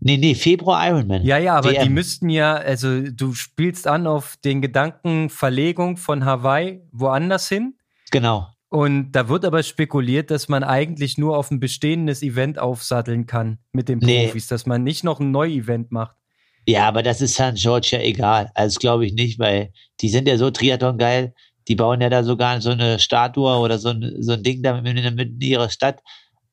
Nee, 0.00 0.16
nee, 0.16 0.34
Februar 0.34 0.88
Ironman. 0.88 1.22
Ja, 1.24 1.36
ja, 1.38 1.56
aber 1.56 1.72
WM. 1.72 1.82
die 1.82 1.90
müssten 1.90 2.30
ja, 2.30 2.54
also 2.54 3.02
du 3.02 3.34
spielst 3.34 3.86
an 3.86 4.06
auf 4.06 4.36
den 4.44 4.62
Gedanken 4.62 5.28
Verlegung 5.28 5.98
von 5.98 6.24
Hawaii 6.24 6.80
woanders 6.90 7.48
hin. 7.48 7.74
Genau. 8.10 8.48
Und 8.70 9.12
da 9.12 9.28
wird 9.28 9.44
aber 9.44 9.62
spekuliert, 9.62 10.30
dass 10.30 10.48
man 10.48 10.62
eigentlich 10.62 11.18
nur 11.18 11.36
auf 11.36 11.50
ein 11.50 11.60
bestehendes 11.60 12.22
Event 12.22 12.58
aufsatteln 12.58 13.26
kann 13.26 13.58
mit 13.72 13.88
den 13.88 13.98
Nee. 13.98 14.26
Profis, 14.26 14.46
dass 14.46 14.64
man 14.64 14.84
nicht 14.84 15.04
noch 15.04 15.20
ein 15.20 15.32
Neu-Event 15.32 15.90
macht. 15.90 16.16
Ja, 16.66 16.86
aber 16.86 17.02
das 17.02 17.20
ist 17.20 17.34
St. 17.34 17.54
George 17.56 17.88
ja 17.92 18.00
egal. 18.00 18.50
Also 18.54 18.78
glaube 18.78 19.04
ich 19.04 19.12
nicht, 19.12 19.38
weil 19.38 19.72
die 20.00 20.08
sind 20.08 20.28
ja 20.28 20.38
so 20.38 20.50
Triathlon 20.50 20.98
geil. 20.98 21.34
Die 21.68 21.74
bauen 21.74 22.00
ja 22.00 22.08
da 22.08 22.22
sogar 22.22 22.60
so 22.60 22.70
eine 22.70 22.98
Statue 23.00 23.58
oder 23.58 23.78
so 23.78 23.90
ein, 23.90 24.16
so 24.20 24.32
ein 24.32 24.42
Ding 24.42 24.62
da 24.62 24.80
mitten 24.80 24.98
in 24.98 25.14
mitten 25.14 25.34
in 25.34 25.48
ihrer 25.48 25.68
Stadt. 25.68 26.00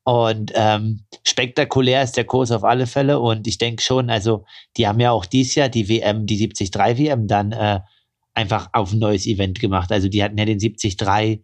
Und 0.08 0.52
ähm, 0.54 1.00
spektakulär 1.22 2.02
ist 2.02 2.16
der 2.16 2.24
Kurs 2.24 2.50
auf 2.50 2.64
alle 2.64 2.86
Fälle. 2.86 3.20
Und 3.20 3.46
ich 3.46 3.58
denke 3.58 3.82
schon, 3.82 4.08
also 4.08 4.46
die 4.78 4.88
haben 4.88 5.00
ja 5.00 5.10
auch 5.10 5.26
dieses 5.26 5.54
Jahr 5.54 5.68
die 5.68 5.86
WM, 5.86 6.24
die 6.24 6.38
73 6.38 6.74
WM 6.96 7.26
dann 7.26 7.52
äh, 7.52 7.80
einfach 8.32 8.70
auf 8.72 8.94
ein 8.94 9.00
neues 9.00 9.26
Event 9.26 9.60
gemacht. 9.60 9.92
Also 9.92 10.08
die 10.08 10.24
hatten 10.24 10.38
ja 10.38 10.46
den 10.46 10.58
73 10.58 11.42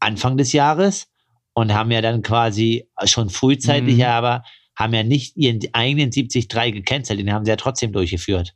Anfang 0.00 0.36
des 0.36 0.52
Jahres 0.52 1.06
und 1.54 1.72
haben 1.72 1.90
ja 1.90 2.02
dann 2.02 2.20
quasi 2.20 2.86
schon 3.06 3.30
frühzeitig, 3.30 3.96
Mhm. 3.96 4.02
aber 4.02 4.44
haben 4.76 4.92
ja 4.92 5.02
nicht 5.02 5.38
ihren 5.38 5.60
eigenen 5.72 6.10
73 6.10 6.46
gecancelt, 6.74 7.18
den 7.18 7.32
haben 7.32 7.46
sie 7.46 7.52
ja 7.52 7.56
trotzdem 7.56 7.92
durchgeführt. 7.92 8.54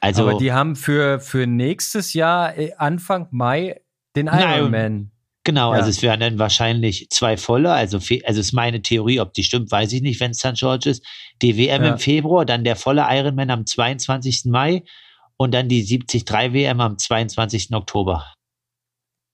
Also 0.00 0.22
aber 0.22 0.38
die 0.38 0.52
haben 0.52 0.74
für, 0.74 1.20
für 1.20 1.46
nächstes 1.46 2.14
Jahr, 2.14 2.56
äh, 2.56 2.72
Anfang 2.78 3.28
Mai, 3.30 3.78
den. 4.16 4.28
Ironman. 4.32 5.10
Genau, 5.46 5.70
Ja. 5.70 5.76
also 5.78 5.90
es 5.90 6.02
wären 6.02 6.18
dann 6.18 6.40
wahrscheinlich 6.40 7.08
zwei 7.10 7.36
volle, 7.36 7.72
also, 7.72 7.98
also 8.24 8.40
ist 8.40 8.52
meine 8.52 8.82
Theorie, 8.82 9.20
ob 9.20 9.32
die 9.32 9.44
stimmt, 9.44 9.70
weiß 9.70 9.92
ich 9.92 10.02
nicht, 10.02 10.18
wenn 10.18 10.32
es 10.32 10.38
St. 10.40 10.54
George 10.54 10.90
ist. 10.90 11.06
Die 11.40 11.56
WM 11.56 11.84
Ja. 11.84 11.92
im 11.92 11.98
Februar, 11.98 12.44
dann 12.44 12.64
der 12.64 12.74
volle 12.74 13.06
Ironman 13.08 13.50
am 13.50 13.64
22. 13.64 14.46
Mai 14.50 14.82
und 15.36 15.54
dann 15.54 15.68
die 15.68 15.84
73 15.86 16.52
WM 16.52 16.80
am 16.80 16.98
22. 16.98 17.72
Oktober. 17.76 18.26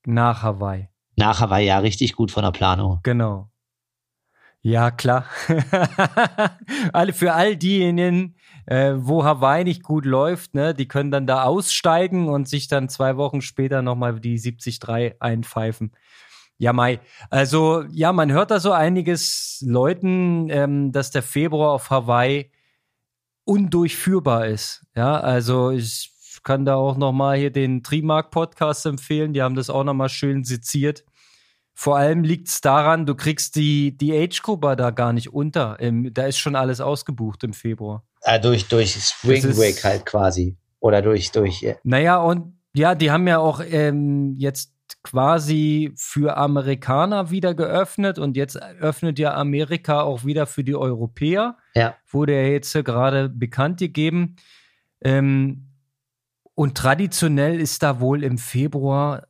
Nach 0.05 0.43
Hawaii. 0.43 0.87
Nachher 1.15 1.49
war 1.49 1.57
ja 1.59 1.79
richtig 1.79 2.13
gut 2.13 2.29
von 2.29 2.43
der 2.43 2.51
Planung. 2.51 2.99
Genau. 3.01 3.49
Ja, 4.61 4.91
klar. 4.91 5.25
alle, 6.93 7.13
für 7.13 7.33
all 7.33 7.57
diejenigen, 7.57 8.35
äh, 8.65 8.93
wo 8.95 9.23
Hawaii 9.23 9.63
nicht 9.63 9.83
gut 9.83 10.05
läuft, 10.05 10.55
ne, 10.55 10.73
die 10.73 10.87
können 10.87 11.11
dann 11.11 11.27
da 11.27 11.43
aussteigen 11.43 12.29
und 12.29 12.47
sich 12.47 12.67
dann 12.67 12.89
zwei 12.89 13.17
Wochen 13.17 13.41
später 13.41 13.81
nochmal 13.81 14.19
die 14.19 14.39
73 14.39 15.15
einpfeifen. 15.19 15.91
Ja, 16.57 16.71
Mai. 16.71 16.99
Also, 17.29 17.83
ja, 17.91 18.13
man 18.13 18.31
hört 18.31 18.51
da 18.51 18.59
so 18.59 18.71
einiges 18.71 19.63
Leuten, 19.65 20.49
ähm, 20.49 20.91
dass 20.91 21.11
der 21.11 21.23
Februar 21.23 21.71
auf 21.71 21.89
Hawaii 21.89 22.51
undurchführbar 23.45 24.47
ist. 24.47 24.85
Ja, 24.95 25.19
also 25.19 25.71
ich 25.71 26.11
kann 26.43 26.65
da 26.65 26.75
auch 26.75 26.97
nochmal 26.97 27.37
hier 27.37 27.51
den 27.51 27.83
Trimark-Podcast 27.83 28.85
empfehlen. 28.85 29.33
Die 29.33 29.41
haben 29.41 29.55
das 29.55 29.69
auch 29.69 29.83
nochmal 29.83 30.09
schön 30.09 30.43
seziert. 30.43 31.03
Vor 31.73 31.97
allem 31.97 32.23
liegt 32.23 32.49
es 32.49 32.61
daran, 32.61 33.05
du 33.05 33.15
kriegst 33.15 33.55
die, 33.55 33.97
die 33.97 34.13
Age-Gruppe 34.13 34.75
da 34.75 34.91
gar 34.91 35.11
nicht 35.11 35.33
unter. 35.33 35.79
Im, 35.79 36.13
da 36.13 36.27
ist 36.27 36.37
schon 36.37 36.55
alles 36.55 36.81
ausgebucht 36.81 37.43
im 37.43 37.53
Februar. 37.53 38.03
Äh, 38.23 38.39
durch, 38.39 38.67
durch 38.67 38.93
Spring 38.93 39.41
Das 39.41 39.45
ist- 39.51 39.57
Break 39.57 39.83
halt 39.83 40.05
quasi. 40.05 40.57
Oder 40.79 41.01
durch, 41.01 41.31
durch, 41.31 41.63
äh, 41.63 41.75
Naja, 41.83 42.17
und 42.17 42.57
ja, 42.75 42.95
die 42.95 43.09
haben 43.11 43.27
ja 43.27 43.37
auch 43.39 43.61
ähm, 43.65 44.35
jetzt 44.37 44.71
quasi 45.03 45.93
für 45.95 46.35
Amerikaner 46.37 47.29
wieder 47.29 47.53
geöffnet 47.53 48.19
und 48.19 48.35
jetzt 48.37 48.57
öffnet 48.57 49.19
ja 49.19 49.33
Amerika 49.33 50.01
auch 50.01 50.23
wieder 50.25 50.45
für 50.45 50.63
die 50.63 50.75
Europäer. 50.75 51.57
ja. 51.75 51.95
Wurde 52.09 52.33
ja 52.35 52.47
jetzt 52.49 52.73
gerade 52.73 53.29
bekannt 53.29 53.79
gegeben. 53.79 54.35
Ähm, 55.01 55.69
und 56.55 56.77
traditionell 56.77 57.59
ist 57.59 57.81
da 57.83 57.99
wohl 57.99 58.23
im 58.23 58.37
Februar 58.37 59.27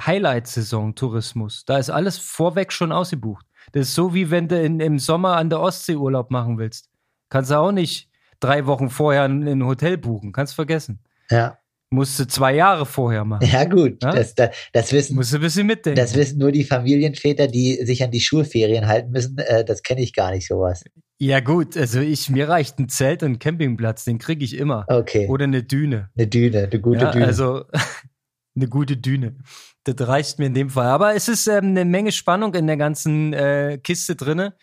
Highlight-Saison 0.00 0.94
Tourismus. 0.94 1.64
Da 1.64 1.78
ist 1.78 1.90
alles 1.90 2.18
vorweg 2.18 2.72
schon 2.72 2.92
ausgebucht. 2.92 3.46
Das 3.72 3.88
ist 3.88 3.94
so, 3.94 4.14
wie 4.14 4.30
wenn 4.30 4.48
du 4.48 4.60
in, 4.60 4.80
im 4.80 4.98
Sommer 4.98 5.36
an 5.36 5.50
der 5.50 5.60
Ostsee 5.60 5.96
Urlaub 5.96 6.30
machen 6.30 6.58
willst. 6.58 6.88
Kannst 7.28 7.50
du 7.50 7.58
auch 7.58 7.72
nicht 7.72 8.07
drei 8.40 8.66
Wochen 8.66 8.90
vorher 8.90 9.24
ein, 9.24 9.64
Hotel 9.64 9.98
buchen. 9.98 10.32
Kannst 10.32 10.54
vergessen. 10.54 11.00
Ja. 11.30 11.58
Musste 11.90 12.26
zwei 12.26 12.54
Jahre 12.54 12.84
vorher 12.84 13.24
machen. 13.24 13.48
Ja, 13.50 13.64
gut. 13.64 14.02
Ja? 14.02 14.12
Das, 14.12 14.34
das, 14.34 14.54
das 14.72 14.92
wissen, 14.92 15.16
Musste 15.16 15.36
ein 15.36 15.42
bisschen 15.42 15.66
mitdenken. 15.66 15.98
das 15.98 16.14
wissen 16.14 16.38
nur 16.38 16.52
die 16.52 16.64
Familienväter, 16.64 17.46
die 17.46 17.76
sich 17.86 18.02
an 18.04 18.10
die 18.10 18.20
Schulferien 18.20 18.86
halten 18.86 19.10
müssen. 19.10 19.38
Äh, 19.38 19.64
das 19.64 19.82
kenne 19.82 20.02
ich 20.02 20.12
gar 20.12 20.32
nicht, 20.32 20.46
sowas. 20.46 20.84
ja, 21.18 21.40
gut, 21.40 21.78
also 21.78 22.00
ich, 22.00 22.28
mir 22.28 22.48
reicht 22.48 22.78
ein 22.78 22.90
Zelt 22.90 23.22
und 23.22 23.32
ein 23.32 23.38
Campingplatz, 23.38 24.04
den 24.04 24.18
kriege 24.18 24.44
ich 24.44 24.58
immer. 24.58 24.84
Okay. 24.88 25.28
Oder 25.28 25.44
eine 25.44 25.62
Düne. 25.62 26.10
Eine 26.14 26.26
Düne, 26.26 26.68
eine 26.70 26.80
gute 26.80 27.04
ja, 27.04 27.10
Düne. 27.10 27.24
Also 27.24 27.64
eine 28.54 28.68
gute 28.68 28.98
Düne. 28.98 29.36
Das 29.84 30.06
reicht 30.06 30.38
mir 30.38 30.46
in 30.46 30.54
dem 30.54 30.68
Fall. 30.68 30.88
Aber 30.88 31.14
es 31.14 31.28
ist 31.28 31.46
ähm, 31.46 31.68
eine 31.68 31.86
Menge 31.86 32.12
Spannung 32.12 32.54
in 32.54 32.66
der 32.66 32.76
ganzen 32.76 33.32
äh, 33.32 33.78
Kiste 33.82 34.14
drinne. 34.14 34.54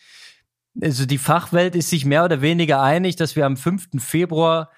Also 0.82 1.06
die 1.06 1.18
Fachwelt 1.18 1.76
ist 1.76 1.90
sich 1.90 2.06
mehr 2.06 2.26
oder 2.26 2.42
weniger 2.42 2.82
einig, 2.82 3.16
dass 3.16 3.36
wir 3.36 3.46
am 3.46 3.58
5. 3.58 3.90
Februar 4.04 4.72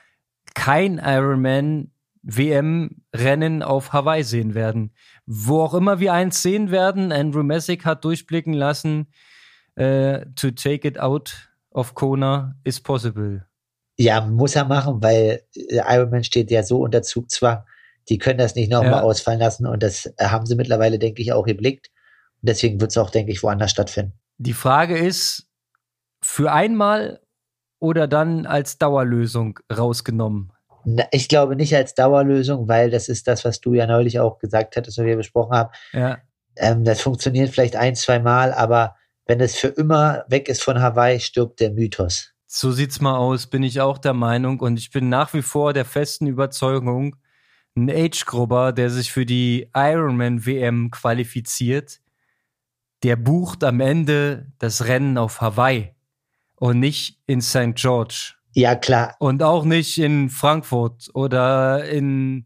kein 0.53 0.99
Ironman 1.03 1.91
WM-Rennen 2.21 3.63
auf 3.63 3.93
Hawaii 3.93 4.23
sehen 4.23 4.53
werden. 4.53 4.93
Wo 5.25 5.61
auch 5.61 5.73
immer 5.73 5.99
wir 5.99 6.13
eins 6.13 6.41
sehen 6.41 6.71
werden, 6.71 7.11
Andrew 7.11 7.43
Messick 7.43 7.85
hat 7.85 8.03
durchblicken 8.03 8.53
lassen, 8.53 9.07
äh, 9.75 10.25
to 10.35 10.51
take 10.51 10.87
it 10.87 10.99
out 10.99 11.49
of 11.71 11.93
Kona 11.93 12.55
is 12.63 12.79
possible. 12.79 13.45
Ja, 13.97 14.21
muss 14.21 14.55
er 14.55 14.65
machen, 14.65 15.01
weil 15.01 15.43
äh, 15.55 15.81
Ironman 15.87 16.23
steht 16.23 16.51
ja 16.51 16.63
so 16.63 16.79
unter 16.81 17.01
Zugzwang. 17.01 17.63
Die 18.09 18.17
können 18.17 18.37
das 18.37 18.55
nicht 18.55 18.71
nochmal 18.71 18.91
Ja. 18.91 19.01
ausfallen 19.01 19.39
lassen 19.39 19.65
und 19.65 19.81
das 19.83 20.11
haben 20.19 20.45
sie 20.45 20.55
mittlerweile, 20.55 20.99
denke 20.99 21.21
ich, 21.21 21.33
auch 21.33 21.43
geblickt. 21.45 21.89
Und 22.41 22.49
deswegen 22.49 22.79
wird 22.79 22.91
es 22.91 22.97
auch, 22.97 23.09
denke 23.09 23.31
ich, 23.31 23.41
woanders 23.43 23.71
stattfinden. 23.71 24.13
Die 24.37 24.53
Frage 24.53 24.97
ist, 24.97 25.46
für 26.27 26.51
einmal 26.51 27.21
oder 27.79 28.05
dann 28.05 28.45
als 28.45 28.77
Dauerlösung 28.77 29.59
rausgenommen? 29.75 30.51
Ich 31.11 31.29
glaube 31.29 31.55
nicht 31.55 31.73
als 31.75 31.95
Dauerlösung, 31.95 32.67
weil 32.67 32.89
das 32.91 33.07
ist 33.07 33.27
das, 33.27 33.45
was 33.45 33.61
du 33.61 33.73
ja 33.73 33.87
neulich 33.87 34.19
auch 34.19 34.37
gesagt 34.37 34.75
hattest, 34.75 34.97
was 34.97 35.05
wir 35.05 35.15
besprochen 35.15 35.55
haben. 35.55 35.69
Ja, 35.93 36.17
Ähm, 36.57 36.83
das 36.83 37.01
funktioniert 37.01 37.51
vielleicht 37.51 37.75
ein, 37.75 37.95
zwei 37.95 38.19
Mal, 38.19 38.51
aber 38.51 38.95
wenn 39.25 39.39
es 39.39 39.55
für 39.55 39.67
immer 39.67 40.25
weg 40.27 40.49
ist 40.49 40.63
von 40.63 40.81
Hawaii, 40.81 41.19
stirbt 41.19 41.59
der 41.59 41.71
Mythos. 41.71 42.33
so 42.45 42.71
sieht's 42.71 42.99
mal 42.99 43.17
aus, 43.17 43.47
bin 43.47 43.63
ich 43.63 43.79
auch 43.79 43.97
der 43.97 44.13
Meinung. 44.13 44.59
Und 44.59 44.79
ich 44.79 44.91
bin 44.91 45.09
nach 45.09 45.33
wie 45.33 45.41
vor 45.41 45.73
der 45.73 45.85
festen 45.85 46.27
Überzeugung, 46.27 47.15
ein 47.75 47.89
Age-Grubber, 47.89 48.73
der 48.73 48.89
sich 48.89 49.11
für 49.11 49.25
die 49.25 49.69
Ironman-WM 49.73 50.91
qualifiziert, 50.91 51.99
der 53.03 53.15
bucht 53.15 53.63
am 53.63 53.79
Ende 53.79 54.51
das 54.57 54.85
Rennen 54.85 55.17
auf 55.17 55.41
Hawaii 55.41 55.93
und 56.59 56.79
nicht 56.79 57.19
in 57.25 57.41
St. 57.41 57.75
George. 57.75 58.33
Ja, 58.53 58.75
klar. 58.75 59.15
Und 59.19 59.43
auch 59.43 59.65
nicht 59.65 59.97
in 59.99 60.29
Frankfurt 60.29 61.09
oder 61.13 61.85
in 61.85 62.45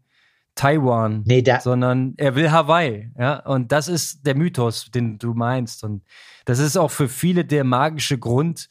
Taiwan. 0.56 1.24
Nee, 1.26 1.42
da, 1.42 1.62
sondern 1.62 2.14
er 2.18 2.36
will 2.36 2.52
Hawaii, 2.52 3.10
ja. 3.18 3.40
Und 3.46 3.72
das 3.72 3.88
ist 3.88 4.26
der 4.26 4.36
Mythos, 4.36 4.92
den 4.92 5.18
du 5.18 5.34
meinst. 5.34 5.84
Und 5.84 6.04
das 6.46 6.60
ist 6.60 6.78
auch 6.78 6.92
für 6.92 7.08
viele 7.08 7.46
der 7.46 7.64
magische 7.64 8.18
Grund, 8.18 8.70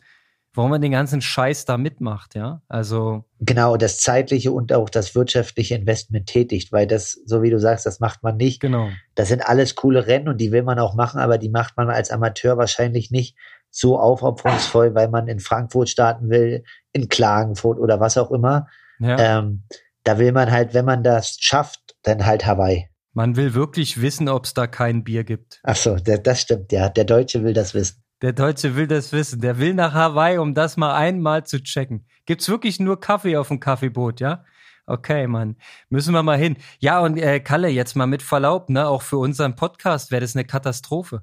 warum 0.52 0.70
man 0.70 0.82
den 0.82 0.92
ganzen 0.92 1.22
Scheiß 1.22 1.64
da 1.64 1.78
mitmacht, 1.78 2.34
ja. 2.34 2.60
Also, 2.68 3.24
genau, 3.40 3.76
das 3.76 3.98
zeitliche 3.98 4.52
und 4.52 4.72
auch 4.72 4.90
das 4.90 5.14
wirtschaftliche 5.14 5.74
Investment 5.74 6.26
tätigt, 6.26 6.72
weil 6.72 6.86
das, 6.86 7.18
so 7.24 7.42
wie 7.42 7.50
du 7.50 7.58
sagst, 7.58 7.86
das 7.86 8.00
macht 8.00 8.22
man 8.22 8.36
nicht. 8.36 8.60
genau. 8.60 8.90
Das 9.14 9.28
sind 9.28 9.40
alles 9.46 9.74
coole 9.74 10.06
Rennen 10.06 10.28
und 10.28 10.38
die 10.38 10.52
will 10.52 10.62
man 10.62 10.78
auch 10.78 10.94
machen, 10.94 11.20
aber 11.20 11.38
die 11.38 11.50
macht 11.50 11.76
man 11.76 11.88
als 11.88 12.10
Amateur 12.10 12.58
wahrscheinlich 12.58 13.10
nicht 13.10 13.36
so 13.70 13.98
aufopferungsvoll, 13.98 14.94
weil 14.94 15.08
man 15.08 15.28
in 15.28 15.40
Frankfurt 15.40 15.88
starten 15.88 16.28
will, 16.28 16.64
in 16.92 17.08
Klagenfurt 17.08 17.78
oder 17.78 18.00
was 18.00 18.18
auch 18.18 18.30
immer. 18.30 18.66
Ja. 18.98 19.38
Ähm, 19.38 19.64
da 20.04 20.18
will 20.18 20.32
man 20.32 20.50
halt, 20.50 20.74
wenn 20.74 20.84
man 20.84 21.02
das 21.02 21.36
schafft, 21.40 21.96
dann 22.02 22.26
halt 22.26 22.46
Hawaii. 22.46 22.88
Man 23.12 23.36
will 23.36 23.54
wirklich 23.54 24.00
wissen, 24.00 24.28
ob 24.28 24.44
es 24.44 24.54
da 24.54 24.66
kein 24.66 25.04
Bier 25.04 25.24
gibt. 25.24 25.60
Ach 25.62 25.76
so, 25.76 25.96
das, 25.96 26.22
das 26.22 26.40
stimmt, 26.40 26.72
ja. 26.72 26.88
Der 26.88 27.04
Deutsche 27.04 27.42
will 27.42 27.52
das 27.52 27.74
wissen. 27.74 28.02
Der 28.22 28.32
Deutsche 28.32 28.76
will 28.76 28.86
das 28.86 29.12
wissen. 29.12 29.40
Der 29.40 29.58
will 29.58 29.74
nach 29.74 29.94
Hawaii, 29.94 30.38
um 30.38 30.54
das 30.54 30.76
mal 30.76 30.94
einmal 30.94 31.44
zu 31.44 31.62
checken. 31.62 32.06
Gibt's 32.26 32.48
wirklich 32.48 32.78
nur 32.78 33.00
Kaffee 33.00 33.36
auf 33.36 33.48
dem 33.48 33.60
Kaffeeboot, 33.60 34.20
ja? 34.20 34.44
Okay, 34.86 35.26
Mann. 35.26 35.56
Müssen 35.88 36.12
wir 36.12 36.22
mal 36.22 36.36
hin. 36.36 36.56
Ja, 36.80 37.00
und 37.00 37.16
äh, 37.16 37.40
Kalle, 37.40 37.68
jetzt 37.68 37.96
mal 37.96 38.06
mit 38.06 38.22
Verlaub, 38.22 38.68
ne? 38.70 38.86
Auch 38.88 39.02
für 39.02 39.18
unseren 39.18 39.56
Podcast 39.56 40.10
wäre 40.10 40.20
das 40.20 40.36
eine 40.36 40.44
Katastrophe. 40.44 41.22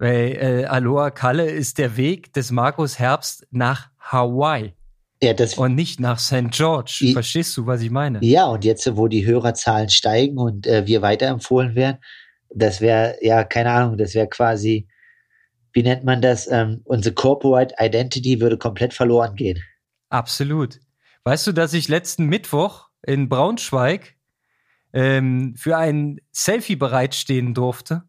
Weil 0.00 0.62
äh, 0.62 0.64
Aloha 0.64 1.10
Kalle 1.10 1.50
ist 1.50 1.76
der 1.76 1.96
Weg 1.98 2.32
des 2.32 2.50
Markus 2.50 2.98
Herbst 2.98 3.46
nach 3.50 3.90
Hawaii 3.98 4.72
Ja, 5.22 5.34
das, 5.34 5.58
und 5.58 5.74
nicht 5.74 6.00
nach 6.00 6.18
St. 6.18 6.50
George. 6.50 7.00
I- 7.02 7.12
Verstehst 7.12 7.54
du, 7.58 7.66
was 7.66 7.82
ich 7.82 7.90
meine? 7.90 8.18
ja, 8.22 8.46
und 8.46 8.64
jetzt, 8.64 8.96
wo 8.96 9.08
die 9.08 9.26
Hörerzahlen 9.26 9.90
steigen 9.90 10.38
und 10.38 10.66
äh, 10.66 10.86
wir 10.86 11.02
weiterempfohlen 11.02 11.74
werden, 11.74 11.98
das 12.48 12.80
wäre, 12.80 13.16
ja, 13.20 13.44
keine 13.44 13.70
Ahnung, 13.72 13.98
das 13.98 14.14
wäre 14.14 14.26
quasi, 14.26 14.88
wie 15.74 15.82
nennt 15.82 16.02
man 16.02 16.22
das? 16.22 16.50
Ähm, 16.50 16.80
unsere 16.84 17.14
Corporate 17.14 17.74
Identity 17.78 18.40
würde 18.40 18.56
komplett 18.56 18.94
verloren 18.94 19.36
gehen. 19.36 19.62
Absolut. 20.08 20.80
Weißt 21.24 21.46
du, 21.46 21.52
dass 21.52 21.74
ich 21.74 21.88
letzten 21.88 22.24
Mittwoch 22.24 22.88
in 23.06 23.28
Braunschweig 23.28 24.16
ähm, 24.94 25.54
für 25.58 25.76
ein 25.76 26.20
Selfie 26.32 26.76
bereitstehen 26.76 27.52
durfte? 27.52 28.02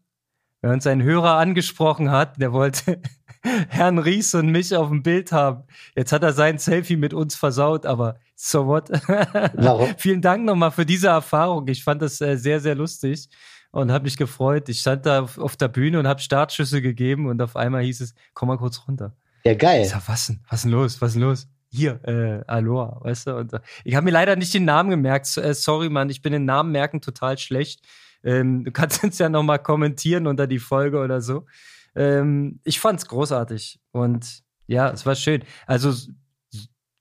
Weil 0.62 0.72
uns 0.72 0.86
ein 0.86 1.02
Hörer 1.02 1.36
angesprochen 1.38 2.10
hat, 2.10 2.40
der 2.40 2.52
wollte 2.52 3.02
Herrn 3.68 3.98
Ries 3.98 4.34
und 4.34 4.50
mich 4.50 4.74
auf 4.74 4.88
dem 4.88 5.02
Bild 5.02 5.32
haben. 5.32 5.64
Jetzt 5.96 6.12
hat 6.12 6.22
er 6.22 6.32
sein 6.32 6.58
Selfie 6.58 6.96
mit 6.96 7.12
uns 7.12 7.34
versaut, 7.34 7.84
aber 7.84 8.16
so 8.36 8.66
what? 8.66 8.88
Warum? 9.54 9.92
Vielen 9.98 10.22
Dank 10.22 10.44
nochmal 10.44 10.70
für 10.70 10.86
diese 10.86 11.08
Erfahrung. 11.08 11.66
Ich 11.66 11.82
fand 11.82 12.00
das 12.00 12.20
äh, 12.20 12.36
sehr, 12.36 12.60
sehr 12.60 12.76
lustig 12.76 13.28
und 13.72 13.90
habe 13.90 14.04
mich 14.04 14.16
gefreut. 14.16 14.68
Ich 14.68 14.80
stand 14.80 15.04
da 15.04 15.22
auf, 15.22 15.56
der 15.56 15.68
Bühne 15.68 15.98
und 15.98 16.06
habe 16.06 16.20
Startschüsse 16.20 16.80
gegeben 16.80 17.26
und 17.26 17.42
auf 17.42 17.56
einmal 17.56 17.82
hieß 17.82 18.00
es, 18.00 18.14
komm 18.32 18.48
mal 18.48 18.58
kurz 18.58 18.86
runter. 18.86 19.16
Ja, 19.44 19.54
geil. 19.54 19.82
Ich 19.82 19.88
sag, 19.88 20.06
was 20.06 20.28
denn? 20.28 20.40
Was 20.48 20.62
denn 20.62 20.70
los? 20.70 21.00
Was 21.00 21.14
denn 21.14 21.22
los? 21.22 21.48
Hier, 21.70 22.00
äh, 22.04 22.44
Aloha, 22.46 22.98
weißt 23.00 23.26
du? 23.26 23.36
Und, 23.38 23.52
ich 23.82 23.96
habe 23.96 24.04
mir 24.04 24.10
leider 24.12 24.36
nicht 24.36 24.54
den 24.54 24.66
Namen 24.66 24.90
gemerkt. 24.90 25.36
Äh, 25.36 25.54
sorry, 25.54 25.88
Mann, 25.88 26.10
ich 26.10 26.22
bin 26.22 26.32
den 26.32 26.44
Namen 26.44 26.70
merken 26.70 27.00
total 27.00 27.38
schlecht. 27.38 27.80
Ähm, 28.24 28.64
du 28.64 28.70
kannst 28.72 29.02
uns 29.04 29.18
ja 29.18 29.28
noch 29.28 29.42
mal 29.42 29.58
kommentieren 29.58 30.26
unter 30.26 30.46
die 30.46 30.58
Folge 30.58 30.98
oder 30.98 31.20
so. 31.20 31.46
Ähm, 31.94 32.60
ich 32.64 32.80
fand's 32.80 33.06
großartig 33.06 33.80
und 33.92 34.42
ja, 34.66 34.90
es 34.90 35.04
war 35.04 35.14
schön. 35.14 35.42
Also 35.66 35.92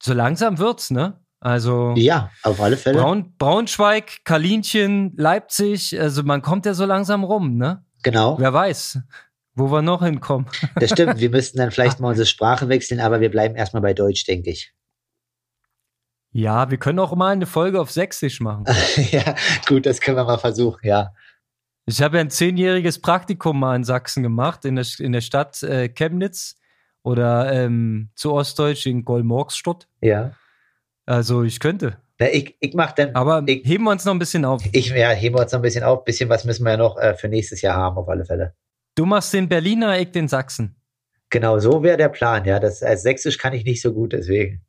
so 0.01 0.13
langsam 0.13 0.57
wird's, 0.57 0.91
ne? 0.91 1.19
Also 1.39 1.93
Ja, 1.95 2.32
auf 2.43 2.61
alle 2.61 2.78
Fälle. 2.78 2.99
Braun, 2.99 3.34
Braunschweig, 3.38 4.24
Kalinchen, 4.26 5.13
Leipzig, 5.15 5.99
also 5.99 6.24
man 6.24 6.41
kommt 6.41 6.65
ja 6.65 6.74
so 6.74 6.86
langsam 6.86 7.24
rum, 7.24 7.57
ne? 7.57 7.84
Genau. 8.03 8.38
Wer 8.39 8.53
weiß, 8.53 8.99
wo 9.55 9.72
wir 9.72 9.82
noch 9.82 10.03
hinkommen. 10.03 10.47
Das 10.76 10.91
stimmt. 10.91 11.19
Wir 11.19 11.30
müssten 11.30 11.57
dann 11.57 11.72
vielleicht 11.72 11.99
mal 11.99 12.09
unsere 12.09 12.28
Sprache 12.28 12.69
wechseln, 12.69 12.99
aber 12.99 13.22
wir 13.22 13.30
bleiben 13.30 13.55
erstmal 13.55 13.82
bei 13.82 13.93
Deutsch, 13.93 14.26
denke 14.26 14.51
ich. 14.51 14.74
Ja, 16.34 16.71
wir 16.71 16.77
können 16.77 16.99
auch 16.99 17.13
mal 17.15 17.32
eine 17.34 17.45
Folge 17.45 17.79
auf 17.82 17.91
Sächsisch 17.91 18.39
machen. 18.39 18.65
ja, 19.11 19.36
gut, 19.67 19.86
das 19.86 19.99
können 19.99 20.17
wir 20.17 20.23
mal 20.23 20.38
versuchen, 20.38 20.79
ja. 20.84 21.13
Ich 21.86 22.01
habe 22.01 22.17
ja 22.17 22.21
ein 22.21 22.29
zehnjähriges 22.29 22.99
Praktikum 23.01 23.59
mal 23.59 23.75
in 23.75 23.84
Sachsen 23.84 24.23
gemacht, 24.23 24.63
in 24.65 24.75
der, 24.75 24.86
in 24.99 25.11
der 25.11 25.21
Stadt 25.21 25.61
äh, 25.63 25.89
Chemnitz 25.89 26.55
oder 27.03 27.51
ähm, 27.51 28.11
zu 28.15 28.32
Ostdeutsch 28.34 28.86
in 28.86 29.03
Golmorgsstadt. 29.03 29.88
Ja. 29.99 30.32
Also 31.05 31.43
ich 31.43 31.59
könnte. 31.59 31.97
Na, 32.19 32.32
ich, 32.32 32.55
ich 32.59 32.75
mach 32.75 32.91
dann, 32.93 33.15
Aber 33.15 33.43
Ich- 33.47 33.65
heben 33.65 33.84
wir 33.86 33.91
uns 33.91 34.05
noch 34.05 34.13
ein 34.13 34.19
bisschen 34.19 34.45
auf. 34.45 34.63
ich, 34.71 34.89
ja, 34.91 35.09
heben 35.09 35.36
wir 35.36 35.41
uns 35.41 35.51
noch 35.51 35.59
ein 35.59 35.63
bisschen 35.63 35.84
auf. 35.84 36.05
Bisschen 36.05 36.29
was 36.29 36.45
müssen 36.45 36.63
wir 36.63 36.71
ja 36.71 36.77
noch 36.77 36.97
äh, 36.97 37.15
für 37.15 37.27
nächstes 37.27 37.61
Jahr 37.61 37.75
haben, 37.75 37.97
auf 37.97 38.07
alle 38.07 38.23
Fälle. 38.25 38.53
Du 38.95 39.05
machst 39.05 39.34
den 39.34 39.49
Berliner, 39.49 39.99
ich 39.99 40.11
den 40.11 40.27
Sachsen. 40.27 40.75
Genau, 41.32 41.57
so 41.59 41.82
wäre 41.82 41.97
der 41.97 42.09
Plan, 42.09 42.45
ja. 42.45 42.59
Das, 42.59 42.84
als 42.84 43.01
Sächsisch 43.01 43.38
kann 43.39 43.53
ich 43.53 43.65
nicht 43.65 43.82
so 43.82 43.91
gut, 43.93 44.13
deswegen. 44.13 44.61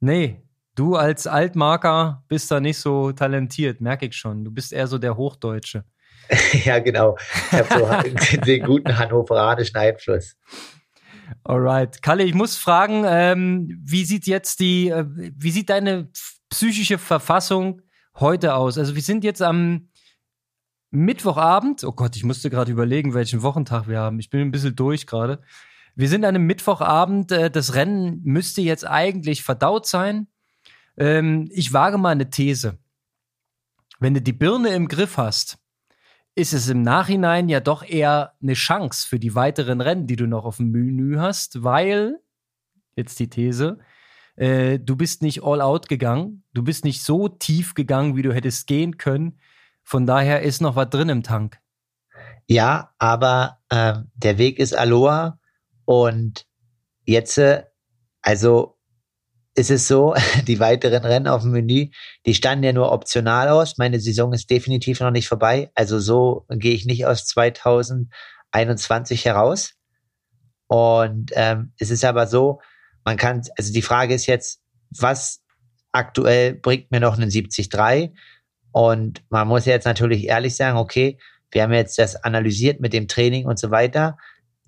Nee, 0.00 0.40
du 0.78 0.94
als 0.94 1.26
Altmarker 1.26 2.24
bist 2.28 2.50
da 2.50 2.60
nicht 2.60 2.78
so 2.78 3.12
talentiert, 3.12 3.80
merke 3.80 4.06
ich 4.06 4.16
schon. 4.16 4.44
Du 4.44 4.50
bist 4.50 4.72
eher 4.72 4.86
so 4.86 4.98
der 4.98 5.16
Hochdeutsche. 5.16 5.84
ja, 6.64 6.78
genau. 6.78 7.16
Ich 7.50 7.58
habe 7.58 8.12
so 8.12 8.36
den 8.44 8.64
guten 8.64 8.96
hannoveranischen 8.96 9.76
Einfluss. 9.76 10.36
Alright. 11.44 12.02
Kalle, 12.02 12.24
ich 12.24 12.34
muss 12.34 12.56
fragen, 12.56 13.04
ähm, 13.06 13.80
wie 13.84 14.04
sieht 14.04 14.26
jetzt 14.26 14.60
die, 14.60 14.88
äh, 14.88 15.04
wie 15.08 15.50
sieht 15.50 15.70
deine 15.70 16.10
psychische 16.50 16.98
Verfassung 16.98 17.82
heute 18.16 18.54
aus? 18.54 18.78
Also 18.78 18.94
wir 18.94 19.02
sind 19.02 19.24
jetzt 19.24 19.42
am 19.42 19.88
Mittwochabend. 20.90 21.84
Oh 21.84 21.92
Gott, 21.92 22.16
ich 22.16 22.24
musste 22.24 22.50
gerade 22.50 22.72
überlegen, 22.72 23.14
welchen 23.14 23.42
Wochentag 23.42 23.88
wir 23.88 23.98
haben. 23.98 24.18
Ich 24.20 24.30
bin 24.30 24.40
ein 24.40 24.50
bisschen 24.50 24.76
durch 24.76 25.06
gerade. 25.06 25.40
Wir 25.94 26.08
sind 26.08 26.24
an 26.24 26.34
einem 26.34 26.46
Mittwochabend. 26.46 27.32
Äh, 27.32 27.50
das 27.50 27.74
Rennen 27.74 28.20
müsste 28.22 28.62
jetzt 28.62 28.86
eigentlich 28.86 29.42
verdaut 29.42 29.86
sein. 29.86 30.28
Ähm, 30.98 31.48
ich 31.52 31.72
wage 31.72 31.96
mal 31.98 32.10
eine 32.10 32.28
These. 32.30 32.78
Wenn 34.00 34.14
du 34.14 34.20
die 34.20 34.32
Birne 34.32 34.70
im 34.70 34.88
Griff 34.88 35.16
hast, 35.16 35.58
ist 36.34 36.52
es 36.52 36.68
im 36.68 36.82
Nachhinein 36.82 37.48
ja 37.48 37.60
doch 37.60 37.82
eher 37.82 38.34
eine 38.42 38.54
Chance 38.54 39.08
für 39.08 39.18
die 39.18 39.34
weiteren 39.34 39.80
Rennen, 39.80 40.06
die 40.06 40.16
du 40.16 40.26
noch 40.26 40.44
auf 40.44 40.58
dem 40.58 40.70
Menü 40.70 41.18
hast, 41.18 41.64
weil, 41.64 42.20
jetzt 42.96 43.18
die 43.18 43.28
These, 43.28 43.78
Äh, 44.36 44.78
du 44.78 44.94
bist 44.94 45.20
nicht 45.22 45.42
all 45.42 45.60
out 45.60 45.88
gegangen. 45.88 46.44
Du 46.52 46.62
bist 46.62 46.84
nicht 46.84 47.02
so 47.02 47.28
tief 47.28 47.74
gegangen, 47.74 48.14
wie 48.14 48.22
du 48.22 48.32
hättest 48.32 48.68
gehen 48.68 48.96
können. 48.96 49.40
Von 49.82 50.06
daher 50.06 50.42
ist 50.42 50.60
noch 50.60 50.76
was 50.76 50.90
drin 50.90 51.08
im 51.08 51.24
Tank. 51.24 51.58
Ja, 52.46 52.94
aber 52.98 53.58
äh, 53.68 53.94
der 54.14 54.38
Weg 54.38 54.60
ist 54.60 54.76
Aloha 54.76 55.40
und 55.86 56.46
jetzt, 57.04 57.36
äh, 57.38 57.64
also 58.22 58.77
ist 59.58 59.70
es 59.70 59.88
so, 59.88 60.14
die 60.46 60.60
weiteren 60.60 61.04
Rennen 61.04 61.28
auf 61.28 61.42
dem 61.42 61.50
Menü, 61.50 61.88
die 62.24 62.34
standen 62.34 62.64
ja 62.64 62.72
nur 62.72 62.92
optional 62.92 63.48
aus. 63.48 63.76
Meine 63.76 64.00
Saison 64.00 64.32
ist 64.32 64.48
definitiv 64.50 65.00
noch 65.00 65.10
nicht 65.10 65.28
vorbei. 65.28 65.70
Also 65.74 65.98
so 65.98 66.46
gehe 66.48 66.74
ich 66.74 66.86
nicht 66.86 67.06
aus 67.06 67.26
2021 67.26 69.24
heraus. 69.24 69.74
Und 70.68 71.32
ähm, 71.34 71.72
es 71.78 71.90
ist 71.90 72.04
aber 72.04 72.26
so, 72.26 72.60
man 73.04 73.16
kann, 73.16 73.42
also 73.56 73.72
die 73.72 73.82
Frage 73.82 74.14
ist 74.14 74.26
jetzt, 74.26 74.60
was 74.90 75.42
aktuell 75.92 76.54
bringt 76.54 76.90
mir 76.90 77.00
noch 77.00 77.16
einen 77.16 77.30
70-3? 77.30 78.12
Und 78.70 79.22
man 79.30 79.48
muss 79.48 79.64
jetzt 79.64 79.86
natürlich 79.86 80.28
ehrlich 80.28 80.54
sagen, 80.54 80.78
okay, 80.78 81.18
wir 81.50 81.62
haben 81.62 81.72
jetzt 81.72 81.98
das 81.98 82.16
analysiert 82.16 82.80
mit 82.80 82.92
dem 82.92 83.08
Training 83.08 83.46
und 83.46 83.58
so 83.58 83.70
weiter. 83.70 84.18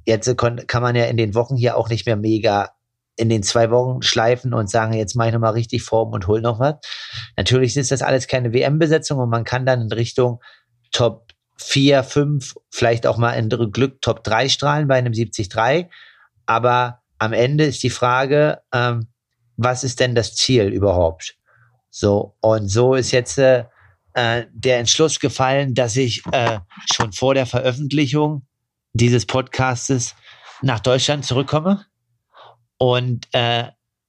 Jetzt 0.07 0.35
kann 0.39 0.83
man 0.83 0.97
ja 0.97 1.05
in 1.05 1.19
den 1.19 1.35
Wochen 1.35 1.57
hier 1.57 1.77
auch 1.77 1.91
nicht 1.91 2.07
mehr 2.07 2.17
mega 2.17 2.71
in 3.21 3.29
den 3.29 3.43
zwei 3.43 3.71
Wochen 3.71 4.03
schleifen 4.03 4.55
und 4.55 4.71
sagen, 4.71 4.95
jetzt 4.95 5.15
mache 5.15 5.29
ich 5.29 5.35
nochmal 5.35 5.53
richtig 5.53 5.83
Form 5.83 6.13
und 6.13 6.27
hol 6.27 6.41
noch 6.41 6.59
was. 6.59 6.77
Natürlich 7.37 7.77
ist 7.77 7.91
das 7.91 8.03
alles 8.03 8.27
keine 8.27 8.53
WM-Besetzung 8.55 9.19
und 9.19 9.29
man 9.29 9.45
kann 9.45 9.67
dann 9.67 9.83
in 9.83 9.93
Richtung 9.93 10.41
Top 10.91 11.29
4, 11.59 12.03
5, 12.03 12.55
vielleicht 12.71 13.07
auch 13.07 13.19
mal 13.19 13.33
in 13.33 13.51
Glück 13.51 14.01
Top 14.01 14.25
3 14.25 14.49
strahlen 14.49 14.89
bei 14.89 14.97
einem 14.97 15.13
70-3. 15.13 15.89
Aber 16.47 17.03
am 17.19 17.35
Ende 17.35 17.65
ist 17.65 17.83
die 17.83 17.91
Frage, 17.91 18.63
ähm, 18.73 19.09
was 19.57 19.85
ist 19.85 20.01
denn 20.01 20.15
das 20.15 20.35
Ziel 20.35 20.69
überhaupt? 20.69 21.37
So, 21.91 22.37
und 22.41 22.69
so 22.69 22.95
ist 22.95 23.11
jetzt 23.11 23.37
äh, 23.37 23.65
äh, 24.15 24.47
der 24.53 24.79
Entschluss 24.79 25.21
gefallen, 25.21 25.75
dass 25.75 25.97
ich 25.97 26.23
äh, 26.33 26.61
schon 26.93 27.13
vor 27.13 27.35
der 27.35 27.45
Veröffentlichung 27.45 28.47
dieses 28.95 29.27
Podcastes 29.27 30.15
nach 30.63 30.81
Deutschland 30.81 31.27
zurückkomme 31.27 31.85
und 32.83 33.29
äh, 33.33 33.65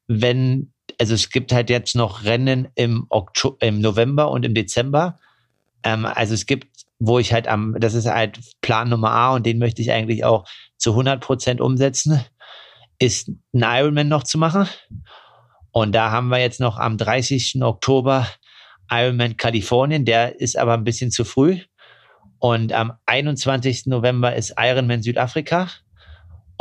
wenn, 0.07 0.71
also 0.97 1.13
es 1.13 1.29
gibt 1.29 1.51
halt 1.51 1.69
jetzt 1.69 1.93
noch 1.93 2.23
Rennen 2.23 2.69
im, 2.75 3.05
Oktober, 3.09 3.57
im 3.67 3.81
November 3.81 4.31
und 4.31 4.45
im 4.45 4.53
Dezember. 4.53 5.19
Ähm, 5.83 6.05
also 6.05 6.33
es 6.33 6.45
gibt, 6.45 6.85
wo 6.97 7.19
ich 7.19 7.33
halt 7.33 7.49
am, 7.49 7.75
das 7.81 7.95
ist 7.95 8.07
halt 8.07 8.39
Plan 8.61 8.87
Nummer 8.87 9.11
A 9.11 9.35
und 9.35 9.45
den 9.45 9.59
möchte 9.59 9.81
ich 9.81 9.91
eigentlich 9.91 10.23
auch 10.23 10.47
zu 10.77 10.91
100 10.91 11.19
Prozent 11.19 11.59
umsetzen, 11.59 12.23
ist 12.97 13.27
ein 13.27 13.65
Ironman 13.65 14.07
noch 14.07 14.23
zu 14.23 14.37
machen. 14.37 14.69
Und 15.71 15.91
da 15.91 16.11
haben 16.11 16.29
wir 16.29 16.39
jetzt 16.39 16.61
noch 16.61 16.77
am 16.77 16.97
30. 16.97 17.61
Oktober 17.61 18.25
Ironman 18.89 19.35
Kalifornien, 19.35 20.05
der 20.05 20.39
ist 20.39 20.57
aber 20.57 20.75
ein 20.75 20.85
bisschen 20.85 21.11
zu 21.11 21.25
früh. 21.25 21.59
Und 22.39 22.71
am 22.71 22.93
21. 23.05 23.87
November 23.87 24.33
ist 24.33 24.53
Ironman 24.57 25.03
Südafrika. 25.03 25.67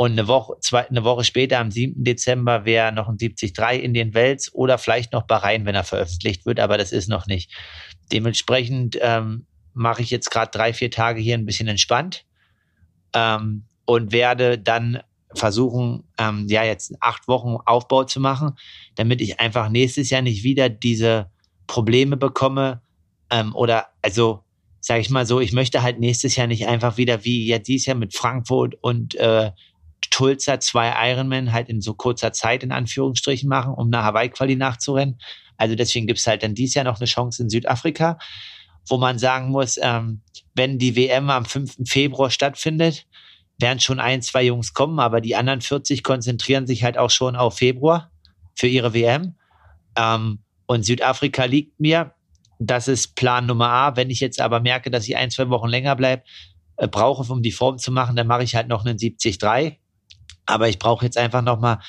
Und 0.01 0.13
eine 0.13 0.27
Woche, 0.27 0.55
zwei, 0.61 0.89
eine 0.89 1.03
Woche 1.03 1.23
später, 1.23 1.59
am 1.59 1.69
7. 1.69 2.03
Dezember, 2.03 2.65
wäre 2.65 2.91
noch 2.91 3.07
ein 3.07 3.19
73 3.19 3.83
in 3.83 3.93
den 3.93 4.15
Wels 4.15 4.51
oder 4.51 4.79
vielleicht 4.79 5.13
noch 5.13 5.27
Bahrain, 5.27 5.63
wenn 5.67 5.75
er 5.75 5.83
veröffentlicht 5.83 6.43
wird, 6.47 6.59
aber 6.59 6.79
das 6.79 6.91
ist 6.91 7.07
noch 7.07 7.27
nicht. 7.27 7.51
Dementsprechend 8.11 8.97
ähm, 8.99 9.45
mache 9.75 10.01
ich 10.01 10.09
jetzt 10.09 10.31
gerade 10.31 10.49
drei, 10.49 10.73
vier 10.73 10.89
Tage 10.89 11.21
hier 11.21 11.37
ein 11.37 11.45
bisschen 11.45 11.67
entspannt 11.67 12.25
ähm, 13.13 13.65
und 13.85 14.11
werde 14.11 14.57
dann 14.57 15.03
versuchen, 15.35 16.03
ähm, 16.17 16.47
ja, 16.49 16.63
jetzt 16.63 16.95
acht 16.99 17.27
Wochen 17.27 17.57
Aufbau 17.67 18.03
zu 18.03 18.19
machen, 18.19 18.53
damit 18.95 19.21
ich 19.21 19.39
einfach 19.39 19.69
nächstes 19.69 20.09
Jahr 20.09 20.23
nicht 20.23 20.41
wieder 20.41 20.67
diese 20.67 21.29
Probleme 21.67 22.17
bekomme 22.17 22.81
ähm, 23.29 23.53
oder 23.53 23.89
also 24.01 24.43
sage 24.79 25.01
ich 25.01 25.11
mal 25.11 25.27
so, 25.27 25.39
ich 25.39 25.53
möchte 25.53 25.83
halt 25.83 25.99
nächstes 25.99 26.35
Jahr 26.35 26.47
nicht 26.47 26.67
einfach 26.67 26.97
wieder 26.97 27.23
wie 27.23 27.45
jetzt 27.45 27.67
dieses 27.67 27.85
Jahr 27.85 27.97
mit 27.97 28.15
Frankfurt 28.15 28.73
und 28.81 29.13
äh, 29.13 29.51
Tulsa 30.11 30.59
zwei 30.59 30.93
Ironman 31.09 31.51
halt 31.51 31.69
in 31.69 31.81
so 31.81 31.95
kurzer 31.95 32.31
Zeit 32.33 32.63
in 32.63 32.71
Anführungsstrichen 32.71 33.49
machen, 33.49 33.73
um 33.73 33.87
eine 33.87 34.03
Hawaii-Quali 34.03 34.55
nachzurennen. 34.55 35.19
Also 35.57 35.75
deswegen 35.75 36.05
gibt's 36.05 36.27
halt 36.27 36.43
dann 36.43 36.53
dieses 36.53 36.75
Jahr 36.75 36.85
noch 36.85 36.99
eine 36.99 37.07
Chance 37.07 37.41
in 37.41 37.49
Südafrika, 37.49 38.19
wo 38.87 38.97
man 38.97 39.17
sagen 39.17 39.49
muss, 39.49 39.79
ähm, 39.81 40.21
wenn 40.53 40.77
die 40.77 40.95
WM 40.95 41.29
am 41.29 41.45
5. 41.45 41.87
Februar 41.87 42.29
stattfindet, 42.29 43.07
werden 43.59 43.79
schon 43.79 43.99
ein, 43.99 44.21
zwei 44.21 44.43
Jungs 44.43 44.73
kommen, 44.73 44.99
aber 44.99 45.21
die 45.21 45.35
anderen 45.35 45.61
40 45.61 46.03
konzentrieren 46.03 46.67
sich 46.67 46.83
halt 46.83 46.97
auch 46.97 47.11
schon 47.11 47.35
auf 47.35 47.57
Februar 47.57 48.11
für 48.55 48.67
ihre 48.67 48.93
WM. 48.93 49.35
Ähm, 49.95 50.39
und 50.65 50.83
Südafrika 50.83 51.45
liegt 51.45 51.79
mir. 51.79 52.13
Das 52.59 52.87
ist 52.87 53.15
Plan 53.15 53.45
Nummer 53.45 53.69
A. 53.69 53.95
Wenn 53.95 54.09
ich 54.09 54.19
jetzt 54.19 54.39
aber 54.39 54.59
merke, 54.59 54.91
dass 54.91 55.07
ich 55.07 55.17
ein, 55.17 55.31
zwei 55.31 55.49
Wochen 55.49 55.67
länger 55.67 55.95
bleibe, 55.95 56.23
äh, 56.77 56.87
brauche, 56.87 57.31
um 57.31 57.41
die 57.41 57.51
Form 57.51 57.77
zu 57.77 57.91
machen, 57.91 58.15
dann 58.15 58.27
mache 58.27 58.43
ich 58.43 58.55
halt 58.55 58.67
noch 58.67 58.85
einen 58.85 58.97
70-3 58.97 59.77
aber 60.45 60.69
ich 60.69 60.79
brauche 60.79 61.05
jetzt 61.05 61.17
einfach 61.17 61.41
nochmal 61.41 61.79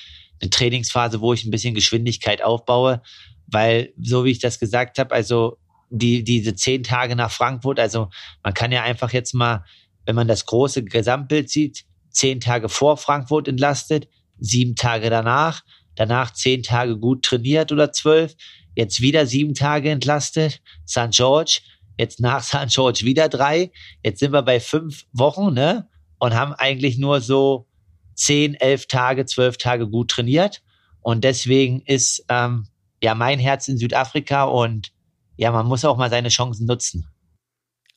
eine 0.40 0.50
Trainingsphase, 0.50 1.20
wo 1.20 1.32
ich 1.32 1.44
ein 1.44 1.50
bisschen 1.50 1.74
Geschwindigkeit 1.74 2.42
aufbaue, 2.42 3.02
weil, 3.46 3.92
so 4.00 4.24
wie 4.24 4.30
ich 4.30 4.38
das 4.40 4.58
gesagt 4.58 4.98
habe, 4.98 5.14
also 5.14 5.58
die, 5.90 6.24
diese 6.24 6.54
zehn 6.54 6.82
Tage 6.82 7.16
nach 7.16 7.30
Frankfurt, 7.30 7.78
also 7.78 8.08
man 8.42 8.54
kann 8.54 8.72
ja 8.72 8.82
einfach 8.82 9.12
jetzt 9.12 9.34
mal, 9.34 9.64
wenn 10.06 10.16
man 10.16 10.28
das 10.28 10.46
große 10.46 10.84
Gesamtbild 10.84 11.50
sieht, 11.50 11.84
zehn 12.10 12.40
Tage 12.40 12.68
vor 12.68 12.96
Frankfurt 12.96 13.48
entlastet, 13.48 14.08
sieben 14.38 14.74
Tage 14.74 15.10
danach, 15.10 15.62
danach 15.94 16.32
zehn 16.32 16.62
Tage 16.62 16.98
gut 16.98 17.24
trainiert 17.24 17.72
oder 17.72 17.92
zwölf, 17.92 18.34
jetzt 18.74 19.00
wieder 19.00 19.26
sieben 19.26 19.54
Tage 19.54 19.90
entlastet, 19.90 20.60
St. 20.88 21.10
George, 21.10 21.60
jetzt 21.98 22.20
nach 22.20 22.42
St. 22.42 22.68
George 22.68 23.00
wieder 23.04 23.28
drei, 23.28 23.70
jetzt 24.02 24.20
sind 24.20 24.32
wir 24.32 24.42
bei 24.42 24.60
fünf 24.60 25.04
Wochen, 25.12 25.52
ne? 25.54 25.88
Und 26.18 26.34
haben 26.34 26.52
eigentlich 26.52 26.98
nur 26.98 27.20
so 27.20 27.66
zehn, 28.14 28.54
elf 28.54 28.86
Tage, 28.86 29.26
zwölf 29.26 29.56
Tage 29.56 29.88
gut 29.88 30.10
trainiert. 30.10 30.62
Und 31.00 31.24
deswegen 31.24 31.80
ist 31.80 32.24
ähm, 32.28 32.66
ja 33.02 33.14
mein 33.14 33.38
Herz 33.38 33.68
in 33.68 33.78
Südafrika 33.78 34.44
und 34.44 34.92
ja, 35.36 35.50
man 35.50 35.66
muss 35.66 35.84
auch 35.84 35.96
mal 35.96 36.10
seine 36.10 36.28
Chancen 36.28 36.66
nutzen. 36.66 37.08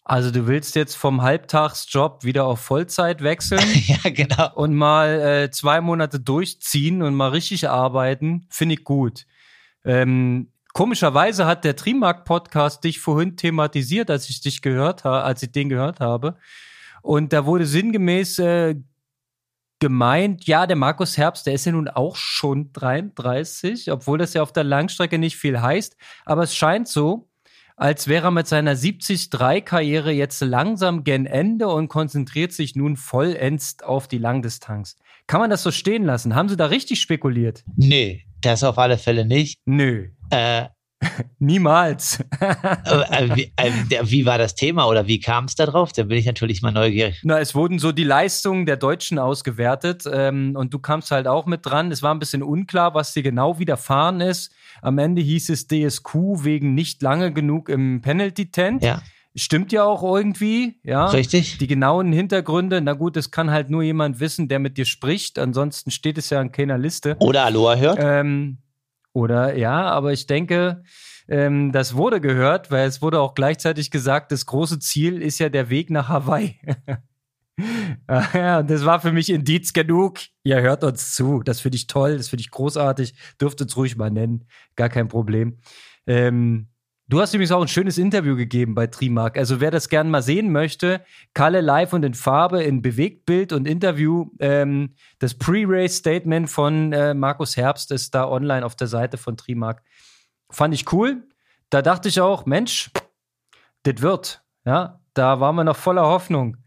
Also 0.03 0.29
du 0.29 0.45
willst 0.45 0.75
jetzt 0.75 0.95
vom 0.95 1.23
Halbtagsjob 1.23 2.23
wieder 2.23 2.45
auf 2.45 2.59
Vollzeit 2.59 3.23
wechseln? 3.23 3.63
ja, 3.87 4.11
genau. 4.11 4.53
Und 4.53 4.75
mal 4.75 5.19
äh, 5.19 5.51
zwei 5.51 5.81
Monate 5.81 6.19
durchziehen 6.19 7.01
und 7.01 7.15
mal 7.15 7.29
richtig 7.29 7.67
arbeiten, 7.67 8.45
finde 8.51 8.75
ich 8.75 8.83
gut. 8.83 9.25
Ähm, 9.83 10.51
komischerweise 10.73 11.47
hat 11.47 11.65
der 11.65 11.75
Trimark-Podcast 11.75 12.83
dich 12.83 12.99
vorhin 12.99 13.35
thematisiert, 13.35 14.11
als 14.11 14.29
ich 14.29 14.41
dich 14.41 14.61
gehört 14.61 15.05
habe, 15.05 15.23
als 15.23 15.41
ich 15.41 15.51
den 15.51 15.69
gehört 15.69 15.99
habe. 15.99 16.37
Und 17.01 17.33
da 17.33 17.47
wurde 17.47 17.65
sinngemäß 17.65 18.39
äh, 18.39 18.75
gemeint, 19.79 20.45
ja, 20.47 20.67
der 20.67 20.75
Markus 20.75 21.17
Herbst, 21.17 21.45
der 21.45 21.53
ist 21.53 21.65
ja 21.65 21.71
nun 21.71 21.87
auch 21.87 22.15
schon 22.15 22.71
33, 22.73 23.91
obwohl 23.91 24.17
das 24.17 24.33
ja 24.33 24.41
auf 24.41 24.53
der 24.53 24.63
Langstrecke 24.63 25.17
nicht 25.17 25.37
viel 25.37 25.61
heißt. 25.61 25.97
Aber 26.25 26.43
es 26.43 26.55
scheint 26.55 26.87
so, 26.87 27.29
als 27.77 28.07
wäre 28.07 28.27
er 28.27 28.31
mit 28.31 28.47
seiner 28.47 28.75
70-3-Karriere 28.75 30.11
jetzt 30.11 30.41
langsam 30.41 31.03
gen 31.03 31.25
Ende 31.25 31.67
und 31.67 31.89
konzentriert 31.89 32.53
sich 32.53 32.75
nun 32.75 32.95
vollends 32.95 33.81
auf 33.83 34.07
die 34.07 34.17
Langdistanz. 34.17 34.95
Kann 35.27 35.41
man 35.41 35.49
das 35.49 35.63
so 35.63 35.71
stehen 35.71 36.03
lassen? 36.03 36.35
Haben 36.35 36.49
Sie 36.49 36.57
da 36.57 36.67
richtig 36.67 37.01
spekuliert? 37.01 37.63
Nee, 37.75 38.25
das 38.41 38.63
auf 38.63 38.77
alle 38.77 38.97
Fälle 38.97 39.25
nicht. 39.25 39.59
Nö. 39.65 40.09
Äh, 40.29 40.67
Niemals. 41.39 42.19
Äh, 42.39 43.25
äh, 43.25 43.35
wie, 43.35 43.51
äh, 43.55 43.71
wie, 44.03 44.25
war 44.25 44.37
das 44.37 44.55
Thema 44.55 44.87
oder 44.87 45.07
wie 45.07 45.19
kam 45.19 45.45
es 45.45 45.55
da 45.55 45.65
drauf? 45.65 45.91
Da 45.91 46.03
bin 46.03 46.17
ich 46.17 46.25
natürlich 46.25 46.61
mal 46.61 46.71
neugierig. 46.71 47.19
Na, 47.23 47.39
es 47.39 47.55
wurden 47.55 47.79
so 47.79 47.91
die 47.91 48.03
Leistungen 48.03 48.65
der 48.65 48.77
Deutschen 48.77 49.19
ausgewertet 49.19 50.03
ähm, 50.11 50.55
und 50.55 50.73
du 50.73 50.79
kamst 50.79 51.11
halt 51.11 51.27
auch 51.27 51.45
mit 51.45 51.65
dran. 51.65 51.91
Es 51.91 52.03
war 52.03 52.13
ein 52.13 52.19
bisschen 52.19 52.43
unklar, 52.43 52.93
was 52.93 53.13
dir 53.13 53.23
genau 53.23 53.59
widerfahren 53.59 54.21
ist. 54.21 54.51
Am 54.81 54.97
Ende 54.97 55.21
hieß 55.21 55.49
es 55.49 55.67
DSQ 55.67 56.43
wegen 56.43 56.73
nicht 56.73 57.01
lange 57.01 57.31
genug 57.33 57.69
im 57.69 58.01
Penalty-Tent. 58.01 58.83
Ja. 58.83 59.01
Stimmt 59.37 59.73
ja 59.73 59.83
auch 59.83 60.01
irgendwie, 60.01 60.79
ja. 60.83 61.07
Richtig. 61.07 61.57
Die 61.57 61.67
genauen 61.67 62.13
Hintergründe, 62.13 62.79
na 62.79 62.93
gut, 62.93 63.17
das 63.17 63.31
kann 63.31 63.51
halt 63.51 63.69
nur 63.69 63.83
jemand 63.83 64.21
wissen, 64.21 64.47
der 64.47 64.59
mit 64.59 64.77
dir 64.77 64.85
spricht. 64.85 65.37
Ansonsten 65.39 65.91
steht 65.91 66.17
es 66.17 66.29
ja 66.29 66.41
in 66.41 66.53
keiner 66.53 66.77
Liste. 66.77 67.17
Oder 67.19 67.43
Aloha 67.43 67.75
hört. 67.75 67.97
Ähm, 67.99 68.59
oder 69.15 69.55
ja, 69.55 69.85
aber 69.85 70.11
ich 70.11 70.27
denke, 70.27 70.83
ähm, 71.29 71.71
das 71.71 71.95
wurde 71.95 72.19
gehört, 72.19 72.69
weil 72.69 72.85
es 72.85 73.01
wurde 73.01 73.21
auch 73.21 73.33
gleichzeitig 73.33 73.89
gesagt, 73.89 74.31
das 74.33 74.45
große 74.45 74.79
Ziel 74.79 75.21
ist 75.21 75.39
ja 75.39 75.47
der 75.47 75.69
Weg 75.69 75.89
nach 75.89 76.09
Hawaii. 76.09 76.59
ja, 78.09 78.59
und 78.59 78.69
das 78.69 78.83
war 78.83 78.99
für 78.99 79.13
mich 79.13 79.29
Indiz 79.29 79.71
genug. 79.71 80.19
Ihr 80.43 80.61
hört 80.61 80.83
uns 80.83 81.15
zu. 81.15 81.41
Das 81.43 81.61
finde 81.61 81.77
ich 81.77 81.87
toll, 81.87 82.17
das 82.17 82.27
finde 82.27 82.41
ich 82.41 82.51
großartig. 82.51 83.15
Dürft 83.39 83.61
uns 83.61 83.77
ruhig 83.77 83.95
mal 83.95 84.11
nennen. 84.11 84.49
Gar 84.75 84.89
kein 84.89 85.07
Problem. 85.07 85.59
Ähm, 86.05 86.67
Du 87.07 87.21
hast 87.21 87.35
übrigens 87.35 87.51
auch 87.51 87.61
ein 87.61 87.67
schönes 87.67 87.99
Interview 87.99 88.35
gegeben 88.35 88.73
bei 88.73 88.87
Trimark. 88.87 89.37
Also 89.37 89.61
wer 89.61 89.69
das 89.69 89.89
gerne 89.89 90.09
mal 90.09 90.23
sehen 90.23 90.51
möchte, 90.51 91.05
Kalle 91.35 91.61
live 91.61 91.93
und 91.93 92.03
in 92.03 92.15
Farbe, 92.15 92.63
in 92.63 92.81
Bewegtbild 92.81 93.53
und 93.53 93.67
Interview. 93.67 94.31
Ähm, 94.39 94.95
das 95.19 95.35
Pre-Race-Statement 95.35 96.49
von 96.49 96.93
äh, 96.93 97.13
Markus 97.13 97.57
Herbst 97.57 97.91
ist 97.91 98.15
da 98.15 98.27
online 98.27 98.65
auf 98.65 98.75
der 98.75 98.87
Seite 98.87 99.17
von 99.17 99.37
Trimark. 99.37 99.83
Fand 100.49 100.73
ich 100.73 100.91
cool. 100.91 101.27
Da 101.69 101.83
dachte 101.83 102.09
ich 102.09 102.19
auch, 102.21 102.47
Mensch, 102.47 102.89
das 103.83 104.01
wird. 104.01 104.41
Ja, 104.65 104.99
da 105.13 105.39
waren 105.39 105.55
wir 105.57 105.63
noch 105.63 105.77
voller 105.77 106.07
Hoffnung. 106.07 106.57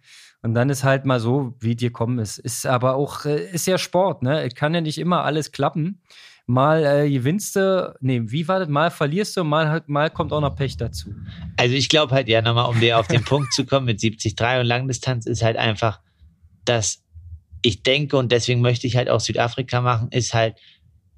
Und 0.42 0.54
dann 0.54 0.70
ist 0.70 0.84
halt 0.84 1.04
mal 1.04 1.18
so, 1.18 1.56
wie 1.58 1.74
dir 1.74 1.90
kommen 1.90 2.20
ist. 2.20 2.38
Ist 2.38 2.64
aber 2.64 2.94
auch, 2.94 3.24
äh, 3.24 3.50
ist 3.50 3.66
ja 3.66 3.76
Sport, 3.76 4.22
ne? 4.22 4.44
Es 4.44 4.54
kann 4.54 4.72
ja 4.72 4.80
nicht 4.80 4.98
immer 4.98 5.24
alles 5.24 5.50
klappen 5.50 6.00
mal 6.48 6.84
äh, 6.84 7.10
gewinnst 7.10 7.56
du, 7.56 7.94
nee, 8.00 8.22
wie 8.24 8.48
war 8.48 8.58
das? 8.58 8.68
Mal 8.68 8.90
verlierst 8.90 9.36
du, 9.36 9.44
mal, 9.44 9.82
mal 9.86 10.10
kommt 10.10 10.32
auch 10.32 10.40
noch 10.40 10.56
Pech 10.56 10.78
dazu. 10.78 11.14
Also 11.58 11.74
ich 11.74 11.90
glaube 11.90 12.14
halt, 12.14 12.26
ja, 12.26 12.40
nochmal, 12.40 12.70
um 12.70 12.80
dir 12.80 12.98
auf 12.98 13.06
den 13.06 13.22
Punkt 13.24 13.52
zu 13.52 13.66
kommen 13.66 13.84
mit 13.84 14.02
73 14.02 14.34
und 14.58 14.66
Langdistanz, 14.66 15.26
ist 15.26 15.42
halt 15.42 15.58
einfach, 15.58 16.00
dass 16.64 17.04
ich 17.60 17.82
denke, 17.82 18.16
und 18.16 18.32
deswegen 18.32 18.62
möchte 18.62 18.86
ich 18.86 18.96
halt 18.96 19.10
auch 19.10 19.20
Südafrika 19.20 19.82
machen, 19.82 20.08
ist 20.10 20.32
halt 20.32 20.56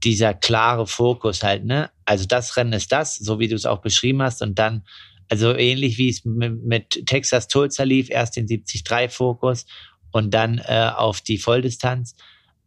dieser 0.02 0.34
klare 0.34 0.86
Fokus 0.88 1.44
halt, 1.44 1.64
ne? 1.64 1.90
Also 2.04 2.26
das 2.26 2.56
Rennen 2.56 2.72
ist 2.72 2.90
das, 2.90 3.14
so 3.14 3.38
wie 3.38 3.46
du 3.46 3.54
es 3.54 3.66
auch 3.66 3.82
beschrieben 3.82 4.22
hast, 4.22 4.42
und 4.42 4.58
dann, 4.58 4.82
also 5.28 5.54
ähnlich 5.54 5.96
wie 5.96 6.08
es 6.08 6.24
mit, 6.24 6.64
mit 6.64 7.06
Texas 7.06 7.46
Tulsa 7.46 7.84
lief, 7.84 8.10
erst 8.10 8.36
den 8.36 8.48
73 8.48 9.12
Fokus 9.12 9.64
und 10.10 10.34
dann 10.34 10.58
äh, 10.58 10.90
auf 10.96 11.20
die 11.20 11.38
Volldistanz. 11.38 12.16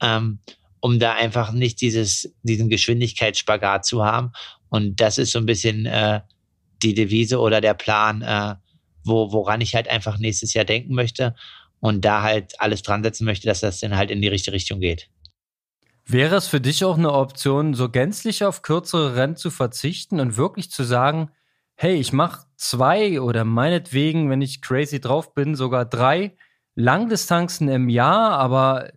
Ähm, 0.01 0.39
um 0.83 0.99
da 0.99 1.13
einfach 1.13 1.53
nicht 1.53 1.79
dieses, 1.79 2.35
diesen 2.43 2.67
Geschwindigkeitsspagat 2.67 3.85
zu 3.85 4.03
haben. 4.03 4.33
Und 4.67 4.99
das 4.99 5.17
ist 5.17 5.31
so 5.31 5.39
ein 5.39 5.45
bisschen 5.45 5.85
äh, 5.85 6.19
die 6.83 6.93
Devise 6.93 7.39
oder 7.39 7.61
der 7.61 7.73
Plan, 7.73 8.21
äh, 8.21 8.55
wo, 9.05 9.31
woran 9.31 9.61
ich 9.61 9.75
halt 9.75 9.87
einfach 9.87 10.17
nächstes 10.17 10.53
Jahr 10.53 10.65
denken 10.65 10.93
möchte 10.93 11.35
und 11.79 12.03
da 12.03 12.21
halt 12.21 12.59
alles 12.59 12.81
dran 12.81 13.01
setzen 13.01 13.23
möchte, 13.23 13.47
dass 13.47 13.61
das 13.61 13.79
dann 13.79 13.95
halt 13.95 14.11
in 14.11 14.21
die 14.21 14.27
richtige 14.27 14.53
Richtung 14.55 14.81
geht. 14.81 15.09
Wäre 16.05 16.35
es 16.35 16.47
für 16.47 16.59
dich 16.59 16.83
auch 16.83 16.97
eine 16.97 17.13
Option, 17.13 17.75
so 17.75 17.87
gänzlich 17.87 18.43
auf 18.43 18.61
kürzere 18.61 19.15
Rennen 19.15 19.37
zu 19.37 19.51
verzichten 19.51 20.19
und 20.19 20.35
wirklich 20.35 20.69
zu 20.69 20.83
sagen, 20.83 21.31
hey, 21.75 21.95
ich 21.95 22.11
mache 22.11 22.41
zwei 22.57 23.21
oder 23.21 23.45
meinetwegen, 23.45 24.29
wenn 24.29 24.41
ich 24.41 24.61
crazy 24.61 24.99
drauf 24.99 25.33
bin, 25.33 25.55
sogar 25.55 25.85
drei 25.85 26.35
Langdistanzen 26.75 27.69
im 27.69 27.87
Jahr, 27.87 28.31
aber 28.31 28.91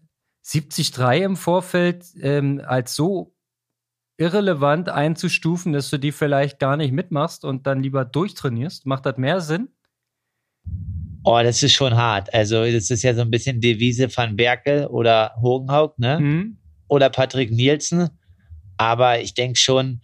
73 0.50 1.22
im 1.22 1.36
Vorfeld 1.36 2.04
ähm, 2.20 2.62
als 2.64 2.94
so 2.94 3.34
irrelevant 4.18 4.88
einzustufen, 4.88 5.72
dass 5.72 5.90
du 5.90 5.98
die 5.98 6.12
vielleicht 6.12 6.58
gar 6.58 6.76
nicht 6.76 6.92
mitmachst 6.92 7.44
und 7.44 7.66
dann 7.66 7.82
lieber 7.82 8.04
durchtrainierst? 8.04 8.86
Macht 8.86 9.06
das 9.06 9.16
mehr 9.18 9.40
Sinn? 9.40 9.68
Oh, 11.24 11.40
das 11.42 11.62
ist 11.62 11.72
schon 11.72 11.96
hart. 11.96 12.32
Also, 12.32 12.64
das 12.64 12.90
ist 12.90 13.02
ja 13.02 13.12
so 13.12 13.22
ein 13.22 13.30
bisschen 13.30 13.60
Devise 13.60 14.08
van 14.14 14.36
Berkel 14.36 14.86
oder 14.86 15.34
Hogenhaug, 15.40 15.98
ne? 15.98 16.20
Mhm. 16.20 16.56
Oder 16.88 17.10
Patrick 17.10 17.50
Nielsen. 17.50 18.10
Aber 18.76 19.20
ich 19.20 19.34
denke 19.34 19.58
schon, 19.58 20.02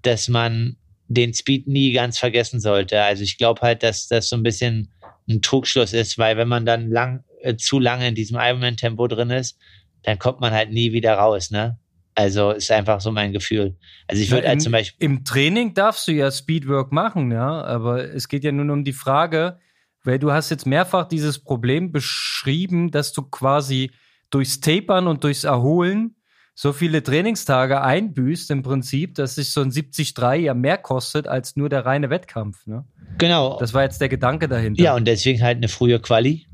dass 0.00 0.28
man 0.28 0.76
den 1.06 1.34
Speed 1.34 1.66
nie 1.66 1.92
ganz 1.92 2.18
vergessen 2.18 2.60
sollte. 2.60 3.02
Also, 3.02 3.22
ich 3.22 3.36
glaube 3.36 3.60
halt, 3.60 3.82
dass 3.82 4.08
das 4.08 4.30
so 4.30 4.36
ein 4.36 4.42
bisschen 4.42 4.90
ein 5.28 5.42
Trugschluss 5.42 5.92
ist, 5.92 6.16
weil 6.16 6.38
wenn 6.38 6.48
man 6.48 6.64
dann 6.64 6.90
lang, 6.90 7.24
äh, 7.44 7.56
zu 7.56 7.78
lange 7.78 8.08
in 8.08 8.14
diesem 8.14 8.38
Ironman-Tempo 8.38 9.06
drin 9.06 9.30
ist, 9.30 9.58
dann 10.02 10.18
kommt 10.18 10.40
man 10.40 10.52
halt 10.52 10.70
nie 10.70 10.92
wieder 10.92 11.14
raus, 11.14 11.50
ne? 11.50 11.78
Also 12.14 12.52
ist 12.52 12.70
einfach 12.70 13.00
so 13.00 13.10
mein 13.10 13.32
Gefühl. 13.32 13.76
Also 14.06 14.22
ich 14.22 14.30
würde 14.30 14.44
ja, 14.44 14.50
halt 14.50 14.62
zum 14.62 14.72
Beispiel. 14.72 15.04
Im 15.04 15.24
Training 15.24 15.74
darfst 15.74 16.06
du 16.06 16.12
ja 16.12 16.30
Speedwork 16.30 16.92
machen, 16.92 17.32
ja, 17.32 17.64
aber 17.64 18.14
es 18.14 18.28
geht 18.28 18.44
ja 18.44 18.52
nun 18.52 18.70
um 18.70 18.84
die 18.84 18.92
Frage, 18.92 19.58
weil 20.04 20.18
du 20.18 20.30
hast 20.30 20.50
jetzt 20.50 20.66
mehrfach 20.66 21.08
dieses 21.08 21.40
Problem 21.40 21.90
beschrieben, 21.90 22.90
dass 22.92 23.12
du 23.12 23.22
quasi 23.22 23.90
durchs 24.30 24.60
Tapern 24.60 25.08
und 25.08 25.24
durchs 25.24 25.44
Erholen 25.44 26.16
so 26.54 26.72
viele 26.72 27.02
Trainingstage 27.02 27.80
einbüßt 27.80 28.50
im 28.52 28.62
Prinzip, 28.62 29.16
dass 29.16 29.34
sich 29.34 29.50
so 29.50 29.60
ein 29.60 29.70
70-3 29.70 30.36
ja 30.36 30.54
mehr 30.54 30.78
kostet 30.78 31.26
als 31.26 31.56
nur 31.56 31.68
der 31.68 31.84
reine 31.84 32.10
Wettkampf. 32.10 32.64
Ne? 32.66 32.84
Genau. 33.18 33.58
Das 33.58 33.74
war 33.74 33.82
jetzt 33.82 34.00
der 34.00 34.08
Gedanke 34.08 34.46
dahinter. 34.46 34.80
Ja, 34.80 34.94
und 34.94 35.06
deswegen 35.06 35.42
halt 35.42 35.56
eine 35.56 35.68
frühe 35.68 35.98
Quali 35.98 36.46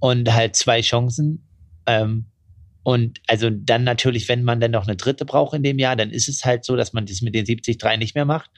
und 0.00 0.32
halt 0.32 0.56
zwei 0.56 0.80
Chancen. 0.80 1.46
Ähm, 1.86 2.26
und 2.82 3.20
also 3.28 3.50
dann 3.50 3.84
natürlich, 3.84 4.28
wenn 4.28 4.42
man 4.42 4.60
dann 4.60 4.70
noch 4.70 4.86
eine 4.86 4.96
dritte 4.96 5.24
braucht 5.24 5.54
in 5.54 5.62
dem 5.62 5.78
Jahr, 5.78 5.96
dann 5.96 6.10
ist 6.10 6.28
es 6.28 6.44
halt 6.44 6.64
so, 6.64 6.76
dass 6.76 6.92
man 6.92 7.06
das 7.06 7.20
mit 7.20 7.34
den 7.34 7.44
70-3 7.44 7.96
nicht 7.98 8.14
mehr 8.14 8.24
macht. 8.24 8.50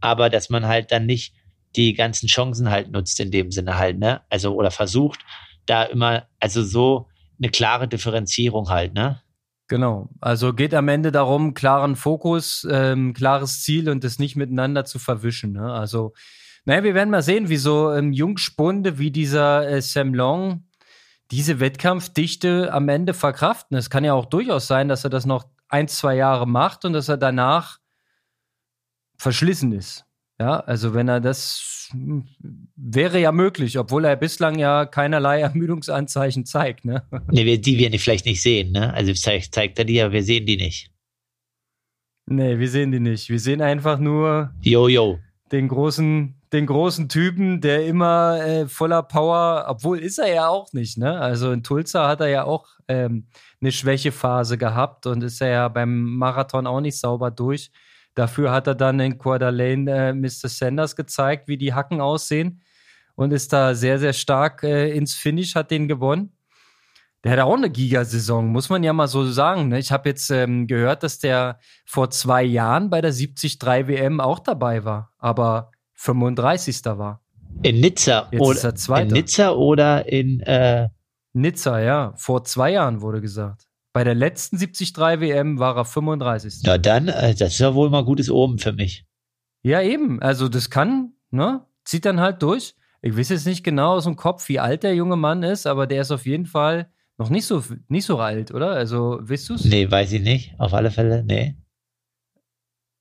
Aber 0.00 0.30
dass 0.30 0.50
man 0.50 0.66
halt 0.66 0.92
dann 0.92 1.06
nicht 1.06 1.34
die 1.74 1.94
ganzen 1.94 2.28
Chancen 2.28 2.70
halt 2.70 2.90
nutzt 2.90 3.20
in 3.20 3.30
dem 3.30 3.50
Sinne 3.50 3.76
halt, 3.76 3.98
ne? 3.98 4.22
Also 4.30 4.54
oder 4.54 4.70
versucht, 4.70 5.20
da 5.66 5.82
immer, 5.84 6.26
also 6.40 6.62
so 6.62 7.08
eine 7.38 7.50
klare 7.50 7.88
Differenzierung 7.88 8.70
halt, 8.70 8.94
ne? 8.94 9.20
Genau. 9.68 10.08
Also 10.20 10.52
geht 10.54 10.74
am 10.74 10.88
Ende 10.88 11.10
darum, 11.10 11.54
klaren 11.54 11.96
Fokus, 11.96 12.66
ähm, 12.70 13.14
klares 13.14 13.62
Ziel 13.62 13.88
und 13.88 14.04
das 14.04 14.18
nicht 14.18 14.36
miteinander 14.36 14.84
zu 14.84 15.00
verwischen. 15.00 15.52
Ne? 15.52 15.72
Also, 15.72 16.14
naja, 16.64 16.84
wir 16.84 16.94
werden 16.94 17.10
mal 17.10 17.22
sehen, 17.22 17.48
wie 17.48 17.56
so 17.56 17.92
ähm, 17.92 18.12
Jungspunde 18.12 18.98
wie 18.98 19.10
dieser 19.10 19.68
äh, 19.68 19.82
Sam 19.82 20.14
Long 20.14 20.65
diese 21.30 21.60
Wettkampfdichte 21.60 22.72
am 22.72 22.88
Ende 22.88 23.14
verkraften. 23.14 23.76
Es 23.76 23.90
kann 23.90 24.04
ja 24.04 24.14
auch 24.14 24.26
durchaus 24.26 24.66
sein, 24.66 24.88
dass 24.88 25.04
er 25.04 25.10
das 25.10 25.26
noch 25.26 25.46
ein, 25.68 25.88
zwei 25.88 26.16
Jahre 26.16 26.46
macht 26.46 26.84
und 26.84 26.92
dass 26.92 27.08
er 27.08 27.16
danach 27.16 27.78
verschlissen 29.18 29.72
ist. 29.72 30.04
Ja, 30.38 30.60
also 30.60 30.92
wenn 30.92 31.08
er 31.08 31.20
das 31.20 31.90
wäre 32.76 33.20
ja 33.20 33.32
möglich, 33.32 33.78
obwohl 33.78 34.04
er 34.04 34.16
bislang 34.16 34.58
ja 34.58 34.84
keinerlei 34.84 35.40
Ermüdungsanzeichen 35.42 36.44
zeigt, 36.44 36.84
ne? 36.84 37.06
Nee, 37.30 37.56
die 37.58 37.78
wir 37.78 37.98
vielleicht 37.98 38.26
nicht 38.26 38.42
sehen, 38.42 38.72
ne? 38.72 38.92
Also 38.92 39.12
zeigt, 39.14 39.54
zeigt 39.54 39.78
er 39.78 39.84
die, 39.84 40.00
aber 40.00 40.12
wir 40.12 40.22
sehen 40.22 40.46
die 40.46 40.56
nicht. 40.56 40.90
Nee, 42.26 42.58
wir 42.58 42.68
sehen 42.68 42.90
die 42.90 43.00
nicht. 43.00 43.30
Wir 43.30 43.38
sehen 43.38 43.62
einfach 43.62 43.98
nur 43.98 44.52
yo. 44.60 45.18
den 45.52 45.68
großen, 45.68 46.35
den 46.52 46.66
großen 46.66 47.08
Typen, 47.08 47.60
der 47.60 47.86
immer 47.86 48.40
äh, 48.40 48.68
voller 48.68 49.02
Power, 49.02 49.64
obwohl 49.68 49.98
ist 49.98 50.18
er 50.18 50.32
ja 50.32 50.48
auch 50.48 50.72
nicht, 50.72 50.98
ne? 50.98 51.18
Also 51.20 51.52
in 51.52 51.62
Tulsa 51.62 52.08
hat 52.08 52.20
er 52.20 52.28
ja 52.28 52.44
auch 52.44 52.68
ähm, 52.88 53.26
eine 53.60 53.72
Schwächephase 53.72 54.58
gehabt 54.58 55.06
und 55.06 55.22
ist 55.22 55.40
er 55.40 55.48
ja 55.48 55.68
beim 55.68 56.02
Marathon 56.04 56.66
auch 56.66 56.80
nicht 56.80 56.98
sauber 56.98 57.30
durch. 57.30 57.70
Dafür 58.14 58.52
hat 58.52 58.66
er 58.66 58.74
dann 58.74 59.00
in 59.00 59.18
Quarterlane 59.18 60.08
äh, 60.08 60.12
Mr. 60.14 60.48
Sanders 60.48 60.96
gezeigt, 60.96 61.48
wie 61.48 61.58
die 61.58 61.74
Hacken 61.74 62.00
aussehen 62.00 62.62
und 63.16 63.32
ist 63.32 63.52
da 63.52 63.74
sehr, 63.74 63.98
sehr 63.98 64.12
stark 64.12 64.62
äh, 64.62 64.90
ins 64.92 65.14
Finish, 65.14 65.54
hat 65.54 65.70
den 65.70 65.88
gewonnen. 65.88 66.32
Der 67.24 67.32
hat 67.32 67.40
auch 67.40 67.56
eine 67.56 67.70
Gigasaison, 67.70 68.46
muss 68.46 68.68
man 68.68 68.84
ja 68.84 68.92
mal 68.92 69.08
so 69.08 69.28
sagen. 69.28 69.68
Ne? 69.68 69.80
Ich 69.80 69.90
habe 69.90 70.08
jetzt 70.08 70.30
ähm, 70.30 70.68
gehört, 70.68 71.02
dass 71.02 71.18
der 71.18 71.58
vor 71.84 72.08
zwei 72.10 72.44
Jahren 72.44 72.88
bei 72.88 73.00
der 73.00 73.10
73 73.10 73.58
WM 73.60 74.20
auch 74.20 74.38
dabei 74.38 74.84
war, 74.84 75.12
aber 75.18 75.72
35. 75.96 76.84
war. 76.84 77.22
In 77.62 77.80
Nizza 77.80 78.28
jetzt 78.30 78.40
oder 78.40 78.74
ist 78.74 78.88
er 78.88 79.00
in 79.02 79.08
Nizza 79.08 79.50
oder 79.52 80.08
in 80.10 80.40
äh 80.40 80.88
Nizza, 81.32 81.80
ja. 81.80 82.14
Vor 82.16 82.44
zwei 82.44 82.72
Jahren 82.72 83.02
wurde 83.02 83.20
gesagt. 83.20 83.66
Bei 83.92 84.04
der 84.04 84.14
letzten 84.14 84.58
73 84.58 84.96
WM 84.96 85.58
war 85.58 85.76
er 85.76 85.84
35. 85.84 86.62
Ja, 86.62 86.78
dann, 86.78 87.08
äh, 87.08 87.34
das 87.34 87.54
ist 87.54 87.58
ja 87.58 87.74
wohl 87.74 87.90
mal 87.90 88.04
gutes 88.04 88.30
Oben 88.30 88.58
für 88.58 88.72
mich. 88.72 89.06
Ja, 89.62 89.82
eben. 89.82 90.20
Also, 90.22 90.48
das 90.48 90.70
kann, 90.70 91.12
ne? 91.30 91.64
Zieht 91.84 92.04
dann 92.04 92.20
halt 92.20 92.42
durch. 92.42 92.74
Ich 93.02 93.16
weiß 93.16 93.28
jetzt 93.28 93.46
nicht 93.46 93.64
genau 93.64 93.92
aus 93.94 94.04
dem 94.04 94.16
Kopf, 94.16 94.48
wie 94.48 94.60
alt 94.60 94.82
der 94.82 94.94
junge 94.94 95.16
Mann 95.16 95.42
ist, 95.42 95.66
aber 95.66 95.86
der 95.86 96.02
ist 96.02 96.10
auf 96.10 96.26
jeden 96.26 96.46
Fall 96.46 96.90
noch 97.18 97.30
nicht 97.30 97.46
so, 97.46 97.62
nicht 97.88 98.04
so 98.04 98.18
alt, 98.18 98.52
oder? 98.52 98.70
Also, 98.70 99.18
weißt 99.20 99.48
du 99.48 99.54
es? 99.54 99.64
Nee, 99.64 99.90
weiß 99.90 100.12
ich 100.12 100.22
nicht. 100.22 100.54
Auf 100.58 100.74
alle 100.74 100.90
Fälle, 100.90 101.22
nee. 101.24 101.56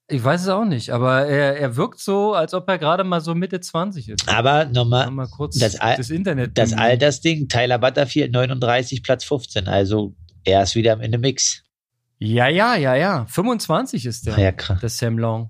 Ich 0.07 0.23
weiß 0.23 0.43
es 0.43 0.49
auch 0.49 0.65
nicht, 0.65 0.91
aber 0.91 1.25
er, 1.25 1.57
er 1.57 1.75
wirkt 1.75 1.99
so, 1.99 2.33
als 2.33 2.53
ob 2.53 2.69
er 2.69 2.77
gerade 2.77 3.03
mal 3.03 3.21
so 3.21 3.33
Mitte 3.33 3.59
20 3.59 4.09
ist. 4.09 4.29
Aber 4.29 4.65
nochmal, 4.65 5.09
noch 5.09 5.31
kurz 5.31 5.57
das, 5.57 5.77
das 5.77 6.11
Internet. 6.11 6.57
Das 6.57 6.73
Altersding, 6.73 7.47
Tyler 7.47 7.79
Butterfield 7.79 8.31
39, 8.31 9.01
Platz 9.01 9.23
15. 9.23 9.67
Also 9.67 10.13
er 10.43 10.61
ist 10.61 10.75
wieder 10.75 11.01
in 11.01 11.11
dem 11.11 11.21
Mix. 11.21 11.63
Ja, 12.19 12.47
ja, 12.47 12.75
ja, 12.75 12.95
ja. 12.95 13.25
25 13.25 14.05
ist 14.05 14.27
der. 14.27 14.37
Ja, 14.37 14.51
krass. 14.51 14.79
Der 14.79 14.89
Sam 14.89 15.17
Long. 15.17 15.49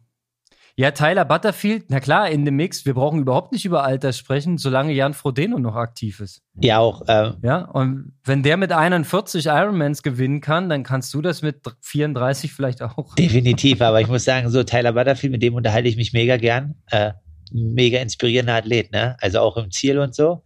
Ja, 0.77 0.91
Tyler 0.91 1.23
Butterfield, 1.23 1.85
na 1.89 2.01
klar, 2.01 2.29
in 2.29 2.43
dem 2.43 2.57
Mix. 2.57 2.85
Wir 2.85 2.95
brauchen 2.95 3.21
überhaupt 3.21 3.53
nicht 3.53 3.63
über 3.63 3.85
Alter 3.85 4.11
sprechen, 4.11 4.57
solange 4.57 4.91
Jan 4.91 5.13
Frodeno 5.13 5.57
noch 5.57 5.75
aktiv 5.75 6.19
ist. 6.19 6.41
Ja, 6.59 6.79
auch. 6.79 7.07
Äh, 7.07 7.31
ja, 7.43 7.59
und 7.59 8.11
wenn 8.25 8.43
der 8.43 8.57
mit 8.57 8.73
41 8.73 9.45
Ironmans 9.45 10.03
gewinnen 10.03 10.41
kann, 10.41 10.67
dann 10.67 10.83
kannst 10.83 11.13
du 11.13 11.21
das 11.21 11.41
mit 11.41 11.61
34 11.79 12.51
vielleicht 12.51 12.81
auch. 12.81 13.15
Definitiv, 13.17 13.81
aber 13.81 14.01
ich 14.01 14.09
muss 14.09 14.25
sagen, 14.25 14.49
so 14.49 14.63
Tyler 14.63 14.91
Butterfield, 14.91 15.31
mit 15.31 15.41
dem 15.41 15.53
unterhalte 15.53 15.87
ich 15.87 15.95
mich 15.95 16.11
mega 16.11 16.35
gern. 16.35 16.75
Äh, 16.87 17.13
mega 17.53 17.99
inspirierender 17.99 18.55
Athlet, 18.55 18.91
ne? 18.91 19.15
Also 19.21 19.39
auch 19.39 19.55
im 19.55 19.71
Ziel 19.71 19.97
und 19.99 20.13
so. 20.13 20.43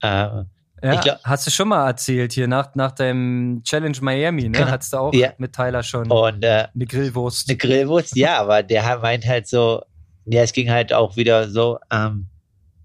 Äh, 0.00 0.44
ja, 0.82 1.00
glaub, 1.00 1.18
hast 1.24 1.46
du 1.46 1.50
schon 1.50 1.68
mal 1.68 1.86
erzählt 1.86 2.32
hier 2.32 2.46
nach, 2.48 2.74
nach 2.74 2.92
dem 2.92 3.62
Challenge 3.64 3.96
Miami, 4.00 4.44
ne? 4.44 4.50
Genau. 4.50 4.70
Hattest 4.70 4.92
du 4.92 4.96
auch 4.98 5.14
ja. 5.14 5.32
mit 5.38 5.52
Tyler 5.52 5.82
schon 5.82 6.10
und, 6.10 6.44
äh, 6.44 6.66
eine 6.74 6.86
Grillwurst. 6.86 7.48
Eine 7.48 7.58
Grillwurst, 7.58 8.16
ja, 8.16 8.38
aber 8.40 8.62
der 8.62 8.98
meint 8.98 9.26
halt 9.26 9.46
so, 9.48 9.82
ja, 10.26 10.42
es 10.42 10.52
ging 10.52 10.70
halt 10.70 10.92
auch 10.92 11.16
wieder 11.16 11.48
so, 11.48 11.78
ähm, 11.90 12.28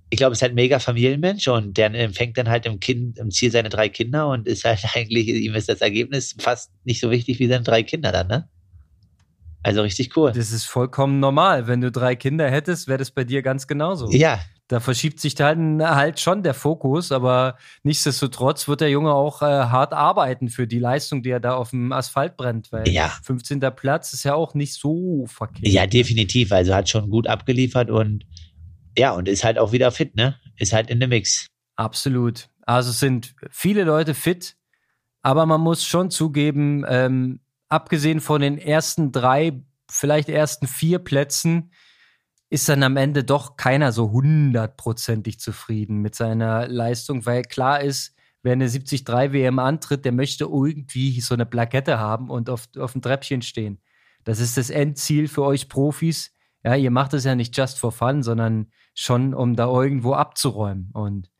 ich 0.09 0.17
glaube, 0.17 0.33
es 0.33 0.37
ist 0.37 0.41
halt 0.43 0.51
ein 0.53 0.55
mega 0.55 0.77
Familienmensch 0.79 1.47
und 1.47 1.75
der 1.75 1.93
empfängt 1.93 2.37
dann 2.37 2.47
halt 2.47 2.67
im 2.67 2.79
Kind, 2.79 3.17
im 3.17 3.31
Ziel 3.31 3.51
seine 3.51 3.69
drei 3.69 3.89
Kinder 3.89 4.27
und 4.27 4.47
ist 4.47 4.63
halt 4.63 4.83
eigentlich, 4.95 5.27
ihm 5.27 5.55
ist 5.55 5.69
das 5.69 5.81
Ergebnis 5.81 6.35
fast 6.39 6.71
nicht 6.83 6.99
so 6.99 7.09
wichtig 7.11 7.39
wie 7.39 7.47
seine 7.47 7.63
drei 7.63 7.83
Kinder 7.83 8.11
dann, 8.11 8.27
ne? 8.27 8.47
Also 9.63 9.81
richtig 9.81 10.15
cool. 10.17 10.33
Das 10.33 10.51
ist 10.51 10.65
vollkommen 10.65 11.21
normal. 11.21 11.67
Wenn 11.67 11.79
du 11.79 11.89
drei 11.89 12.15
Kinder 12.17 12.51
hättest, 12.51 12.89
wäre 12.89 12.97
das 12.97 13.11
bei 13.11 13.23
dir 13.23 13.41
ganz 13.41 13.65
genauso. 13.65 14.11
Ja. 14.11 14.39
Da 14.69 14.79
verschiebt 14.79 15.19
sich 15.19 15.35
dann 15.35 15.83
halt 15.83 16.19
schon 16.19 16.41
der 16.41 16.53
Fokus, 16.53 17.11
aber 17.11 17.57
nichtsdestotrotz 17.83 18.67
wird 18.67 18.81
der 18.81 18.89
Junge 18.89 19.13
auch 19.13 19.41
äh, 19.41 19.45
hart 19.45 19.93
arbeiten 19.93 20.49
für 20.49 20.67
die 20.67 20.79
Leistung, 20.79 21.21
die 21.21 21.29
er 21.29 21.41
da 21.41 21.55
auf 21.55 21.71
dem 21.71 21.91
Asphalt 21.91 22.37
brennt, 22.37 22.71
weil 22.71 22.87
Ja. 22.89 23.11
15. 23.23 23.59
Platz 23.75 24.13
ist 24.13 24.23
ja 24.23 24.35
auch 24.35 24.53
nicht 24.53 24.73
so 24.73 25.25
verkehrt. 25.27 25.67
Ja, 25.71 25.85
definitiv. 25.85 26.51
Also 26.51 26.73
hat 26.73 26.87
schon 26.89 27.09
gut 27.09 27.27
abgeliefert 27.27 27.89
und 27.91 28.25
ja, 28.97 29.11
und 29.11 29.27
ist 29.27 29.43
halt 29.43 29.57
auch 29.57 29.71
wieder 29.71 29.91
fit, 29.91 30.15
ne? 30.15 30.39
Ist 30.57 30.71
halt 30.71 30.89
in 30.89 30.99
dem 30.99 31.09
Mix. 31.09 31.47
Absolut. 31.75 32.49
Also 32.65 32.91
sind 32.91 33.35
viele 33.49 33.83
Leute 33.83 34.13
fit, 34.13 34.55
aber 35.21 35.45
man 35.45 35.59
muss 35.61 35.83
schon 35.83 36.09
zugeben, 36.09 36.85
ähm, 36.87 37.39
abgesehen 37.69 38.21
von 38.21 38.39
den 38.41 38.57
ersten 38.57 39.11
drei, 39.11 39.61
vielleicht 39.89 40.29
ersten 40.29 40.67
vier 40.67 40.99
Plätzen, 40.99 41.71
ist 42.53 42.69
dann 42.69 42.83
am 42.83 42.97
Ende 42.97 43.23
doch 43.23 43.57
keiner 43.57 43.91
so 43.91 44.11
hundertprozentig 44.11 45.39
zufrieden 45.39 46.03
mit 46.03 46.13
seiner 46.13 46.67
Leistung, 46.67 47.25
weil 47.25 47.41
klar 47.41 47.81
ist, 47.81 48.15
wer 48.43 48.51
eine 48.51 48.65
73 48.69 49.07
WM 49.07 49.57
antritt, 49.57 50.05
der 50.05 50.11
möchte 50.11 50.43
irgendwie 50.43 51.19
so 51.19 51.33
eine 51.33 51.47
Plakette 51.47 51.97
haben 51.99 52.29
und 52.29 52.51
auf, 52.51 52.67
auf 52.77 52.91
dem 52.91 53.01
Treppchen 53.01 53.41
stehen. 53.41 53.81
Das 54.23 54.39
ist 54.39 54.55
das 54.55 54.69
Endziel 54.69 55.27
für 55.27 55.41
euch 55.41 55.67
Profis. 55.67 56.31
Ja, 56.63 56.75
ihr 56.75 56.91
macht 56.91 57.15
es 57.15 57.23
ja 57.23 57.33
nicht 57.33 57.57
just 57.57 57.79
for 57.79 57.91
fun, 57.91 58.21
sondern 58.21 58.67
schon, 58.93 59.33
um 59.33 59.55
da 59.55 59.65
irgendwo 59.65 60.13
abzuräumen. 60.13 60.91
Und 60.93 61.31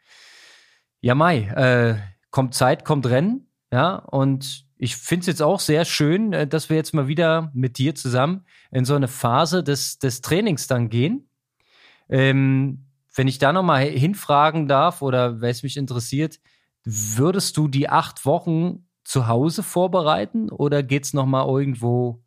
ja, 0.99 1.13
Mai, 1.13 1.41
äh, 1.41 1.97
kommt 2.31 2.55
Zeit, 2.55 2.85
kommt 2.85 3.05
Rennen. 3.05 3.51
Ja, 3.71 3.97
und 3.97 4.65
ich 4.83 4.97
finde 4.97 5.21
es 5.21 5.27
jetzt 5.27 5.41
auch 5.41 5.61
sehr 5.61 5.85
schön, 5.85 6.33
äh, 6.33 6.45
dass 6.45 6.69
wir 6.69 6.75
jetzt 6.75 6.93
mal 6.93 7.07
wieder 7.07 7.51
mit 7.53 7.77
dir 7.77 7.95
zusammen 7.95 8.45
in 8.69 8.83
so 8.83 8.95
eine 8.95 9.07
Phase 9.07 9.63
des, 9.63 9.97
des 9.97 10.19
Trainings 10.19 10.67
dann 10.67 10.89
gehen. 10.89 11.29
Ähm, 12.09 12.85
wenn 13.15 13.29
ich 13.29 13.39
da 13.39 13.53
nochmal 13.53 13.85
hinfragen 13.85 14.67
darf 14.67 15.01
oder 15.01 15.39
wer 15.39 15.51
es 15.51 15.63
mich 15.63 15.77
interessiert, 15.77 16.41
würdest 16.83 17.55
du 17.55 17.69
die 17.69 17.87
acht 17.87 18.25
Wochen 18.25 18.85
zu 19.05 19.27
Hause 19.27 19.63
vorbereiten 19.63 20.49
oder 20.49 20.83
geht's 20.83 21.13
noch 21.13 21.25
mal 21.25 21.47
irgendwo 21.47 22.21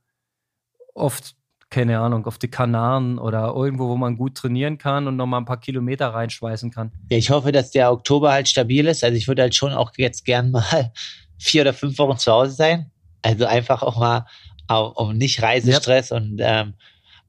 oft, 0.94 1.36
keine 1.68 1.98
Ahnung, 1.98 2.24
auf 2.24 2.38
die 2.38 2.48
Kanaren 2.48 3.18
oder 3.18 3.52
irgendwo, 3.54 3.88
wo 3.88 3.96
man 3.96 4.16
gut 4.16 4.34
trainieren 4.34 4.78
kann 4.78 5.08
und 5.08 5.16
noch 5.16 5.26
mal 5.26 5.38
ein 5.38 5.44
paar 5.44 5.60
Kilometer 5.60 6.08
reinschweißen 6.08 6.70
kann? 6.70 6.92
Ja, 7.10 7.18
ich 7.18 7.28
hoffe, 7.28 7.52
dass 7.52 7.70
der 7.70 7.92
Oktober 7.92 8.32
halt 8.32 8.48
stabil 8.48 8.86
ist. 8.86 9.04
Also 9.04 9.14
ich 9.14 9.28
würde 9.28 9.42
halt 9.42 9.54
schon 9.54 9.74
auch 9.74 9.92
jetzt 9.98 10.24
gern 10.24 10.52
mal 10.52 10.92
vier 11.38 11.62
oder 11.62 11.74
fünf 11.74 11.98
Wochen 11.98 12.18
zu 12.18 12.32
Hause 12.32 12.52
sein. 12.52 12.90
Also 13.22 13.46
einfach 13.46 13.82
auch 13.82 13.96
mal 13.98 14.26
au- 14.68 14.92
um 14.96 15.16
nicht 15.16 15.42
Reisestress 15.42 16.12
und 16.12 16.38
ähm, 16.40 16.74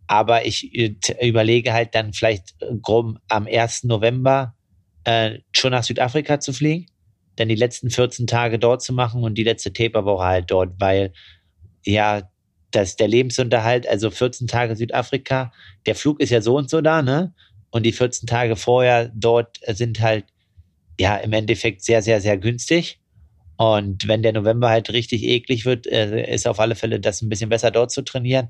aber 0.08 0.46
ich 0.46 0.74
überlege 1.22 1.74
halt 1.74 1.94
dann 1.94 2.14
vielleicht 2.14 2.56
grob 2.82 3.18
am 3.28 3.46
1. 3.46 3.84
November 3.84 4.56
äh, 5.04 5.40
schon 5.52 5.72
nach 5.72 5.84
Südafrika 5.84 6.40
zu 6.40 6.54
fliegen, 6.54 6.86
dann 7.36 7.50
die 7.50 7.56
letzten 7.56 7.90
14 7.90 8.26
Tage 8.26 8.58
dort 8.58 8.82
zu 8.82 8.94
machen 8.94 9.24
und 9.24 9.36
die 9.36 9.44
letzte 9.44 9.74
Taperwoche 9.74 10.24
halt 10.24 10.50
dort, 10.52 10.80
weil 10.80 11.12
ja, 11.86 12.24
dass 12.72 12.96
der 12.96 13.08
Lebensunterhalt, 13.08 13.88
also 13.88 14.10
14 14.12 14.48
Tage 14.48 14.76
Südafrika, 14.76 15.52
der 15.86 15.96
Flug 15.96 16.20
ist 16.22 16.30
ja 16.30 16.42
so 16.42 16.56
und 16.58 16.70
so 16.70 16.82
da, 16.82 17.02
ne? 17.02 17.34
Und 17.70 17.84
die 17.84 17.92
14 17.92 18.28
Tage 18.28 18.56
vorher 18.56 19.10
dort 19.14 19.58
sind 19.68 20.00
halt 20.00 20.26
ja 21.00 21.18
im 21.18 21.34
Endeffekt 21.34 21.84
sehr, 21.84 22.02
sehr, 22.02 22.22
sehr 22.22 22.38
günstig. 22.38 23.00
Und 23.58 24.08
wenn 24.08 24.22
der 24.22 24.34
November 24.34 24.70
halt 24.70 24.92
richtig 24.92 25.24
eklig 25.24 25.66
wird, 25.66 25.88
äh, 25.88 26.34
ist 26.34 26.48
auf 26.48 26.60
alle 26.60 26.76
Fälle 26.76 27.00
das 27.00 27.22
ein 27.22 27.30
bisschen 27.30 27.50
besser 27.50 27.72
dort 27.72 27.92
zu 27.92 28.04
trainieren. 28.04 28.50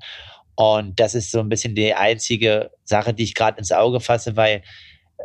Und 0.56 1.00
das 1.00 1.16
ist 1.16 1.32
so 1.32 1.40
ein 1.40 1.50
bisschen 1.50 1.76
die 1.76 1.94
einzige 1.94 2.72
Sache, 2.84 3.14
die 3.14 3.24
ich 3.24 3.36
gerade 3.36 3.60
ins 3.60 3.72
Auge 3.72 4.00
fasse, 4.00 4.36
weil 4.36 4.64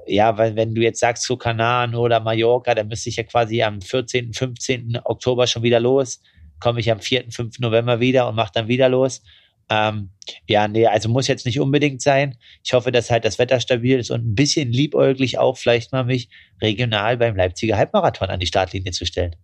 ja, 0.07 0.37
weil 0.39 0.57
wenn 0.57 0.75
du 0.75 0.83
jetzt 0.83 1.01
sagst 1.01 1.25
zu 1.25 1.37
Kanaren 1.37 1.95
oder 1.95 2.21
Mallorca, 2.21 2.75
dann 2.75 2.89
müsste 2.89 3.09
ich 3.09 3.17
ja 3.17 3.25
quasi 3.25 3.63
am 3.63 3.81
14., 3.81 4.33
15. 4.33 4.99
Oktober 5.05 5.47
schon 5.47 5.63
wieder 5.63 5.81
los. 5.81 6.23
Komme 6.61 6.81
ich 6.81 6.91
am 6.91 7.01
4., 7.01 7.31
5. 7.31 7.59
November 7.61 8.01
wieder 8.01 8.29
und 8.29 8.35
mache 8.35 8.53
dann 8.55 8.69
wieder 8.69 8.89
los. 8.89 9.23
Ähm, 9.71 10.11
ja, 10.49 10.67
nee, 10.69 10.87
also 10.87 11.09
muss 11.09 11.29
jetzt 11.29 11.47
nicht 11.47 11.61
unbedingt 11.61 12.03
sein. 12.03 12.37
Ich 12.65 12.73
hoffe, 12.73 12.93
dass 12.93 13.11
halt 13.11 13.25
das 13.25 13.39
Wetter 13.39 13.61
stabil 13.61 13.99
ist 13.99 14.11
und 14.11 14.27
ein 14.27 14.35
bisschen 14.35 14.73
liebäuglich 14.73 15.39
auch 15.39 15.57
vielleicht 15.57 15.93
mal 15.93 16.05
mich 16.05 16.29
regional 16.61 17.17
beim 17.17 17.37
Leipziger 17.37 17.77
Halbmarathon 17.77 18.29
an 18.29 18.41
die 18.41 18.47
Startlinie 18.47 18.93
zu 18.93 19.07
stellen. 19.07 19.37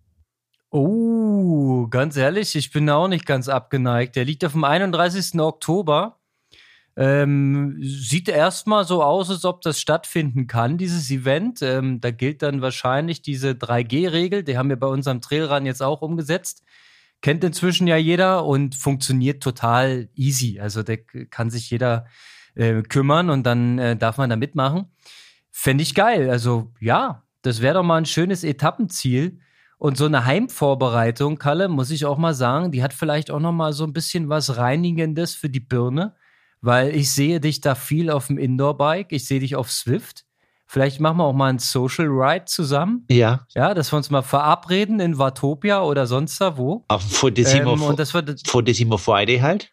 Oh, 0.71 1.87
ganz 1.87 2.15
ehrlich, 2.15 2.55
ich 2.55 2.71
bin 2.71 2.85
da 2.85 2.95
auch 2.95 3.07
nicht 3.07 3.25
ganz 3.25 3.49
abgeneigt. 3.49 4.15
Der 4.15 4.23
liegt 4.25 4.45
auf 4.45 4.51
dem 4.51 4.63
31. 4.63 5.39
Oktober. 5.39 6.19
Ähm, 6.95 7.77
sieht 7.81 8.29
erstmal 8.29 8.85
so 8.85 9.01
aus, 9.01 9.29
als 9.29 9.45
ob 9.45 9.61
das 9.61 9.79
stattfinden 9.79 10.47
kann, 10.47 10.77
dieses 10.77 11.09
Event. 11.09 11.61
Ähm, 11.61 12.01
da 12.01 12.11
gilt 12.11 12.41
dann 12.43 12.61
wahrscheinlich 12.61 13.21
diese 13.21 13.51
3G-Regel, 13.51 14.43
die 14.43 14.57
haben 14.57 14.69
wir 14.69 14.79
bei 14.79 14.87
unserem 14.87 15.21
Trailrun 15.21 15.65
jetzt 15.65 15.81
auch 15.81 16.01
umgesetzt. 16.01 16.63
Kennt 17.21 17.43
inzwischen 17.43 17.87
ja 17.87 17.97
jeder 17.97 18.45
und 18.45 18.75
funktioniert 18.75 19.41
total 19.41 20.09
easy. 20.15 20.59
Also 20.59 20.83
da 20.83 20.95
kann 21.29 21.49
sich 21.49 21.69
jeder 21.71 22.05
äh, 22.55 22.81
kümmern 22.83 23.29
und 23.29 23.43
dann 23.43 23.79
äh, 23.79 23.95
darf 23.95 24.17
man 24.17 24.29
da 24.29 24.35
mitmachen. 24.35 24.91
Fände 25.51 25.83
ich 25.83 25.95
geil. 25.95 26.29
Also 26.29 26.71
ja, 26.79 27.23
das 27.41 27.61
wäre 27.61 27.75
doch 27.75 27.83
mal 27.83 27.97
ein 27.97 28.05
schönes 28.05 28.43
Etappenziel. 28.43 29.39
Und 29.79 29.97
so 29.97 30.05
eine 30.05 30.25
Heimvorbereitung, 30.25 31.37
Kalle, 31.37 31.69
muss 31.69 31.89
ich 31.89 32.05
auch 32.05 32.17
mal 32.17 32.33
sagen, 32.33 32.71
die 32.71 32.83
hat 32.83 32.93
vielleicht 32.93 33.31
auch 33.31 33.39
noch 33.39 33.53
mal 33.53 33.71
so 33.71 33.85
ein 33.85 33.93
bisschen 33.93 34.27
was 34.27 34.57
Reinigendes 34.57 35.35
für 35.35 35.49
die 35.49 35.61
Birne, 35.61 36.15
weil 36.59 36.93
ich 36.93 37.11
sehe 37.11 37.39
dich 37.39 37.61
da 37.61 37.75
viel 37.75 38.11
auf 38.11 38.27
dem 38.27 38.37
Indoor-Bike, 38.37 39.13
ich 39.13 39.25
sehe 39.25 39.39
dich 39.39 39.55
auf 39.55 39.71
Swift. 39.71 40.25
Vielleicht 40.67 40.99
machen 40.99 41.17
wir 41.17 41.23
auch 41.23 41.33
mal 41.33 41.47
einen 41.47 41.59
Social 41.59 42.07
Ride 42.07 42.45
zusammen. 42.45 43.05
Ja. 43.09 43.47
Ja, 43.55 43.73
dass 43.73 43.93
wir 43.93 43.97
uns 43.97 44.09
mal 44.09 44.21
verabreden 44.21 44.99
in 44.99 45.17
Watopia 45.17 45.81
oder 45.81 46.05
sonst 46.05 46.39
da 46.41 46.57
wo. 46.57 46.83
Auf 46.89 47.01
dem 47.01 47.11
Fodissimo, 47.11 47.73
Ähm, 47.73 47.81
und 47.81 47.97
das 47.99 48.13
wird 48.13 48.47
Fodissimo 48.47 48.97
Friday 48.97 49.39
halt. 49.39 49.71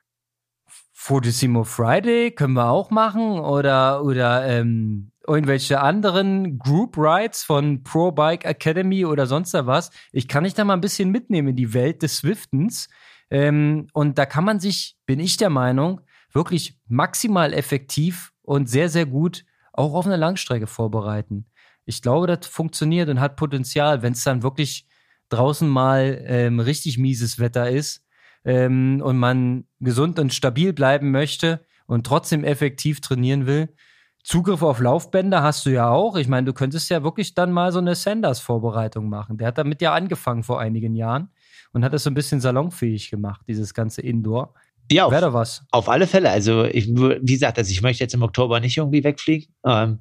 Fodissimo 0.93 1.65
Friday 1.65 2.31
können 2.31 2.55
wir 2.55 2.71
auch 2.71 2.91
machen 2.91 3.39
oder 3.41 4.03
oder 4.03 4.47
ähm, 4.47 5.11
irgendwelche 5.27 5.81
anderen 5.81 6.59
Group 6.59 6.97
Rides 6.97 7.43
von 7.43 7.83
Pro 7.83 8.13
Bike 8.13 8.45
Academy 8.45 9.05
oder 9.05 9.27
sonst 9.27 9.55
was. 9.55 9.91
Ich 10.13 10.29
kann 10.29 10.45
dich 10.45 10.55
da 10.55 10.65
mal 10.65 10.75
ein 10.75 10.81
bisschen 10.81 11.11
mitnehmen 11.11 11.49
in 11.49 11.57
die 11.57 11.75
Welt 11.75 12.03
des 12.03 12.19
Swiftens. 12.19 12.89
Ähm, 13.31 13.89
und 13.93 14.19
da 14.19 14.27
kann 14.27 14.45
man 14.45 14.61
sich, 14.61 14.97
bin 15.07 15.21
ich 15.21 15.37
der 15.37 15.51
Meinung, 15.51 16.01
wirklich 16.33 16.79
maximal 16.87 17.53
effektiv 17.53 18.33
und 18.43 18.69
sehr, 18.69 18.89
sehr 18.89 19.07
gut 19.07 19.45
auch 19.73 19.95
auf 19.95 20.07
eine 20.07 20.17
Langstrecke 20.17 20.67
vorbereiten. 20.67 21.47
Ich 21.85 22.03
glaube, 22.03 22.27
das 22.27 22.47
funktioniert 22.47 23.09
und 23.09 23.21
hat 23.21 23.37
Potenzial, 23.37 24.03
wenn 24.03 24.13
es 24.13 24.25
dann 24.25 24.43
wirklich 24.43 24.87
draußen 25.29 25.69
mal 25.69 26.23
ähm, 26.27 26.61
richtig 26.61 26.99
mieses 26.99 27.39
Wetter 27.39 27.71
ist 27.71 28.05
ähm, 28.45 29.01
und 29.03 29.19
man 29.19 29.65
gesund 29.81 30.19
und 30.19 30.33
stabil 30.33 30.73
bleiben 30.73 31.11
möchte 31.11 31.65
und 31.87 32.07
trotzdem 32.07 32.45
effektiv 32.45 33.01
trainieren 33.01 33.47
will. 33.47 33.75
Zugriff 34.27 34.61
auf 34.63 34.81
Laufbänder 34.81 35.41
hast 35.45 35.67
du 35.67 35.71
ja 35.71 35.89
auch. 35.89 36.17
Ich 36.17 36.27
meine, 36.27 36.47
du 36.47 36.53
könntest 36.53 36.91
ja 36.91 37.05
wirklich 37.05 37.35
dann 37.35 37.53
mal 37.53 37.71
so 37.71 37.79
eine 37.79 37.95
Sanders-Vorbereitung 37.95 39.09
machen. 39.09 39.39
Der 39.39 39.47
hat 39.47 39.57
damit 39.57 39.81
ja 39.81 39.95
angefangen 39.95 40.43
vor 40.43 40.59
einigen 40.59 40.97
Jahren 40.97 41.31
und 41.73 41.85
hat 41.85 41.93
das 41.93 42.03
so 42.03 42.11
ein 42.11 42.15
bisschen 42.15 42.41
salonfähig 42.41 43.09
gemacht, 43.09 43.43
dieses 43.47 43.73
ganze 43.73 44.03
Indoor. 44.03 44.53
Ja, 44.91 45.09
Wäre 45.13 45.27
auf, 45.27 45.33
doch 45.33 45.39
was. 45.39 45.65
auf 45.71 45.89
alle 45.89 46.09
Fälle. 46.09 46.31
Also, 46.31 46.65
ich, 46.65 46.89
wie 46.89 47.33
gesagt, 47.35 47.57
also 47.57 47.71
ich 47.71 47.83
möchte 47.83 48.03
jetzt 48.03 48.15
im 48.15 48.23
Oktober 48.23 48.59
nicht 48.59 48.77
irgendwie 48.77 49.05
wegfliegen. 49.05 49.55
Ähm, 49.65 50.01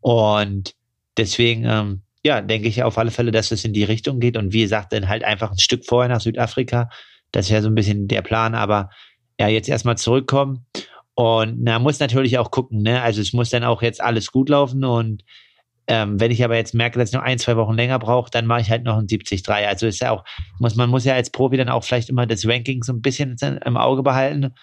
und 0.00 0.74
deswegen, 1.16 1.64
ähm, 1.64 2.02
ja, 2.22 2.42
denke 2.42 2.68
ich 2.68 2.82
auf 2.82 2.98
alle 2.98 3.12
Fälle, 3.12 3.30
dass 3.30 3.50
es 3.50 3.64
in 3.64 3.72
die 3.72 3.84
Richtung 3.84 4.20
geht. 4.20 4.36
Und 4.36 4.52
wie 4.52 4.60
gesagt, 4.60 4.92
dann 4.92 5.08
halt 5.08 5.24
einfach 5.24 5.50
ein 5.50 5.58
Stück 5.58 5.86
vorher 5.86 6.10
nach 6.10 6.20
Südafrika. 6.20 6.90
Das 7.32 7.46
ist 7.46 7.50
ja 7.50 7.62
so 7.62 7.68
ein 7.68 7.74
bisschen 7.74 8.08
der 8.08 8.20
Plan. 8.20 8.54
Aber 8.54 8.90
ja, 9.40 9.48
jetzt 9.48 9.70
erstmal 9.70 9.96
zurückkommen. 9.96 10.66
Und 11.14 11.62
na, 11.62 11.78
muss 11.78 12.00
natürlich 12.00 12.38
auch 12.38 12.50
gucken, 12.50 12.82
ne? 12.82 13.02
Also 13.02 13.20
es 13.20 13.32
muss 13.32 13.50
dann 13.50 13.64
auch 13.64 13.82
jetzt 13.82 14.00
alles 14.02 14.32
gut 14.32 14.48
laufen. 14.48 14.84
Und 14.84 15.22
ähm, 15.86 16.18
wenn 16.18 16.30
ich 16.30 16.42
aber 16.42 16.56
jetzt 16.56 16.74
merke, 16.74 16.98
dass 16.98 17.10
ich 17.10 17.14
noch 17.14 17.22
ein, 17.22 17.38
zwei 17.38 17.56
Wochen 17.56 17.74
länger 17.74 17.98
brauche, 17.98 18.30
dann 18.30 18.46
mache 18.46 18.62
ich 18.62 18.70
halt 18.70 18.84
noch 18.84 18.96
ein 18.96 19.06
70-3. 19.06 19.66
Also 19.66 19.86
ist 19.86 20.00
ja 20.00 20.10
auch, 20.10 20.24
muss, 20.58 20.74
man 20.74 20.90
muss 20.90 21.04
ja 21.04 21.14
als 21.14 21.30
Profi 21.30 21.56
dann 21.56 21.68
auch 21.68 21.84
vielleicht 21.84 22.08
immer 22.08 22.26
das 22.26 22.46
Ranking 22.46 22.82
so 22.82 22.92
ein 22.92 23.02
bisschen 23.02 23.36
im 23.64 23.76
Auge 23.76 24.02
behalten. 24.02 24.54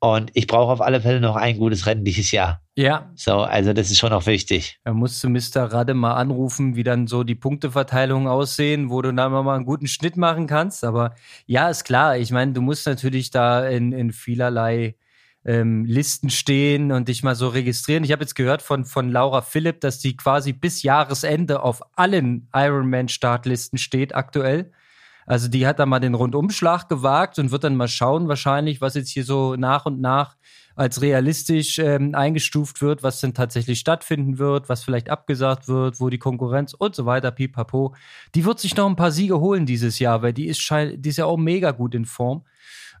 Und 0.00 0.32
ich 0.34 0.46
brauche 0.46 0.70
auf 0.70 0.82
alle 0.82 1.00
Fälle 1.00 1.20
noch 1.20 1.34
ein 1.34 1.56
gutes 1.56 1.86
Rennen 1.86 2.04
dieses 2.04 2.30
Jahr. 2.30 2.60
Ja, 2.76 3.10
So, 3.14 3.38
also 3.38 3.72
das 3.72 3.90
ist 3.90 3.98
schon 3.98 4.12
auch 4.12 4.26
wichtig. 4.26 4.78
Da 4.84 4.92
musst 4.92 5.24
du 5.24 5.30
Mr. 5.30 5.72
Radde 5.72 5.94
mal 5.94 6.12
anrufen, 6.14 6.76
wie 6.76 6.82
dann 6.82 7.06
so 7.06 7.24
die 7.24 7.36
Punkteverteilungen 7.36 8.28
aussehen, 8.28 8.90
wo 8.90 9.00
du 9.00 9.14
dann 9.14 9.32
mal 9.32 9.54
einen 9.54 9.64
guten 9.64 9.86
Schnitt 9.86 10.18
machen 10.18 10.46
kannst. 10.46 10.84
Aber 10.84 11.14
ja, 11.46 11.70
ist 11.70 11.84
klar. 11.84 12.18
Ich 12.18 12.30
meine, 12.32 12.52
du 12.52 12.60
musst 12.60 12.86
natürlich 12.86 13.30
da 13.30 13.66
in, 13.66 13.92
in 13.92 14.12
vielerlei 14.12 14.96
ähm, 15.44 15.84
Listen 15.84 16.30
stehen 16.30 16.92
und 16.92 17.08
dich 17.08 17.22
mal 17.22 17.34
so 17.34 17.48
registrieren. 17.48 18.04
Ich 18.04 18.12
habe 18.12 18.22
jetzt 18.22 18.34
gehört 18.34 18.62
von, 18.62 18.84
von 18.84 19.10
Laura 19.10 19.42
Philipp, 19.42 19.80
dass 19.80 19.98
die 19.98 20.16
quasi 20.16 20.52
bis 20.52 20.82
Jahresende 20.82 21.62
auf 21.62 21.82
allen 21.96 22.48
Ironman-Startlisten 22.52 23.78
steht 23.78 24.14
aktuell. 24.14 24.70
Also 25.26 25.48
die 25.48 25.66
hat 25.66 25.78
da 25.78 25.86
mal 25.86 26.00
den 26.00 26.14
Rundumschlag 26.14 26.88
gewagt 26.88 27.38
und 27.38 27.50
wird 27.50 27.64
dann 27.64 27.76
mal 27.76 27.88
schauen, 27.88 28.28
wahrscheinlich, 28.28 28.80
was 28.80 28.94
jetzt 28.94 29.10
hier 29.10 29.24
so 29.24 29.56
nach 29.56 29.86
und 29.86 30.00
nach 30.00 30.36
als 30.76 31.00
realistisch 31.00 31.78
ähm, 31.78 32.14
eingestuft 32.14 32.82
wird, 32.82 33.02
was 33.02 33.20
denn 33.20 33.32
tatsächlich 33.32 33.78
stattfinden 33.78 34.38
wird, 34.38 34.68
was 34.68 34.82
vielleicht 34.82 35.08
abgesagt 35.08 35.68
wird, 35.68 36.00
wo 36.00 36.08
die 36.08 36.18
Konkurrenz 36.18 36.74
und 36.74 36.96
so 36.96 37.06
weiter, 37.06 37.30
pipapo. 37.30 37.94
Die 38.34 38.44
wird 38.44 38.58
sich 38.58 38.76
noch 38.76 38.88
ein 38.88 38.96
paar 38.96 39.12
Siege 39.12 39.38
holen 39.38 39.66
dieses 39.66 39.98
Jahr, 40.00 40.22
weil 40.22 40.32
die 40.32 40.46
ist, 40.46 40.60
schein 40.60 41.00
die 41.00 41.10
ist 41.10 41.18
ja 41.18 41.26
auch 41.26 41.36
mega 41.36 41.70
gut 41.70 41.94
in 41.94 42.04
Form. 42.04 42.42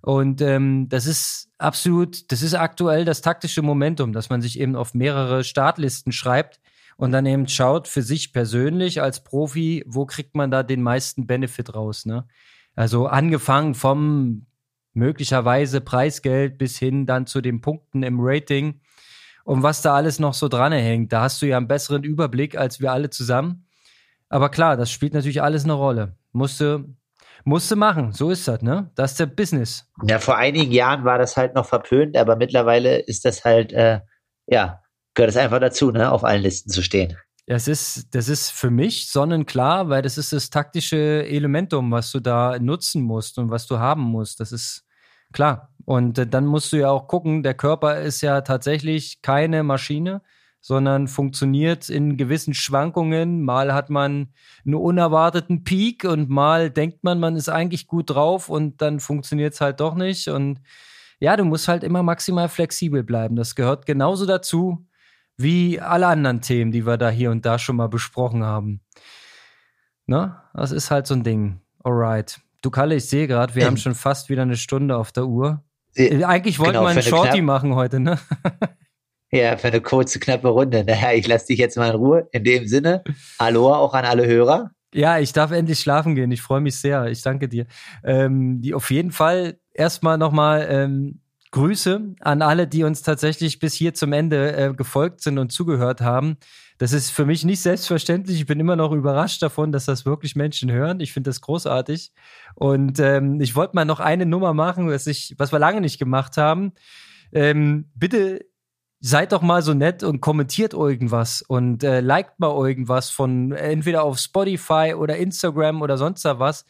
Und 0.04 0.42
ähm, 0.42 0.90
das 0.90 1.06
ist 1.06 1.48
absolut, 1.56 2.30
das 2.30 2.42
ist 2.42 2.52
aktuell 2.52 3.06
das 3.06 3.22
taktische 3.22 3.62
Momentum, 3.62 4.12
dass 4.12 4.28
man 4.28 4.42
sich 4.42 4.60
eben 4.60 4.76
auf 4.76 4.92
mehrere 4.92 5.44
Startlisten 5.44 6.12
schreibt 6.12 6.60
und 6.98 7.10
dann 7.10 7.24
eben 7.24 7.48
schaut 7.48 7.88
für 7.88 8.02
sich 8.02 8.34
persönlich 8.34 9.00
als 9.00 9.24
Profi, 9.24 9.82
wo 9.86 10.04
kriegt 10.04 10.34
man 10.34 10.50
da 10.50 10.62
den 10.62 10.82
meisten 10.82 11.26
Benefit 11.26 11.74
raus. 11.74 12.04
Ne? 12.04 12.26
Also 12.74 13.06
angefangen 13.06 13.74
vom 13.74 14.44
möglicherweise 14.92 15.80
Preisgeld 15.80 16.58
bis 16.58 16.78
hin 16.78 17.06
dann 17.06 17.26
zu 17.26 17.40
den 17.40 17.62
Punkten 17.62 18.02
im 18.02 18.18
Rating 18.20 18.82
und 19.44 19.62
was 19.62 19.80
da 19.80 19.94
alles 19.94 20.18
noch 20.18 20.34
so 20.34 20.48
dran 20.48 20.72
hängt. 20.72 21.14
Da 21.14 21.22
hast 21.22 21.40
du 21.40 21.46
ja 21.46 21.56
einen 21.56 21.66
besseren 21.66 22.04
Überblick 22.04 22.58
als 22.58 22.78
wir 22.78 22.92
alle 22.92 23.08
zusammen. 23.08 23.64
Aber 24.28 24.50
klar, 24.50 24.76
das 24.76 24.90
spielt 24.90 25.14
natürlich 25.14 25.40
alles 25.40 25.64
eine 25.64 25.72
Rolle. 25.72 26.18
Musste, 26.32 26.84
musste 27.44 27.76
machen, 27.76 28.12
so 28.12 28.30
ist 28.30 28.48
das, 28.48 28.62
ne? 28.62 28.90
Das 28.94 29.12
ist 29.12 29.20
der 29.20 29.26
Business. 29.26 29.86
Ja, 30.02 30.18
vor 30.18 30.36
einigen 30.36 30.72
Jahren 30.72 31.04
war 31.04 31.18
das 31.18 31.36
halt 31.36 31.54
noch 31.54 31.66
verpönt, 31.66 32.16
aber 32.16 32.36
mittlerweile 32.36 32.98
ist 32.98 33.24
das 33.24 33.44
halt, 33.44 33.72
äh, 33.72 34.00
ja, 34.46 34.80
gehört 35.14 35.30
es 35.30 35.36
einfach 35.36 35.60
dazu, 35.60 35.90
ne, 35.90 36.10
auf 36.10 36.24
allen 36.24 36.42
Listen 36.42 36.70
zu 36.70 36.82
stehen. 36.82 37.16
Das 37.46 37.68
ist, 37.68 38.14
das 38.14 38.28
ist 38.28 38.50
für 38.50 38.70
mich 38.70 39.10
sonnenklar, 39.10 39.90
weil 39.90 40.00
das 40.00 40.16
ist 40.16 40.32
das 40.32 40.48
taktische 40.48 41.26
Elementum, 41.26 41.90
was 41.90 42.10
du 42.10 42.20
da 42.20 42.58
nutzen 42.58 43.02
musst 43.02 43.38
und 43.38 43.50
was 43.50 43.66
du 43.66 43.78
haben 43.78 44.02
musst. 44.02 44.40
Das 44.40 44.50
ist 44.50 44.84
klar. 45.32 45.70
Und 45.84 46.18
äh, 46.18 46.26
dann 46.26 46.46
musst 46.46 46.72
du 46.72 46.78
ja 46.78 46.90
auch 46.90 47.06
gucken, 47.06 47.42
der 47.42 47.54
Körper 47.54 48.00
ist 48.00 48.22
ja 48.22 48.40
tatsächlich 48.40 49.20
keine 49.20 49.62
Maschine, 49.62 50.22
sondern 50.64 51.08
funktioniert 51.08 51.90
in 51.90 52.16
gewissen 52.16 52.54
Schwankungen. 52.54 53.42
Mal 53.42 53.74
hat 53.74 53.90
man 53.90 54.28
einen 54.64 54.74
unerwarteten 54.74 55.62
Peak 55.62 56.04
und 56.04 56.30
mal 56.30 56.70
denkt 56.70 57.04
man, 57.04 57.20
man 57.20 57.36
ist 57.36 57.50
eigentlich 57.50 57.86
gut 57.86 58.08
drauf 58.08 58.48
und 58.48 58.80
dann 58.80 58.98
funktioniert 58.98 59.52
es 59.52 59.60
halt 59.60 59.80
doch 59.80 59.94
nicht. 59.94 60.28
Und 60.28 60.62
ja, 61.20 61.36
du 61.36 61.44
musst 61.44 61.68
halt 61.68 61.84
immer 61.84 62.02
maximal 62.02 62.48
flexibel 62.48 63.02
bleiben. 63.02 63.36
Das 63.36 63.56
gehört 63.56 63.84
genauso 63.84 64.24
dazu 64.24 64.86
wie 65.36 65.82
alle 65.82 66.06
anderen 66.06 66.40
Themen, 66.40 66.72
die 66.72 66.86
wir 66.86 66.96
da 66.96 67.10
hier 67.10 67.30
und 67.30 67.44
da 67.44 67.58
schon 67.58 67.76
mal 67.76 67.90
besprochen 67.90 68.42
haben. 68.42 68.80
Ne? 70.06 70.34
Das 70.54 70.72
ist 70.72 70.90
halt 70.90 71.06
so 71.06 71.12
ein 71.12 71.24
Ding. 71.24 71.60
Alright. 71.82 72.40
Du 72.62 72.70
Kalle, 72.70 72.94
ich 72.94 73.04
sehe 73.04 73.26
gerade, 73.26 73.54
wir 73.54 73.64
ähm, 73.64 73.68
haben 73.68 73.76
schon 73.76 73.94
fast 73.94 74.30
wieder 74.30 74.40
eine 74.40 74.56
Stunde 74.56 74.96
auf 74.96 75.12
der 75.12 75.26
Uhr. 75.26 75.62
Äh, 75.94 76.24
Eigentlich 76.24 76.58
wollten 76.58 76.72
genau, 76.72 76.84
wir 76.84 76.88
einen 76.88 77.02
Shorty 77.02 77.42
machen 77.42 77.74
heute, 77.74 78.00
ne? 78.00 78.18
ja, 79.34 79.56
für 79.56 79.68
eine 79.68 79.80
kurze, 79.80 80.20
knappe 80.20 80.48
Runde. 80.48 80.84
Naja, 80.84 81.12
ich 81.12 81.26
lasse 81.26 81.48
dich 81.48 81.58
jetzt 81.58 81.76
mal 81.76 81.90
in 81.90 81.96
Ruhe. 81.96 82.28
In 82.32 82.44
dem 82.44 82.66
Sinne, 82.68 83.02
Aloha 83.38 83.76
auch 83.76 83.94
an 83.94 84.04
alle 84.04 84.26
Hörer. 84.26 84.70
Ja, 84.94 85.18
ich 85.18 85.32
darf 85.32 85.50
endlich 85.50 85.80
schlafen 85.80 86.14
gehen. 86.14 86.30
Ich 86.30 86.40
freue 86.40 86.60
mich 86.60 86.76
sehr. 86.76 87.06
Ich 87.06 87.22
danke 87.22 87.48
dir. 87.48 87.66
Ähm, 88.04 88.60
die 88.60 88.74
auf 88.74 88.90
jeden 88.90 89.10
Fall 89.10 89.58
erstmal 89.72 90.18
nochmal 90.18 90.68
ähm, 90.70 91.20
Grüße 91.50 92.14
an 92.20 92.42
alle, 92.42 92.68
die 92.68 92.84
uns 92.84 93.02
tatsächlich 93.02 93.58
bis 93.58 93.74
hier 93.74 93.92
zum 93.94 94.12
Ende 94.12 94.56
äh, 94.56 94.72
gefolgt 94.72 95.20
sind 95.20 95.38
und 95.38 95.50
zugehört 95.50 96.00
haben. 96.00 96.36
Das 96.78 96.92
ist 96.92 97.10
für 97.10 97.26
mich 97.26 97.44
nicht 97.44 97.60
selbstverständlich. 97.60 98.38
Ich 98.38 98.46
bin 98.46 98.60
immer 98.60 98.76
noch 98.76 98.92
überrascht 98.92 99.42
davon, 99.42 99.72
dass 99.72 99.84
das 99.84 100.06
wirklich 100.06 100.36
Menschen 100.36 100.70
hören. 100.70 101.00
Ich 101.00 101.12
finde 101.12 101.30
das 101.30 101.40
großartig. 101.40 102.12
Und 102.54 103.00
ähm, 103.00 103.40
ich 103.40 103.56
wollte 103.56 103.74
mal 103.74 103.84
noch 103.84 104.00
eine 104.00 104.26
Nummer 104.26 104.54
machen, 104.54 104.88
was, 104.88 105.06
ich, 105.08 105.34
was 105.38 105.52
wir 105.52 105.58
lange 105.58 105.80
nicht 105.80 105.98
gemacht 105.98 106.36
haben. 106.36 106.72
Ähm, 107.32 107.90
bitte 107.94 108.44
seid 109.06 109.32
doch 109.32 109.42
mal 109.42 109.60
so 109.60 109.74
nett 109.74 110.02
und 110.02 110.22
kommentiert 110.22 110.72
irgendwas 110.72 111.42
und 111.42 111.84
äh, 111.84 112.00
liked 112.00 112.40
mal 112.40 112.50
irgendwas 112.50 113.10
von 113.10 113.52
entweder 113.52 114.02
auf 114.02 114.18
Spotify 114.18 114.94
oder 114.96 115.18
Instagram 115.18 115.82
oder 115.82 115.98
sonst 115.98 116.24
was 116.24 116.64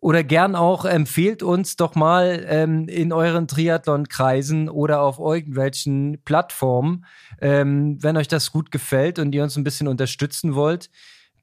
oder 0.00 0.24
gern 0.24 0.56
auch 0.56 0.84
empfehlt 0.84 1.44
uns 1.44 1.76
doch 1.76 1.94
mal 1.94 2.44
ähm, 2.48 2.88
in 2.88 3.12
euren 3.12 3.46
Triathlon-Kreisen 3.46 4.68
oder 4.68 5.00
auf 5.00 5.20
irgendwelchen 5.20 6.20
Plattformen, 6.24 7.04
ähm, 7.40 8.02
wenn 8.02 8.16
euch 8.16 8.28
das 8.28 8.50
gut 8.50 8.72
gefällt 8.72 9.20
und 9.20 9.32
ihr 9.32 9.44
uns 9.44 9.56
ein 9.56 9.64
bisschen 9.64 9.86
unterstützen 9.86 10.56
wollt. 10.56 10.90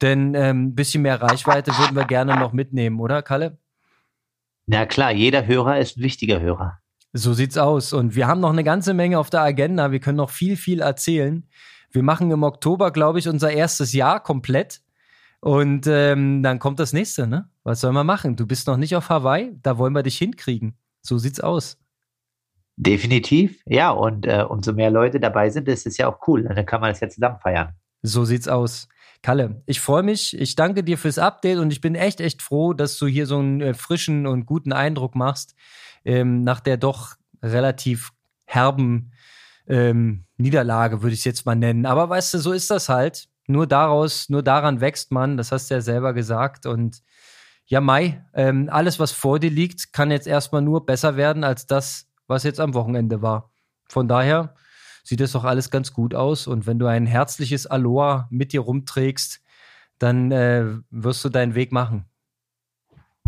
Denn 0.01 0.35
ähm, 0.35 0.67
ein 0.67 0.75
bisschen 0.75 1.03
mehr 1.03 1.21
Reichweite 1.21 1.71
würden 1.77 1.95
wir 1.95 2.05
gerne 2.05 2.37
noch 2.37 2.51
mitnehmen, 2.51 2.99
oder 2.99 3.21
Kalle? 3.21 3.57
Na 4.65 4.85
klar, 4.85 5.13
jeder 5.13 5.45
Hörer 5.45 5.79
ist 5.79 5.97
ein 5.97 6.03
wichtiger 6.03 6.41
Hörer. 6.41 6.82
So 7.13 7.33
sieht's 7.33 7.57
aus. 7.57 7.93
Und 7.93 8.15
wir 8.15 8.27
haben 8.27 8.41
noch 8.41 8.51
eine 8.51 8.63
ganze 8.63 8.95
Menge 8.95 9.19
auf 9.19 9.29
der 9.29 9.41
Agenda. 9.41 9.91
Wir 9.91 9.99
können 9.99 10.17
noch 10.17 10.31
viel, 10.31 10.57
viel 10.57 10.81
erzählen. 10.81 11.47
Wir 11.91 12.01
machen 12.01 12.31
im 12.31 12.41
Oktober, 12.41 12.91
glaube 12.91 13.19
ich, 13.19 13.29
unser 13.29 13.51
erstes 13.51 13.93
Jahr 13.93 14.21
komplett. 14.21 14.81
Und 15.39 15.85
ähm, 15.87 16.41
dann 16.41 16.57
kommt 16.57 16.79
das 16.79 16.91
nächste, 16.91 17.27
ne? 17.27 17.49
Was 17.63 17.81
soll 17.81 17.91
man 17.91 18.07
machen? 18.07 18.35
Du 18.35 18.47
bist 18.47 18.65
noch 18.65 18.77
nicht 18.77 18.95
auf 18.95 19.09
Hawaii, 19.09 19.55
da 19.61 19.77
wollen 19.77 19.93
wir 19.93 20.01
dich 20.01 20.17
hinkriegen. 20.17 20.75
So 21.01 21.17
sieht's 21.17 21.39
aus. 21.39 21.77
Definitiv, 22.77 23.61
ja. 23.67 23.91
Und 23.91 24.25
äh, 24.25 24.43
umso 24.47 24.73
mehr 24.73 24.89
Leute 24.89 25.19
dabei 25.19 25.49
sind, 25.49 25.67
ist 25.67 25.85
es 25.85 25.97
ja 25.97 26.07
auch 26.07 26.27
cool. 26.27 26.43
Dann 26.43 26.65
kann 26.65 26.81
man 26.81 26.91
das 26.91 27.01
ja 27.01 27.09
zusammen 27.09 27.39
feiern. 27.39 27.75
So 28.01 28.25
sieht's 28.25 28.47
aus. 28.47 28.87
Kalle, 29.21 29.61
ich 29.67 29.79
freue 29.79 30.03
mich. 30.03 30.35
Ich 30.37 30.55
danke 30.55 30.83
dir 30.83 30.97
fürs 30.97 31.19
Update 31.19 31.59
und 31.59 31.71
ich 31.71 31.81
bin 31.81 31.93
echt, 31.93 32.21
echt 32.21 32.41
froh, 32.41 32.73
dass 32.73 32.97
du 32.97 33.05
hier 33.05 33.27
so 33.27 33.37
einen 33.37 33.61
äh, 33.61 33.73
frischen 33.73 34.25
und 34.25 34.45
guten 34.45 34.73
Eindruck 34.73 35.13
machst 35.13 35.55
ähm, 36.05 36.43
nach 36.43 36.59
der 36.59 36.77
doch 36.77 37.15
relativ 37.41 38.11
herben 38.45 39.11
ähm, 39.67 40.25
Niederlage, 40.37 41.01
würde 41.01 41.13
ich 41.13 41.19
es 41.19 41.25
jetzt 41.25 41.45
mal 41.45 41.55
nennen. 41.55 41.85
Aber 41.85 42.09
weißt 42.09 42.33
du, 42.33 42.39
so 42.39 42.51
ist 42.51 42.69
das 42.69 42.89
halt 42.89 43.27
nur 43.47 43.67
daraus, 43.67 44.29
nur 44.29 44.43
daran 44.43 44.81
wächst 44.81 45.11
man, 45.11 45.37
das 45.37 45.51
hast 45.51 45.69
du 45.69 45.75
ja 45.75 45.81
selber 45.81 46.13
gesagt. 46.13 46.65
Und 46.65 47.01
ja, 47.65 47.81
Mai, 47.81 48.23
ähm, 48.33 48.69
alles, 48.71 48.99
was 48.99 49.11
vor 49.11 49.39
dir 49.39 49.49
liegt, 49.49 49.93
kann 49.93 50.11
jetzt 50.11 50.27
erstmal 50.27 50.61
nur 50.61 50.85
besser 50.85 51.15
werden 51.15 51.43
als 51.43 51.65
das, 51.65 52.07
was 52.27 52.43
jetzt 52.43 52.59
am 52.59 52.73
Wochenende 52.73 53.21
war. 53.21 53.51
Von 53.89 54.07
daher 54.07 54.55
sieht 55.03 55.21
es 55.21 55.33
doch 55.33 55.43
alles 55.43 55.69
ganz 55.69 55.93
gut 55.93 56.15
aus. 56.15 56.47
Und 56.47 56.65
wenn 56.65 56.79
du 56.79 56.87
ein 56.87 57.05
herzliches 57.05 57.67
Aloha 57.67 58.27
mit 58.29 58.53
dir 58.53 58.61
rumträgst, 58.61 59.41
dann 59.99 60.31
äh, 60.31 60.65
wirst 60.89 61.23
du 61.23 61.29
deinen 61.29 61.55
Weg 61.55 61.71
machen. 61.71 62.05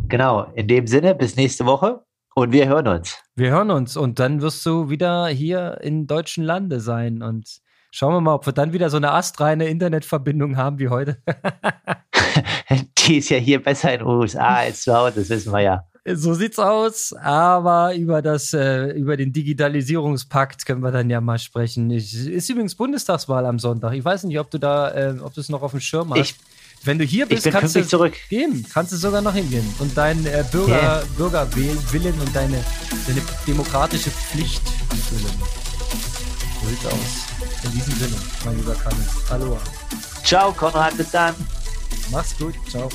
Genau, 0.08 0.52
in 0.56 0.68
dem 0.68 0.88
Sinne, 0.88 1.16
bis 1.16 1.36
nächste 1.36 1.66
Woche 1.66 2.05
und 2.36 2.52
wir 2.52 2.68
hören 2.68 2.88
uns. 2.88 3.18
Wir 3.36 3.50
hören 3.50 3.72
uns 3.72 3.98
und 3.98 4.20
dann 4.20 4.42
wirst 4.42 4.64
du 4.66 4.90
wieder 4.90 5.28
hier 5.28 5.80
in 5.82 6.06
deutschen 6.06 6.44
Lande 6.44 6.80
sein 6.80 7.24
und 7.24 7.62
Schauen 7.98 8.14
wir 8.14 8.20
mal, 8.20 8.34
ob 8.34 8.46
wir 8.46 8.52
dann 8.52 8.74
wieder 8.74 8.90
so 8.90 8.98
eine 8.98 9.14
astreine 9.14 9.70
Internetverbindung 9.70 10.58
haben 10.58 10.80
wie 10.80 10.90
heute. 10.90 11.18
Die 12.98 13.20
ist 13.20 13.30
ja 13.30 13.38
hier 13.38 13.64
besser 13.64 13.94
in 13.94 14.00
den 14.00 14.08
USA 14.10 14.56
als 14.56 14.82
zu 14.82 14.94
Hause, 14.94 15.22
das 15.22 15.30
wissen 15.30 15.54
wir 15.54 15.62
ja. 15.62 15.86
So 16.06 16.34
siecht's 16.34 16.60
aus, 16.60 17.14
aber 17.14 17.96
über 17.96 18.22
das, 18.22 18.52
äh, 18.52 18.88
über 18.88 19.16
den 19.16 19.32
Digitalisierungspakt 19.32 20.66
können 20.66 20.82
wir 20.82 20.92
dann 20.92 21.10
ja 21.10 21.22
mal 21.22 21.40
sprechen. 21.40 21.90
Ich, 21.90 22.28
ist 22.28 22.50
übrigens 22.50 22.76
Bundestagswahl 22.76 23.46
am 23.46 23.60
Sonntag. 23.60 23.94
Ich 23.94 24.04
weiß 24.04 24.26
nicht, 24.26 24.40
ob 24.40 24.52
du 24.52 24.58
da, 24.58 24.92
äh, 24.92 25.16
ob 25.22 25.34
du 25.34 25.40
es 25.40 25.48
noch 25.48 25.62
auf 25.62 25.72
dem 25.72 25.80
Schirm 25.80 26.14
hast. 26.14 26.20
Ich, 26.20 26.36
Wenn 26.86 27.00
du 27.00 27.04
hier 27.04 27.26
bist, 27.26 27.50
kannst 27.50 27.76
du 27.76 27.86
zurück. 27.86 28.14
gehen, 28.30 28.64
kannst 28.72 28.92
du 28.92 28.98
sogar 28.98 29.22
noch 29.22 29.34
hingehen 29.34 29.66
und 29.80 29.98
deinen 29.98 30.24
äh, 30.28 30.44
Bürger, 30.52 30.72
yeah. 30.72 31.04
Bürgerwillen 31.18 32.20
und 32.20 32.36
deine, 32.36 32.64
deine 33.08 33.22
demokratische 33.48 34.12
Pflicht 34.12 34.62
erfüllen. 34.92 35.34
Sieht's 36.70 36.86
aus. 36.86 37.64
In 37.64 37.72
diesem 37.72 37.94
Sinne, 37.96 38.16
mein 38.46 38.58
lieber 38.58 38.76
Kanis. 38.76 39.08
Aloha. 39.30 39.60
Ciao, 40.24 40.52
Konrad, 40.54 40.96
bis 40.96 41.10
dann. 41.10 41.34
Mach's 42.12 42.38
gut. 42.38 42.54
Ciao. 42.70 42.90